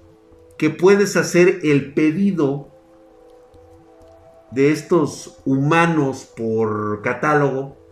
que 0.57 0.69
puedes 0.71 1.15
hacer 1.15 1.61
el 1.63 1.93
pedido 1.93 2.67
de 4.51 4.73
estos 4.73 5.37
humanos 5.45 6.29
por 6.35 7.01
catálogo 7.01 7.84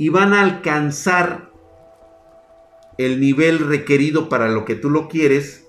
y 0.00 0.08
van 0.08 0.32
a 0.32 0.40
alcanzar 0.40 1.50
el 2.96 3.20
nivel 3.20 3.58
requerido 3.58 4.30
para 4.30 4.48
lo 4.48 4.64
que 4.64 4.74
tú 4.74 4.88
lo 4.88 5.08
quieres, 5.08 5.68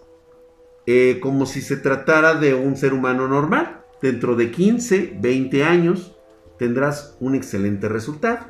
eh, 0.85 1.19
como 1.21 1.45
si 1.45 1.59
se 1.59 1.75
tratara 1.75 2.35
de 2.35 2.53
un 2.53 2.77
ser 2.77 2.93
humano 2.93 3.27
normal. 3.27 3.81
Dentro 4.01 4.37
de 4.37 4.49
15, 4.49 5.17
20 5.19 5.65
años 5.65 6.15
tendrás 6.57 7.17
un 7.19 7.35
excelente 7.35 7.89
resultado. 7.89 8.45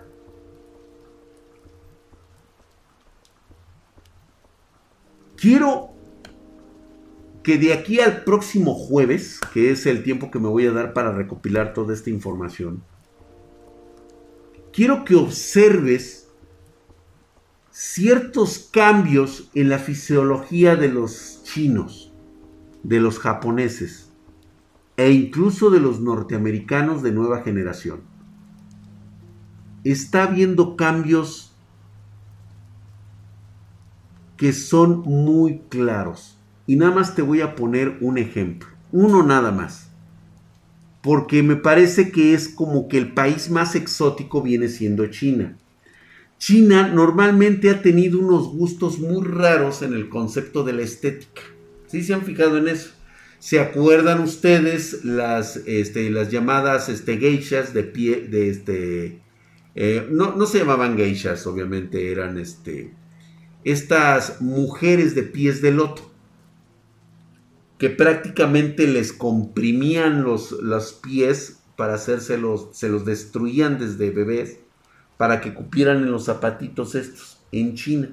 Quiero 5.35 5.89
que 7.41 7.57
de 7.57 7.73
aquí 7.73 7.99
al 7.99 8.23
próximo 8.23 8.75
jueves, 8.75 9.39
que 9.51 9.71
es 9.71 9.87
el 9.87 10.03
tiempo 10.03 10.29
que 10.29 10.37
me 10.37 10.47
voy 10.47 10.67
a 10.67 10.73
dar 10.73 10.93
para 10.93 11.11
recopilar 11.11 11.73
toda 11.73 11.95
esta 11.95 12.11
información, 12.11 12.83
quiero 14.73 15.05
que 15.05 15.15
observes 15.15 16.29
ciertos 17.71 18.69
cambios 18.71 19.49
en 19.53 19.69
la 19.69 19.79
fisiología 19.79 20.75
de 20.75 20.89
los 20.89 21.41
chinos. 21.43 22.07
de 22.83 22.99
los 22.99 23.19
japoneses 23.19 24.11
e 24.97 25.11
incluso 25.11 25.69
de 25.69 25.79
los 25.79 25.99
norteamericanos 25.99 27.01
de 27.03 27.11
nueva 27.11 27.41
generación. 27.41 28.01
Está 29.83 30.23
habiendo 30.23 30.75
cambios 30.75 31.55
que 34.37 34.53
son 34.53 35.01
muy 35.01 35.59
claros. 35.69 36.37
Y 36.65 36.75
nada 36.75 36.91
más 36.91 37.15
te 37.15 37.21
voy 37.21 37.41
a 37.41 37.55
poner 37.55 37.97
un 38.01 38.17
ejemplo. 38.17 38.69
Uno 38.91 39.23
nada 39.23 39.51
más. 39.51 39.90
Porque 41.01 41.41
me 41.43 41.55
parece 41.55 42.11
que 42.11 42.33
es 42.33 42.47
como 42.47 42.87
que 42.87 42.97
el 42.97 43.13
país 43.13 43.49
más 43.49 43.75
exótico 43.75 44.41
viene 44.41 44.67
siendo 44.67 45.07
China. 45.07 45.57
China 46.37 46.87
normalmente 46.87 47.69
ha 47.69 47.81
tenido 47.81 48.19
unos 48.19 48.47
gustos 48.47 48.99
muy 48.99 49.23
raros 49.25 49.81
en 49.81 49.93
el 49.93 50.09
concepto 50.09 50.63
de 50.63 50.73
la 50.73 50.81
estética. 50.81 51.41
¿Sí 51.87 52.03
se 52.03 52.13
han 52.13 52.23
fijado 52.23 52.57
en 52.57 52.67
eso? 52.67 52.91
¿Se 53.37 53.59
acuerdan 53.59 54.21
ustedes 54.21 55.03
las, 55.03 55.57
este, 55.65 56.11
llamadas 56.29 56.89
este, 56.89 57.17
geishas 57.17 57.73
de 57.73 57.83
pie, 57.83 58.27
de 58.27 58.49
este, 58.49 59.21
eh, 59.75 60.07
no, 60.11 60.35
no, 60.35 60.45
se 60.45 60.59
llamaban 60.59 60.97
geishas, 60.97 61.47
obviamente, 61.47 62.11
eran 62.11 62.37
este, 62.37 62.93
estas 63.63 64.41
mujeres 64.41 65.15
de 65.15 65.23
pies 65.23 65.61
de 65.61 65.71
loto, 65.71 66.10
que 67.81 67.89
prácticamente 67.89 68.85
les 68.85 69.11
comprimían 69.11 70.21
los, 70.21 70.51
los 70.51 70.93
pies 70.93 71.63
para 71.75 71.95
hacérselos, 71.95 72.67
se 72.73 72.89
los 72.89 73.05
destruían 73.05 73.79
desde 73.79 74.11
bebés 74.11 74.59
para 75.17 75.41
que 75.41 75.55
cupieran 75.55 75.97
en 76.03 76.11
los 76.11 76.25
zapatitos 76.25 76.93
estos, 76.93 77.39
en 77.51 77.73
China. 77.73 78.09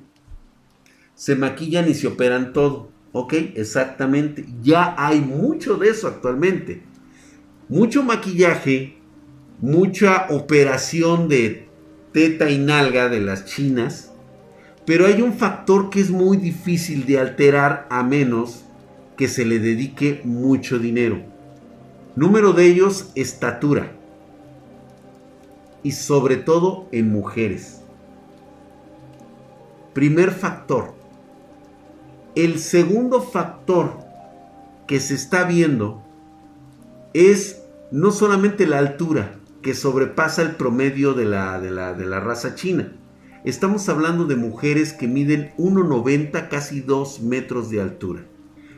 Se 1.14 1.36
maquillan 1.36 1.86
y 1.86 1.92
se 1.92 2.06
operan 2.06 2.54
todo. 2.54 2.88
¿Ok? 3.12 3.34
Exactamente. 3.56 4.46
Ya 4.62 4.94
hay 4.96 5.20
mucho 5.20 5.76
de 5.76 5.90
eso 5.90 6.08
actualmente. 6.08 6.82
Mucho 7.68 8.02
maquillaje, 8.02 8.96
mucha 9.60 10.28
operación 10.30 11.28
de 11.28 11.68
teta 12.14 12.48
y 12.48 12.56
nalga 12.56 13.10
de 13.10 13.20
las 13.20 13.44
chinas. 13.44 14.14
Pero 14.86 15.04
hay 15.04 15.20
un 15.20 15.34
factor 15.34 15.90
que 15.90 16.00
es 16.00 16.08
muy 16.08 16.38
difícil 16.38 17.04
de 17.04 17.18
alterar 17.18 17.86
a 17.90 18.02
menos 18.02 18.64
que 19.18 19.26
se 19.26 19.44
le 19.44 19.58
dedique 19.58 20.22
mucho 20.24 20.78
dinero. 20.78 21.20
Número 22.14 22.52
de 22.52 22.66
ellos, 22.66 23.10
estatura 23.16 23.92
y 25.82 25.92
sobre 25.92 26.36
todo 26.36 26.86
en 26.92 27.10
mujeres. 27.10 27.80
Primer 29.92 30.30
factor. 30.30 30.94
El 32.36 32.60
segundo 32.60 33.20
factor 33.20 33.98
que 34.86 35.00
se 35.00 35.14
está 35.14 35.42
viendo 35.42 36.00
es 37.12 37.62
no 37.90 38.12
solamente 38.12 38.68
la 38.68 38.78
altura, 38.78 39.34
que 39.62 39.74
sobrepasa 39.74 40.42
el 40.42 40.52
promedio 40.52 41.14
de 41.14 41.24
la, 41.24 41.58
de 41.58 41.72
la, 41.72 41.92
de 41.92 42.06
la 42.06 42.20
raza 42.20 42.54
china. 42.54 42.92
Estamos 43.44 43.88
hablando 43.88 44.26
de 44.26 44.36
mujeres 44.36 44.92
que 44.92 45.08
miden 45.08 45.52
1,90, 45.58 46.48
casi 46.48 46.80
2 46.80 47.20
metros 47.22 47.70
de 47.70 47.80
altura. 47.80 48.22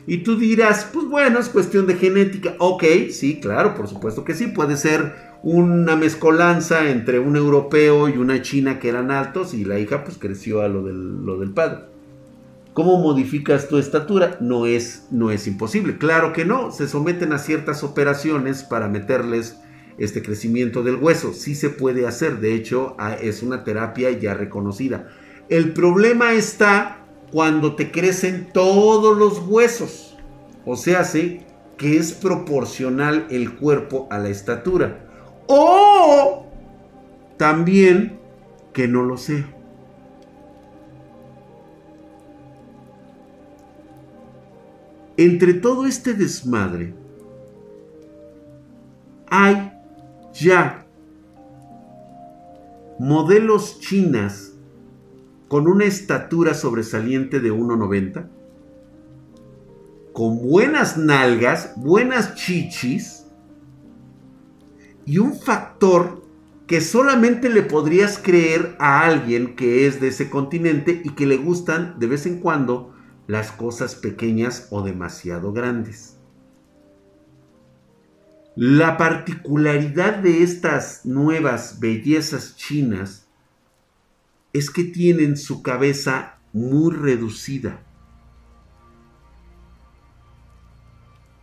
Y 0.07 0.19
tú 0.19 0.37
dirás, 0.37 0.89
pues 0.91 1.05
bueno, 1.07 1.39
es 1.39 1.49
cuestión 1.49 1.87
de 1.87 1.95
genética. 1.95 2.55
Ok, 2.59 2.83
sí, 3.11 3.39
claro, 3.39 3.75
por 3.75 3.87
supuesto 3.87 4.23
que 4.23 4.33
sí. 4.33 4.47
Puede 4.47 4.77
ser 4.77 5.13
una 5.43 5.95
mezcolanza 5.95 6.89
entre 6.89 7.19
un 7.19 7.35
europeo 7.35 8.09
y 8.09 8.17
una 8.17 8.41
china 8.41 8.79
que 8.79 8.89
eran 8.89 9.11
altos 9.11 9.53
y 9.53 9.65
la 9.65 9.79
hija 9.79 10.03
pues 10.03 10.17
creció 10.17 10.61
a 10.61 10.67
lo 10.67 10.83
del, 10.83 11.25
lo 11.25 11.39
del 11.39 11.51
padre. 11.51 11.91
¿Cómo 12.73 12.99
modificas 12.99 13.67
tu 13.67 13.77
estatura? 13.77 14.37
No 14.39 14.65
es, 14.65 15.07
no 15.11 15.29
es 15.29 15.45
imposible. 15.45 15.97
Claro 15.97 16.31
que 16.31 16.45
no. 16.45 16.71
Se 16.71 16.87
someten 16.87 17.33
a 17.33 17.37
ciertas 17.37 17.83
operaciones 17.83 18.63
para 18.63 18.87
meterles 18.87 19.57
este 19.97 20.21
crecimiento 20.21 20.81
del 20.81 20.95
hueso. 20.95 21.33
Sí 21.33 21.53
se 21.53 21.69
puede 21.69 22.07
hacer. 22.07 22.39
De 22.39 22.55
hecho, 22.55 22.95
es 23.21 23.43
una 23.43 23.65
terapia 23.65 24.09
ya 24.11 24.33
reconocida. 24.35 25.09
El 25.49 25.73
problema 25.73 26.31
está 26.31 27.00
cuando 27.31 27.75
te 27.75 27.91
crecen 27.91 28.49
todos 28.53 29.17
los 29.17 29.39
huesos. 29.47 30.17
O 30.65 30.75
sea, 30.75 31.03
sí, 31.03 31.41
que 31.77 31.97
es 31.97 32.13
proporcional 32.13 33.27
el 33.29 33.55
cuerpo 33.55 34.07
a 34.11 34.19
la 34.19 34.29
estatura. 34.29 35.05
O 35.47 36.45
también 37.37 38.19
que 38.73 38.87
no 38.87 39.03
lo 39.03 39.17
sé. 39.17 39.45
Entre 45.17 45.53
todo 45.53 45.85
este 45.85 46.13
desmadre, 46.13 46.93
hay 49.29 49.71
ya 50.33 50.85
modelos 52.99 53.79
chinas 53.79 54.50
con 55.51 55.67
una 55.67 55.83
estatura 55.83 56.53
sobresaliente 56.53 57.41
de 57.41 57.51
1,90, 57.51 58.25
con 60.13 60.41
buenas 60.47 60.95
nalgas, 60.95 61.73
buenas 61.75 62.35
chichis 62.35 63.25
y 65.05 65.17
un 65.17 65.37
factor 65.37 66.23
que 66.67 66.79
solamente 66.79 67.49
le 67.49 67.63
podrías 67.63 68.17
creer 68.17 68.77
a 68.79 69.01
alguien 69.01 69.57
que 69.57 69.85
es 69.87 69.99
de 69.99 70.07
ese 70.07 70.29
continente 70.29 71.01
y 71.03 71.09
que 71.15 71.25
le 71.25 71.35
gustan 71.35 71.99
de 71.99 72.07
vez 72.07 72.25
en 72.25 72.39
cuando 72.39 72.95
las 73.27 73.51
cosas 73.51 73.95
pequeñas 73.95 74.69
o 74.71 74.81
demasiado 74.83 75.51
grandes. 75.51 76.15
La 78.55 78.95
particularidad 78.95 80.15
de 80.15 80.43
estas 80.43 81.05
nuevas 81.05 81.81
bellezas 81.81 82.55
chinas 82.55 83.20
es 84.53 84.69
que 84.69 84.83
tienen 84.83 85.37
su 85.37 85.61
cabeza 85.61 86.39
muy 86.53 86.93
reducida. 86.93 87.81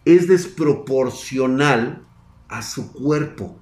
Es 0.05 0.29
desproporcional 0.29 2.07
a 2.49 2.63
su 2.63 2.93
cuerpo. 2.93 3.59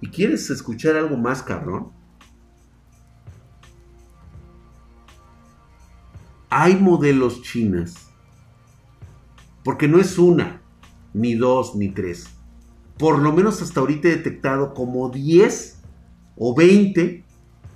¿Y 0.00 0.08
quieres 0.08 0.48
escuchar 0.50 0.96
algo 0.96 1.16
más 1.16 1.42
cabrón? 1.42 1.92
Hay 6.48 6.76
modelos 6.76 7.42
chinas. 7.42 8.10
Porque 9.62 9.88
no 9.88 10.00
es 10.00 10.18
una, 10.18 10.62
ni 11.12 11.34
dos, 11.34 11.76
ni 11.76 11.90
tres. 11.90 12.28
Por 12.98 13.18
lo 13.18 13.32
menos 13.32 13.60
hasta 13.60 13.80
ahorita 13.80 14.08
he 14.08 14.16
detectado 14.16 14.72
como 14.72 15.10
10 15.10 15.79
o 16.36 16.54
20 16.54 17.24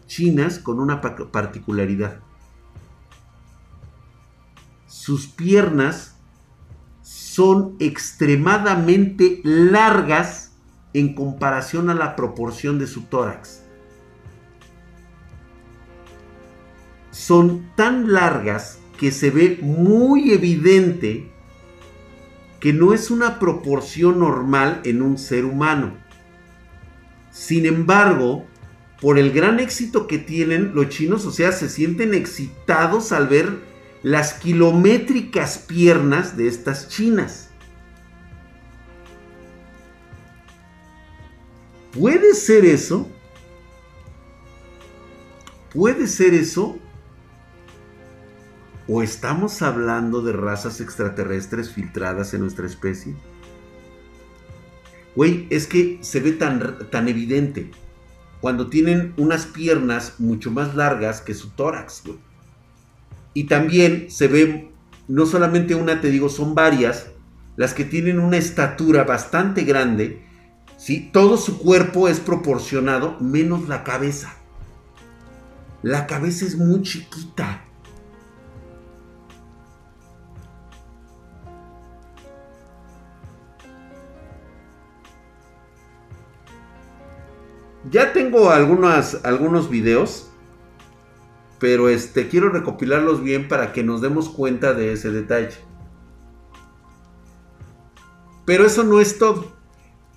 chinas 0.06 0.58
con 0.58 0.80
una 0.80 1.00
particularidad. 1.00 2.20
Sus 4.86 5.26
piernas 5.26 6.16
son 7.02 7.76
extremadamente 7.80 9.40
largas 9.42 10.52
en 10.92 11.14
comparación 11.14 11.90
a 11.90 11.94
la 11.94 12.16
proporción 12.16 12.78
de 12.78 12.86
su 12.86 13.02
tórax. 13.02 13.62
Son 17.10 17.70
tan 17.76 18.12
largas 18.12 18.78
que 18.98 19.10
se 19.10 19.30
ve 19.30 19.58
muy 19.60 20.32
evidente 20.32 21.30
que 22.60 22.72
no 22.72 22.94
es 22.94 23.10
una 23.10 23.38
proporción 23.38 24.20
normal 24.20 24.80
en 24.84 25.02
un 25.02 25.18
ser 25.18 25.44
humano. 25.44 25.98
Sin 27.34 27.66
embargo, 27.66 28.46
por 29.00 29.18
el 29.18 29.32
gran 29.32 29.58
éxito 29.58 30.06
que 30.06 30.18
tienen 30.18 30.72
los 30.72 30.88
chinos, 30.88 31.26
o 31.26 31.32
sea, 31.32 31.50
se 31.50 31.68
sienten 31.68 32.14
excitados 32.14 33.10
al 33.10 33.26
ver 33.26 33.58
las 34.04 34.34
kilométricas 34.34 35.58
piernas 35.58 36.36
de 36.36 36.46
estas 36.46 36.88
chinas. 36.88 37.50
¿Puede 41.92 42.34
ser 42.34 42.64
eso? 42.64 43.10
¿Puede 45.72 46.06
ser 46.06 46.34
eso? 46.34 46.78
¿O 48.86 49.02
estamos 49.02 49.60
hablando 49.60 50.22
de 50.22 50.32
razas 50.32 50.80
extraterrestres 50.80 51.72
filtradas 51.72 52.32
en 52.32 52.42
nuestra 52.42 52.66
especie? 52.66 53.16
Güey, 55.16 55.46
es 55.50 55.66
que 55.66 55.98
se 56.00 56.20
ve 56.20 56.32
tan, 56.32 56.90
tan 56.90 57.08
evidente 57.08 57.70
cuando 58.44 58.66
tienen 58.68 59.14
unas 59.16 59.46
piernas 59.46 60.16
mucho 60.18 60.50
más 60.50 60.74
largas 60.74 61.22
que 61.22 61.32
su 61.32 61.48
tórax, 61.48 62.02
Y 63.32 63.44
también 63.44 64.10
se 64.10 64.28
ve, 64.28 64.70
no 65.08 65.24
solamente 65.24 65.74
una, 65.74 66.02
te 66.02 66.10
digo, 66.10 66.28
son 66.28 66.54
varias, 66.54 67.06
las 67.56 67.72
que 67.72 67.86
tienen 67.86 68.18
una 68.18 68.36
estatura 68.36 69.04
bastante 69.04 69.62
grande, 69.64 70.22
¿sí? 70.76 71.08
Todo 71.10 71.38
su 71.38 71.58
cuerpo 71.58 72.06
es 72.06 72.20
proporcionado, 72.20 73.16
menos 73.18 73.66
la 73.66 73.82
cabeza. 73.82 74.34
La 75.82 76.06
cabeza 76.06 76.44
es 76.44 76.56
muy 76.56 76.82
chiquita. 76.82 77.63
Ya 87.90 88.12
tengo 88.12 88.50
algunos 88.50 89.70
videos. 89.70 90.30
Pero 91.58 91.88
este, 91.88 92.28
quiero 92.28 92.50
recopilarlos 92.50 93.22
bien 93.22 93.48
para 93.48 93.72
que 93.72 93.82
nos 93.82 94.00
demos 94.00 94.28
cuenta 94.28 94.74
de 94.74 94.92
ese 94.92 95.10
detalle. 95.10 95.56
Pero 98.44 98.66
eso 98.66 98.84
no 98.84 99.00
es 99.00 99.18
todo. 99.18 99.54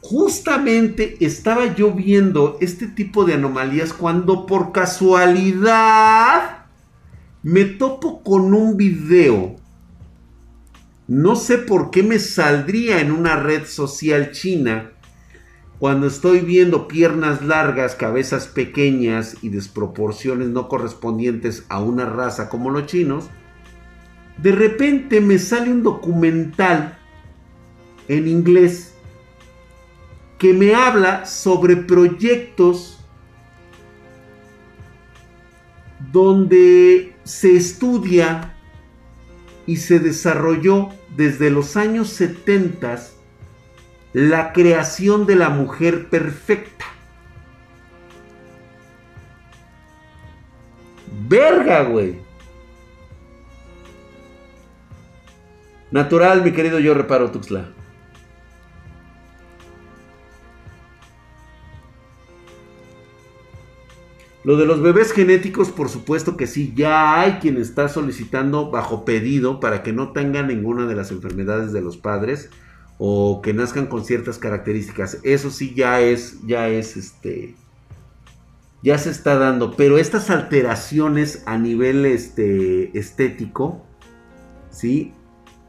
Justamente 0.01 1.17
estaba 1.21 1.73
yo 1.73 1.91
viendo 1.91 2.57
este 2.59 2.87
tipo 2.87 3.23
de 3.25 3.35
anomalías 3.35 3.93
cuando 3.93 4.45
por 4.45 4.71
casualidad 4.71 6.65
me 7.43 7.65
topo 7.65 8.23
con 8.23 8.53
un 8.53 8.75
video. 8.75 9.55
No 11.07 11.35
sé 11.37 11.57
por 11.57 11.91
qué 11.91 12.03
me 12.03 12.19
saldría 12.19 12.99
en 12.99 13.11
una 13.11 13.37
red 13.37 13.65
social 13.65 14.31
china 14.31 14.96
cuando 15.79 16.07
estoy 16.07 16.39
viendo 16.39 16.87
piernas 16.87 17.43
largas, 17.43 17.93
cabezas 17.93 18.47
pequeñas 18.47 19.37
y 19.43 19.49
desproporciones 19.49 20.49
no 20.49 20.67
correspondientes 20.67 21.65
a 21.69 21.79
una 21.81 22.05
raza 22.05 22.49
como 22.49 22.71
los 22.71 22.87
chinos. 22.87 23.29
De 24.37 24.51
repente 24.51 25.21
me 25.21 25.37
sale 25.37 25.71
un 25.71 25.83
documental 25.83 26.97
en 28.07 28.27
inglés 28.27 28.95
que 30.39 30.53
me 30.53 30.73
habla 30.73 31.25
sobre 31.25 31.75
proyectos 31.75 32.99
donde 36.11 37.15
se 37.23 37.55
estudia 37.55 38.55
y 39.65 39.77
se 39.77 39.99
desarrolló 39.99 40.89
desde 41.15 41.51
los 41.51 41.75
años 41.75 42.09
70 42.09 43.16
la 44.13 44.53
creación 44.53 45.25
de 45.25 45.35
la 45.35 45.49
mujer 45.49 46.09
perfecta. 46.09 46.85
Verga, 51.27 51.83
güey. 51.83 52.19
Natural, 55.91 56.43
mi 56.43 56.51
querido 56.51 56.79
yo 56.79 56.93
reparo 56.93 57.31
Tuxla. 57.31 57.69
Lo 64.43 64.55
de 64.55 64.65
los 64.65 64.81
bebés 64.81 65.11
genéticos, 65.11 65.71
por 65.71 65.89
supuesto 65.89 66.37
que 66.37 66.47
sí, 66.47 66.73
ya 66.73 67.19
hay 67.19 67.33
quien 67.33 67.57
está 67.57 67.89
solicitando 67.89 68.71
bajo 68.71 69.03
pedido 69.03 69.59
para 69.59 69.83
que 69.83 69.91
no 69.91 70.13
tengan 70.13 70.47
ninguna 70.47 70.85
de 70.85 70.95
las 70.95 71.11
enfermedades 71.11 71.73
de 71.73 71.81
los 71.81 71.97
padres 71.97 72.49
o 72.97 73.41
que 73.41 73.53
nazcan 73.53 73.87
con 73.87 74.03
ciertas 74.05 74.37
características. 74.37 75.19
Eso 75.23 75.51
sí 75.51 75.73
ya 75.75 76.01
es, 76.01 76.45
ya 76.45 76.67
es 76.67 76.97
este, 76.97 77.55
ya 78.81 78.97
se 78.97 79.09
está 79.09 79.37
dando. 79.37 79.75
Pero 79.75 79.97
estas 79.97 80.29
alteraciones 80.29 81.43
a 81.45 81.57
nivel 81.57 82.05
este, 82.05 82.97
estético, 82.97 83.83
sí, 84.69 85.13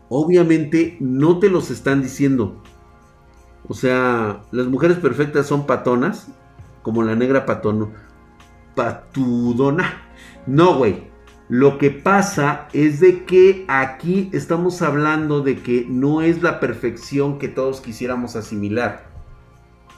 obviamente 0.09 0.97
no 1.01 1.39
te 1.39 1.51
los 1.51 1.70
están 1.70 2.03
diciendo. 2.03 2.62
O 3.68 3.74
sea, 3.74 4.43
las 4.51 4.66
mujeres 4.66 4.97
perfectas 4.99 5.47
son 5.47 5.66
patonas, 5.66 6.29
como 6.83 7.03
la 7.03 7.14
negra 7.14 7.45
patón 7.45 7.93
patudona. 8.74 10.03
No, 10.47 10.76
güey. 10.76 11.08
Lo 11.49 11.78
que 11.78 11.90
pasa 11.90 12.68
es 12.74 13.01
de 13.01 13.24
que 13.24 13.64
aquí 13.68 14.28
estamos 14.32 14.82
hablando 14.82 15.40
de 15.40 15.62
que 15.62 15.86
no 15.88 16.20
es 16.20 16.42
la 16.42 16.61
perfección 16.61 17.38
que 17.38 17.49
todos 17.49 17.80
quisiéramos 17.80 18.36
asimilar, 18.36 19.09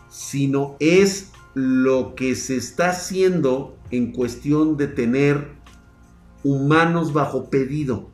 sino 0.08 0.76
es 0.78 1.32
lo 1.54 2.14
que 2.14 2.36
se 2.36 2.56
está 2.56 2.90
haciendo 2.90 3.76
en 3.90 4.12
cuestión 4.12 4.76
de 4.76 4.86
tener 4.86 5.48
humanos 6.44 7.12
bajo 7.12 7.50
pedido. 7.50 8.10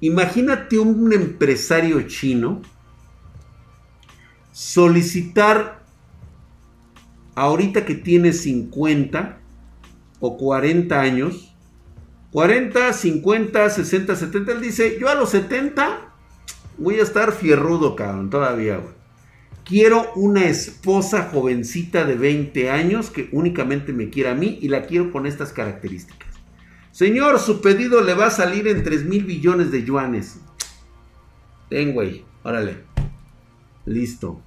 Imagínate 0.00 0.80
un 0.80 1.12
empresario 1.12 2.02
chino 2.08 2.60
solicitar 4.50 5.84
ahorita 7.36 7.84
que 7.84 7.94
tiene 7.94 8.32
50 8.32 9.39
o 10.20 10.36
40 10.36 11.00
años, 11.00 11.54
40, 12.32 12.92
50, 12.92 13.70
60, 13.70 14.16
70, 14.16 14.52
él 14.52 14.60
dice, 14.60 14.98
yo 15.00 15.08
a 15.08 15.14
los 15.14 15.30
70 15.30 16.12
voy 16.78 17.00
a 17.00 17.02
estar 17.02 17.32
fierrudo, 17.32 17.96
cabrón, 17.96 18.30
todavía, 18.30 18.76
güey. 18.76 18.94
Quiero 19.64 20.12
una 20.14 20.46
esposa 20.46 21.28
jovencita 21.32 22.04
de 22.04 22.16
20 22.16 22.70
años 22.70 23.10
que 23.10 23.28
únicamente 23.32 23.92
me 23.92 24.10
quiera 24.10 24.32
a 24.32 24.34
mí 24.34 24.58
y 24.60 24.68
la 24.68 24.86
quiero 24.86 25.12
con 25.12 25.26
estas 25.26 25.52
características. 25.52 26.28
Señor, 26.90 27.38
su 27.38 27.60
pedido 27.60 28.00
le 28.00 28.14
va 28.14 28.26
a 28.26 28.30
salir 28.30 28.66
en 28.66 28.82
3 28.82 29.04
mil 29.04 29.24
billones 29.24 29.70
de 29.70 29.84
yuanes. 29.84 30.40
Ten, 31.68 31.92
güey, 31.92 32.24
órale. 32.42 32.78
Listo 33.86 34.42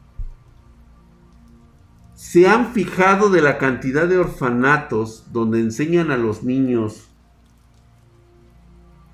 se 2.23 2.47
han 2.47 2.71
fijado 2.71 3.29
de 3.29 3.41
la 3.41 3.57
cantidad 3.57 4.07
de 4.07 4.17
orfanatos 4.17 5.25
donde 5.33 5.59
enseñan 5.59 6.09
a 6.09 6.15
los 6.15 6.41
niños 6.41 7.09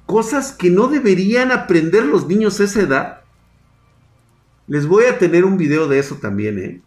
cosas 0.06 0.52
que 0.52 0.70
no 0.70 0.88
deberían 0.88 1.52
aprender 1.52 2.06
los 2.06 2.28
niños 2.28 2.60
a 2.60 2.66
esa 2.66 2.82
edad. 2.82 3.22
Les 4.68 4.86
voy 4.86 5.06
a 5.06 5.18
tener 5.18 5.44
un 5.44 5.58
video 5.58 5.88
de 5.88 5.98
eso 5.98 6.18
también, 6.22 6.60
¿eh? 6.60 6.84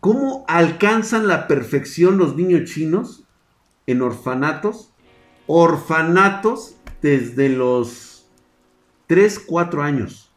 ¿Cómo 0.00 0.46
alcanzan 0.48 1.28
la 1.28 1.46
perfección 1.46 2.16
los 2.16 2.34
niños 2.34 2.70
chinos 2.70 3.24
en 3.86 4.00
orfanatos? 4.00 4.94
Orfanatos 5.46 6.76
desde 7.02 7.50
los 7.50 8.26
3, 9.06 9.38
4 9.38 9.82
años. 9.82 10.31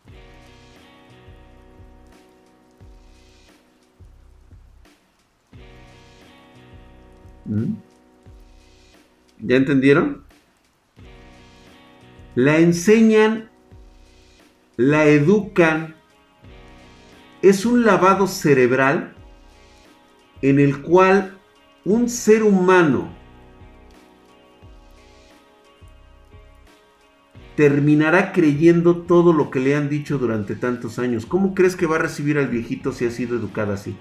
¿Ya 9.39 9.55
entendieron? 9.55 10.23
La 12.33 12.57
enseñan, 12.57 13.49
la 14.77 15.05
educan. 15.05 15.95
Es 17.41 17.65
un 17.65 17.85
lavado 17.85 18.27
cerebral 18.27 19.13
en 20.41 20.59
el 20.59 20.81
cual 20.81 21.37
un 21.85 22.09
ser 22.09 22.43
humano 22.43 23.09
terminará 27.55 28.33
creyendo 28.33 28.97
todo 29.03 29.31
lo 29.31 29.49
que 29.49 29.59
le 29.59 29.75
han 29.75 29.87
dicho 29.87 30.17
durante 30.17 30.55
tantos 30.55 30.99
años. 30.99 31.25
¿Cómo 31.25 31.53
crees 31.53 31.75
que 31.75 31.85
va 31.85 31.95
a 31.95 31.99
recibir 31.99 32.37
al 32.37 32.47
viejito 32.47 32.91
si 32.91 33.05
ha 33.05 33.11
sido 33.11 33.37
educado 33.37 33.73
así? 33.73 33.95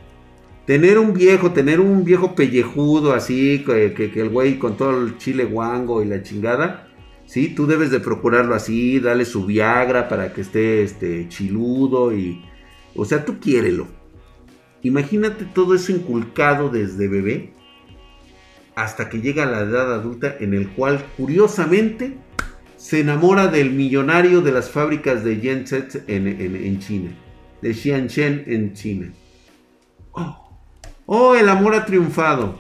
Tener 0.67 0.99
un 0.99 1.13
viejo, 1.13 1.53
tener 1.53 1.79
un 1.79 2.05
viejo 2.05 2.35
pellejudo 2.35 3.13
así, 3.13 3.63
que, 3.67 4.13
el 4.15 4.31
güey 4.31 4.59
con 4.59 4.77
todo 4.77 5.05
el 5.05 5.19
chile 5.19 5.45
guango 5.45 6.03
y 6.03 6.07
la 6.07 6.23
chingada, 6.23 6.89
¿sí? 7.27 7.55
Tú 7.55 7.67
debes 7.67 7.91
de 7.91 8.01
procurarlo 8.01 8.55
así, 8.55 8.99
darle 8.99 9.27
su 9.27 9.45
Viagra 9.45 10.09
para 10.09 10.33
que 10.33 10.41
esté 10.41 10.83
este, 10.83 11.29
chiludo 11.29 12.17
y... 12.17 12.43
O 12.97 13.05
sea, 13.05 13.25
tú 13.25 13.41
quiérelo. 13.41 13.89
Imagínate 14.83 15.45
todo 15.45 15.75
eso 15.75 15.93
inculcado 15.93 16.71
desde 16.71 17.09
bebé 17.09 17.53
hasta 18.75 19.09
que 19.09 19.21
llega 19.21 19.45
a 19.45 19.51
la 19.51 19.61
edad 19.61 19.93
adulta 19.93 20.37
en 20.41 20.55
el 20.55 20.69
cual, 20.71 21.05
curiosamente, 21.17 22.17
se 22.77 23.01
enamora 23.01 23.49
del 23.49 23.71
millonario 23.71 24.41
de 24.41 24.53
las 24.53 24.71
fábricas 24.71 25.25
de 25.25 25.37
Genset 25.37 26.09
en, 26.09 26.27
en 26.27 26.79
China, 26.81 27.11
de 27.61 27.75
Xianshen 27.75 28.45
en 28.47 28.73
China. 28.75 29.13
Oh. 30.13 30.44
Oh, 31.07 31.35
el 31.35 31.49
amor 31.49 31.75
ha 31.75 31.85
triunfado. 31.85 32.59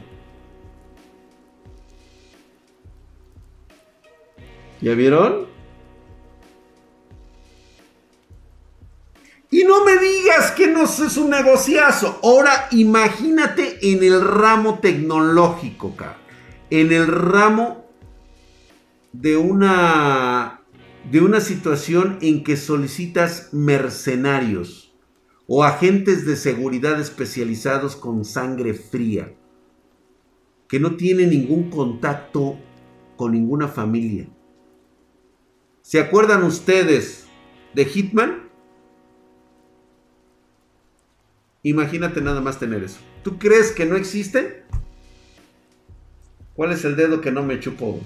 ¿Ya 4.80 4.94
vieron? 4.94 5.46
Y 9.50 9.62
no 9.64 9.84
me 9.84 9.96
digas 9.98 10.50
que 10.50 10.66
no 10.66 10.82
es 10.82 11.16
un 11.16 11.30
negociazo. 11.30 12.18
Ahora 12.22 12.66
imagínate 12.72 13.78
en 13.92 14.02
el 14.02 14.20
ramo 14.20 14.80
tecnológico, 14.80 15.96
cara. 15.96 16.18
En 16.70 16.92
el 16.92 17.06
ramo 17.06 17.86
de 19.12 19.36
una 19.36 20.60
de 21.10 21.20
una 21.20 21.40
situación 21.40 22.18
en 22.20 22.42
que 22.42 22.56
solicitas 22.56 23.50
mercenarios 23.52 24.83
o 25.46 25.62
agentes 25.62 26.26
de 26.26 26.36
seguridad 26.36 27.00
especializados 27.00 27.96
con 27.96 28.24
sangre 28.24 28.74
fría, 28.74 29.34
que 30.68 30.80
no 30.80 30.96
tienen 30.96 31.30
ningún 31.30 31.70
contacto 31.70 32.58
con 33.16 33.32
ninguna 33.32 33.68
familia. 33.68 34.28
¿Se 35.82 36.00
acuerdan 36.00 36.42
ustedes 36.44 37.26
de 37.74 37.84
Hitman? 37.84 38.48
Imagínate 41.62 42.20
nada 42.20 42.40
más 42.40 42.58
tener 42.58 42.82
eso. 42.82 42.98
¿Tú 43.22 43.38
crees 43.38 43.72
que 43.72 43.86
no 43.86 43.96
existe? 43.96 44.64
¿Cuál 46.54 46.72
es 46.72 46.84
el 46.84 46.94
dedo 46.94 47.20
que 47.20 47.32
no 47.32 47.42
me 47.42 47.58
chupó? 47.58 48.00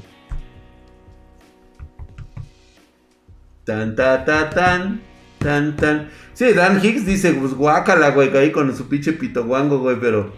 Tan, 3.64 3.94
ta, 3.94 4.24
ta, 4.24 4.48
tan, 4.48 5.02
tan, 5.38 5.76
tan. 5.76 6.10
Sí, 6.38 6.52
Dan 6.52 6.78
Hicks 6.80 7.04
dice, 7.04 7.32
pues 7.32 7.52
guácala, 7.52 8.12
güey, 8.12 8.28
ahí 8.36 8.52
con 8.52 8.72
su 8.76 8.86
pinche 8.88 9.12
pito 9.12 9.44
guango, 9.44 9.80
güey, 9.80 9.98
pero... 9.98 10.32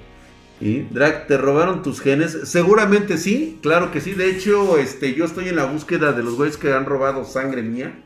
¿Y? 0.59 0.81
Drag, 0.85 1.27
¿te 1.27 1.37
robaron 1.37 1.83
tus 1.83 2.01
genes? 2.01 2.39
Seguramente 2.45 3.19
sí, 3.19 3.59
claro 3.61 3.93
que 3.93 4.01
sí. 4.01 4.13
De 4.13 4.31
hecho, 4.31 4.79
este, 4.79 5.13
yo 5.13 5.27
estoy 5.27 5.51
en 5.51 5.57
la 5.57 5.67
búsqueda 5.67 6.13
de 6.13 6.23
los 6.23 6.37
güeyes 6.37 6.57
que 6.57 6.73
han 6.73 6.87
robado 6.87 7.27
sangre 7.27 7.61
mía. 7.61 8.03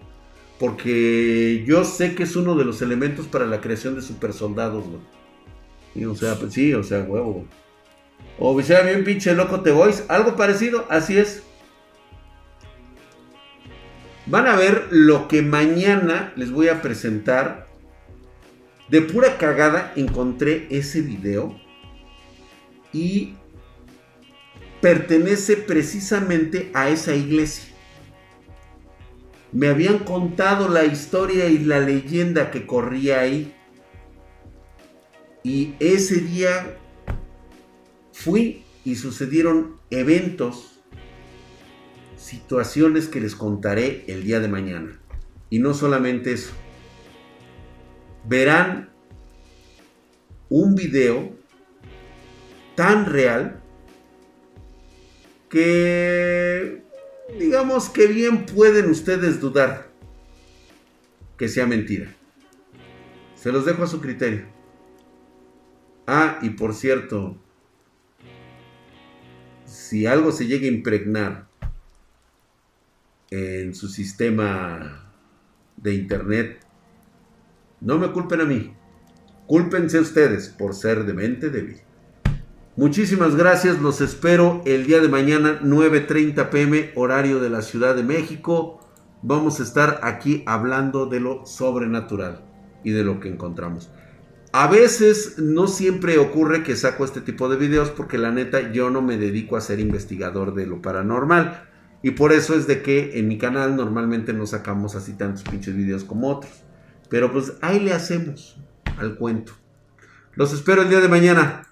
Porque 0.59 1.63
yo 1.69 1.85
sé 1.85 2.17
que 2.17 2.25
es 2.25 2.35
uno 2.35 2.57
de 2.57 2.65
los 2.65 2.83
elementos 2.83 3.29
para 3.29 3.47
la 3.47 3.61
creación 3.61 3.95
de 3.95 4.03
super 4.03 4.33
soldados, 4.33 4.85
güey. 5.95 6.05
o 6.05 6.17
sea, 6.17 6.35
pues 6.35 6.53
sí, 6.53 6.75
o 6.75 6.83
sea, 6.83 6.99
huevo. 7.05 7.47
O 8.41 8.61
sea, 8.61 8.83
bien 8.83 9.05
pinche 9.05 9.35
loco 9.35 9.61
te 9.61 9.71
voice. 9.71 10.03
Algo 10.09 10.35
parecido, 10.35 10.85
así 10.91 11.17
es. 11.17 11.45
Van 14.27 14.49
a 14.49 14.57
ver 14.57 14.89
lo 14.91 15.29
que 15.29 15.43
mañana 15.43 16.33
les 16.35 16.51
voy 16.51 16.67
a 16.67 16.83
presentar. 16.83 17.73
De 18.89 19.01
pura 19.01 19.39
cagada 19.39 19.93
encontré 19.97 20.67
ese 20.71 21.01
video 21.01 21.59
y 22.93 23.35
pertenece 24.81 25.57
precisamente 25.57 26.71
a 26.75 26.91
esa 26.91 27.15
iglesia. 27.15 27.65
Me 29.53 29.69
habían 29.69 30.01
contado 30.01 30.69
la 30.69 30.85
historia 30.85 31.49
y 31.49 31.59
la 31.59 31.81
leyenda 31.81 32.51
que 32.51 32.67
corría 32.67 33.21
ahí. 33.21 33.55
Y 35.43 35.75
ese 35.79 36.17
día 36.17 36.77
fui 38.13 38.65
y 38.85 38.97
sucedieron 38.97 39.77
eventos, 39.91 40.81
situaciones 42.17 43.09
que 43.09 43.21
les 43.21 43.35
contaré 43.35 44.05
el 44.09 44.25
día 44.25 44.41
de 44.41 44.49
mañana. 44.49 45.01
Y 45.51 45.59
no 45.61 45.73
solamente 45.73 46.33
eso. 46.33 46.53
Verán 48.27 48.91
un 50.49 50.75
video 50.75 51.33
tan 52.75 53.07
real 53.07 53.61
que 55.49 56.83
digamos 57.39 57.89
que 57.89 58.07
bien 58.07 58.47
pueden 58.47 58.91
ustedes 58.91 59.41
dudar 59.41 59.89
que 61.37 61.49
sea 61.49 61.67
mentira. 61.67 62.15
Se 63.35 63.53
los 63.53 63.65
dejo 63.65 63.83
a 63.83 63.87
su 63.87 64.01
criterio. 64.01 64.47
Ah, 66.07 66.39
y 66.43 66.51
por 66.51 66.75
cierto, 66.75 67.37
si 69.65 70.07
algo 70.07 70.33
se 70.33 70.47
llega 70.47 70.67
a 70.67 70.71
impregnar 70.71 71.49
en 73.31 73.75
su 73.75 73.89
sistema 73.89 75.13
de 75.77 75.95
internet, 75.95 76.64
no 77.85 77.99
me 77.99 78.11
culpen 78.13 78.41
a 78.41 78.47
mí, 78.47 78.75
cúlpense 79.47 80.01
ustedes 80.01 80.49
por 80.49 80.75
ser 80.75 81.05
de 81.05 81.13
mente 81.13 81.51
débil. 81.51 81.83
Muchísimas 82.77 83.37
gracias, 83.37 83.79
los 83.81 84.01
espero 84.01 84.63
el 84.65 84.87
día 84.87 85.01
de 85.01 85.09
mañana 85.09 85.61
9.30 85.63 86.49
pm 86.49 86.91
horario 86.97 87.41
de 87.41 87.51
la 87.51 87.61
Ciudad 87.63 87.95
de 87.95 88.03
México. 88.03 88.81
Vamos 89.23 89.61
a 89.61 89.63
estar 89.63 90.01
aquí 90.03 90.43
hablando 90.47 91.07
de 91.07 91.21
lo 91.21 91.45
sobrenatural 91.45 92.43
y 92.83 92.91
de 92.91 93.05
lo 93.05 93.21
que 93.21 93.29
encontramos. 93.29 93.91
A 94.53 94.67
veces 94.67 95.39
no 95.39 95.67
siempre 95.67 96.17
ocurre 96.19 96.63
que 96.63 96.77
saco 96.77 97.05
este 97.05 97.21
tipo 97.21 97.49
de 97.49 97.57
videos 97.57 97.91
porque 97.91 98.17
la 98.19 98.31
neta 98.31 98.73
yo 98.73 98.89
no 98.89 99.03
me 99.03 99.19
dedico 99.19 99.57
a 99.57 99.61
ser 99.61 99.79
investigador 99.79 100.55
de 100.55 100.67
lo 100.67 100.81
paranormal. 100.81 101.69
Y 102.03 102.13
por 102.13 102.33
eso 102.33 102.55
es 102.55 102.67
de 102.67 102.83
que 102.83 103.19
en 103.19 103.29
mi 103.29 103.37
canal 103.37 103.77
normalmente 103.77 104.33
no 104.33 104.47
sacamos 104.47 104.95
así 104.95 105.13
tantos 105.13 105.43
pinches 105.45 105.77
videos 105.77 106.05
como 106.05 106.29
otros. 106.29 106.64
Pero 107.09 107.33
pues 107.33 107.55
ahí 107.61 107.81
le 107.81 107.93
hacemos 107.93 108.57
al 108.99 109.17
cuento. 109.17 109.53
Los 110.35 110.53
espero 110.53 110.83
el 110.83 110.89
día 110.89 111.01
de 111.01 111.09
mañana. 111.09 111.69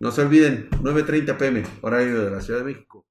No 0.00 0.10
se 0.10 0.22
olviden, 0.22 0.68
9.30 0.70 1.36
pm, 1.36 1.62
horario 1.80 2.24
de 2.24 2.30
la 2.30 2.40
Ciudad 2.40 2.60
de 2.60 2.66
México. 2.66 3.04